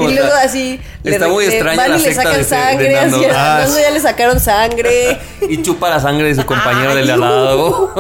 Y 0.01 0.15
luego 0.15 0.33
así. 0.45 0.81
Está 1.03 1.27
muy 1.29 1.45
extraña 1.45 1.77
van 1.77 1.91
la 1.91 1.99
y 1.99 2.03
le 2.03 2.15
sacan 2.15 2.33
de- 2.33 2.39
de 2.39 2.45
sangre. 2.45 2.99
Así, 2.99 3.25
a 3.25 3.57
Ah, 3.63 3.67
ya 3.83 3.91
le 3.91 4.01
sacaron 4.01 4.39
sangre. 4.41 5.19
Y 5.49 5.61
chupa 5.63 5.91
la 5.91 5.99
sangre 6.01 6.29
de 6.29 6.35
su 6.37 6.47
compañero 6.47 6.95
del 6.95 7.11
al 7.11 7.19
lado. 7.21 7.93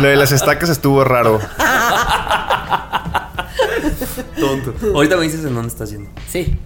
Lo 0.00 0.06
de 0.08 0.16
las 0.16 0.32
estacas 0.32 0.68
estuvo 0.68 1.02
raro. 1.02 1.40
Tonto. 4.38 4.74
Ahorita 4.94 5.16
me 5.16 5.24
dices 5.24 5.44
en 5.44 5.54
dónde 5.54 5.68
estás 5.68 5.90
yendo. 5.90 6.10
Sí. 6.28 6.58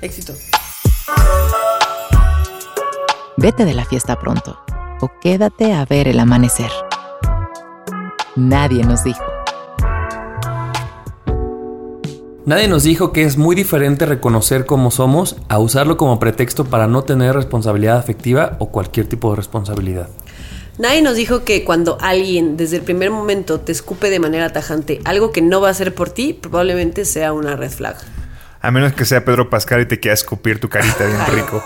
Éxito. 0.00 0.34
Vete 3.36 3.64
de 3.64 3.74
la 3.74 3.84
fiesta 3.84 4.18
pronto 4.18 4.58
o 5.00 5.10
quédate 5.20 5.72
a 5.72 5.84
ver 5.84 6.08
el 6.08 6.18
amanecer. 6.18 6.70
Nadie 8.36 8.84
nos 8.84 9.04
dijo. 9.04 9.22
Nadie 12.44 12.66
nos 12.66 12.82
dijo 12.82 13.12
que 13.12 13.24
es 13.24 13.36
muy 13.36 13.54
diferente 13.54 14.06
reconocer 14.06 14.64
cómo 14.64 14.90
somos 14.90 15.36
a 15.48 15.58
usarlo 15.58 15.98
como 15.98 16.18
pretexto 16.18 16.64
para 16.64 16.86
no 16.86 17.04
tener 17.04 17.34
responsabilidad 17.34 17.98
afectiva 17.98 18.56
o 18.58 18.70
cualquier 18.70 19.06
tipo 19.06 19.30
de 19.30 19.36
responsabilidad. 19.36 20.08
Nadie 20.78 21.02
nos 21.02 21.16
dijo 21.16 21.44
que 21.44 21.64
cuando 21.64 21.98
alguien 22.00 22.56
desde 22.56 22.76
el 22.76 22.82
primer 22.82 23.10
momento 23.10 23.58
te 23.58 23.72
escupe 23.72 24.10
de 24.10 24.20
manera 24.20 24.52
tajante 24.52 25.00
algo 25.04 25.32
que 25.32 25.42
no 25.42 25.60
va 25.60 25.68
a 25.68 25.70
hacer 25.72 25.92
por 25.92 26.10
ti, 26.10 26.34
probablemente 26.34 27.04
sea 27.04 27.32
una 27.32 27.56
red 27.56 27.70
flag. 27.70 27.96
A 28.60 28.70
menos 28.70 28.92
que 28.92 29.04
sea 29.04 29.24
Pedro 29.24 29.50
Pascal 29.50 29.80
y 29.82 29.86
te 29.86 29.98
quiera 29.98 30.14
escupir 30.14 30.60
tu 30.60 30.68
carita 30.68 31.04
bien 31.04 31.20
rico. 31.32 31.64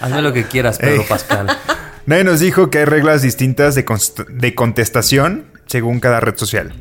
Hazme 0.00 0.20
lo 0.20 0.34
que 0.34 0.44
quieras, 0.44 0.78
Pedro 0.78 1.02
Ey. 1.02 1.08
Pascal. 1.08 1.46
Nadie 2.06 2.24
nos 2.24 2.40
dijo 2.40 2.68
que 2.68 2.78
hay 2.78 2.84
reglas 2.84 3.22
distintas 3.22 3.74
de, 3.74 3.86
de 4.28 4.54
contestación 4.54 5.46
según 5.66 6.00
cada 6.00 6.20
red 6.20 6.36
social. 6.36 6.74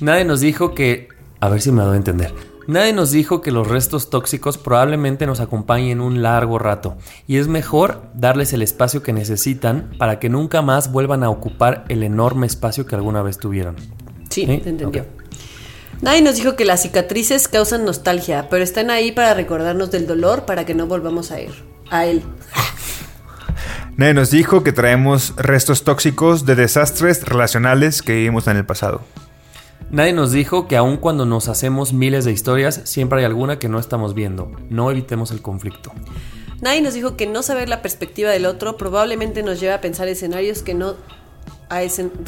Nadie 0.00 0.24
nos 0.24 0.40
dijo 0.40 0.74
que... 0.74 1.08
A 1.40 1.48
ver 1.48 1.60
si 1.60 1.70
me 1.70 1.82
doy 1.82 1.94
a 1.94 1.96
entender. 1.96 2.34
Nadie 2.68 2.92
nos 2.92 3.10
dijo 3.10 3.40
que 3.40 3.50
los 3.50 3.66
restos 3.66 4.10
tóxicos 4.10 4.58
probablemente 4.58 5.26
nos 5.26 5.40
acompañen 5.40 6.02
un 6.02 6.20
largo 6.20 6.58
rato 6.58 6.98
y 7.26 7.38
es 7.38 7.48
mejor 7.48 8.02
darles 8.12 8.52
el 8.52 8.60
espacio 8.60 9.02
que 9.02 9.14
necesitan 9.14 9.94
para 9.96 10.18
que 10.18 10.28
nunca 10.28 10.60
más 10.60 10.92
vuelvan 10.92 11.24
a 11.24 11.30
ocupar 11.30 11.86
el 11.88 12.02
enorme 12.02 12.46
espacio 12.46 12.84
que 12.84 12.94
alguna 12.94 13.22
vez 13.22 13.38
tuvieron. 13.38 13.76
Sí, 14.28 14.44
¿Sí? 14.44 14.58
te 14.58 14.68
entendió. 14.68 15.06
Nadie 16.02 16.20
nos 16.20 16.36
dijo 16.36 16.56
que 16.56 16.66
las 16.66 16.82
cicatrices 16.82 17.48
causan 17.48 17.86
nostalgia, 17.86 18.50
pero 18.50 18.62
están 18.62 18.90
ahí 18.90 19.12
para 19.12 19.32
recordarnos 19.32 19.90
del 19.90 20.06
dolor 20.06 20.44
para 20.44 20.66
que 20.66 20.74
no 20.74 20.86
volvamos 20.86 21.30
a 21.30 21.40
ir. 21.40 21.52
A 21.88 22.04
él. 22.04 22.22
Nadie 23.96 24.12
nos 24.12 24.30
dijo 24.30 24.62
que 24.62 24.72
traemos 24.72 25.34
restos 25.36 25.84
tóxicos 25.84 26.44
de 26.44 26.54
desastres 26.54 27.24
relacionales 27.24 28.02
que 28.02 28.12
vivimos 28.12 28.46
en 28.46 28.58
el 28.58 28.66
pasado. 28.66 29.00
Nadie 29.90 30.12
nos 30.12 30.32
dijo 30.32 30.68
que 30.68 30.76
aun 30.76 30.98
cuando 30.98 31.24
nos 31.24 31.48
hacemos 31.48 31.92
miles 31.92 32.24
de 32.24 32.32
historias, 32.32 32.82
siempre 32.84 33.20
hay 33.20 33.24
alguna 33.24 33.58
que 33.58 33.68
no 33.68 33.78
estamos 33.78 34.14
viendo. 34.14 34.52
No 34.68 34.90
evitemos 34.90 35.30
el 35.30 35.40
conflicto. 35.40 35.92
Nadie 36.60 36.82
nos 36.82 36.94
dijo 36.94 37.16
que 37.16 37.26
no 37.26 37.42
saber 37.42 37.68
la 37.68 37.82
perspectiva 37.82 38.30
del 38.30 38.44
otro 38.44 38.76
probablemente 38.76 39.42
nos 39.42 39.60
lleva 39.60 39.76
a 39.76 39.80
pensar 39.80 40.08
escenarios 40.08 40.62
que 40.62 40.74
no... 40.74 40.96
A 41.70 41.82
ese... 41.82 42.10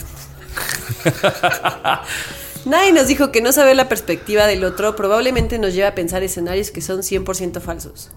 Nadie 2.65 2.93
nos 2.93 3.09
dijo 3.09 3.33
que 3.33 3.41
no 3.41 3.53
saber 3.53 3.77
la 3.77 3.89
perspectiva 3.89 4.47
del 4.47 4.65
otro 4.65 4.95
probablemente 4.95 5.59
nos 5.59 5.75
lleva 5.75 5.89
a 5.89 5.95
pensar 5.95 6.23
escenarios 6.23 6.71
que 6.71 6.83
son 6.83 7.01
100% 7.01 7.61
falsos. 7.61 8.11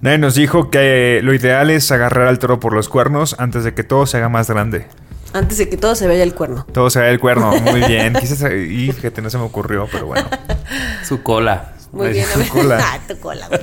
Nadie 0.00 0.18
nos 0.18 0.34
dijo 0.34 0.70
que 0.70 1.20
lo 1.22 1.32
ideal 1.32 1.70
es 1.70 1.90
agarrar 1.90 2.26
al 2.26 2.38
toro 2.38 2.60
por 2.60 2.74
los 2.74 2.88
cuernos 2.88 3.36
antes 3.38 3.64
de 3.64 3.72
que 3.72 3.84
todo 3.84 4.06
se 4.06 4.18
haga 4.18 4.28
más 4.28 4.50
grande. 4.50 4.86
Antes 5.34 5.58
de 5.58 5.68
que 5.68 5.76
todo 5.76 5.94
se 5.94 6.06
vaya 6.06 6.22
el 6.22 6.32
cuerno. 6.34 6.64
Todo 6.72 6.88
se 6.88 7.00
vaya 7.00 7.10
el 7.10 7.20
cuerno, 7.20 7.50
muy 7.58 7.80
bien. 7.82 8.14
Quise 8.20 8.36
sa- 8.36 8.54
y 8.54 8.90
fíjate, 8.92 9.20
no 9.20 9.28
se 9.28 9.36
me 9.36 9.44
ocurrió, 9.44 9.86
pero 9.92 10.06
bueno. 10.06 10.26
Su 11.06 11.22
cola. 11.22 11.72
Muy 11.92 12.06
Ay, 12.06 12.12
bien, 12.14 12.26
ver. 12.36 12.48
cola. 12.48 12.78
Ah, 12.82 12.98
tu 13.06 13.18
cola, 13.18 13.46
güey. 13.48 13.60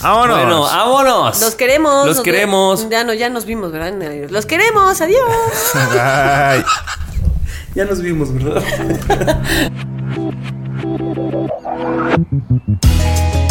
¡Vámonos! 0.00 0.36
Bueno, 0.40 0.62
vámonos. 0.62 1.40
Los 1.40 1.54
queremos. 1.54 2.06
Los 2.06 2.20
queremos. 2.22 2.88
Ya 2.90 3.04
no, 3.04 3.12
ya 3.14 3.30
nos 3.30 3.44
vimos, 3.44 3.70
¿verdad? 3.70 3.92
Los 4.30 4.46
queremos, 4.46 5.00
adiós. 5.00 5.20
Bye. 5.92 6.64
Ya 7.76 7.84
nos 7.84 8.00
vimos, 8.02 8.32
¿verdad? 8.34 8.62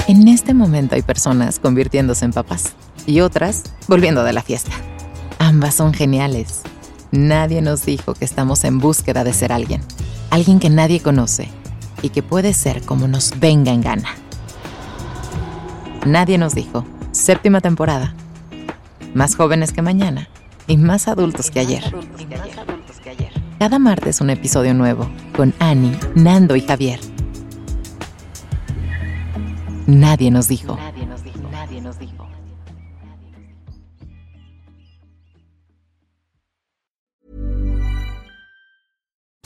En 0.07 0.28
este 0.28 0.53
momento 0.53 0.95
hay 0.95 1.01
personas 1.03 1.59
convirtiéndose 1.59 2.26
en 2.26 2.34
papás 2.34 2.74
y 3.05 3.22
otras 3.22 3.64
volviendo 3.88 4.24
de 4.24 4.34
la 4.34 4.41
fiesta. 4.41 4.72
Ambas 5.39 5.76
son 5.76 5.93
geniales. 5.93 6.62
Nadie 7.12 7.62
nos 7.62 7.86
dijo 7.86 8.14
que 8.14 8.24
estamos 8.24 8.64
en 8.64 8.80
búsqueda 8.80 9.26
de 9.26 9.34
ser 9.34 9.51
alguien, 9.51 9.82
alguien 10.30 10.59
que 10.59 10.70
nadie 10.70 11.01
conoce 11.01 11.49
y 12.01 12.09
que 12.09 12.24
puede 12.24 12.53
ser 12.53 12.82
como 12.84 13.09
nos 13.09 13.38
venga 13.38 13.74
en 13.74 13.82
gana. 13.82 14.09
Nadie 16.05 16.38
nos 16.38 16.55
dijo, 16.55 16.86
séptima 17.12 17.59
temporada, 17.59 18.16
más 19.14 19.36
jóvenes 19.36 19.74
que 19.74 19.82
mañana 19.82 20.30
y 20.68 20.78
más 20.78 21.09
adultos 21.09 21.51
que 21.51 21.59
ayer. 21.59 21.84
Cada 23.59 23.78
martes 23.78 24.22
un 24.22 24.30
episodio 24.30 24.74
nuevo 24.74 25.09
con 25.36 25.53
Annie, 25.59 25.99
Nando 26.16 26.55
y 26.55 26.62
Javier. 26.62 26.99
Nadie 29.86 30.32
nos 30.32 30.47
dijo. 30.47 30.78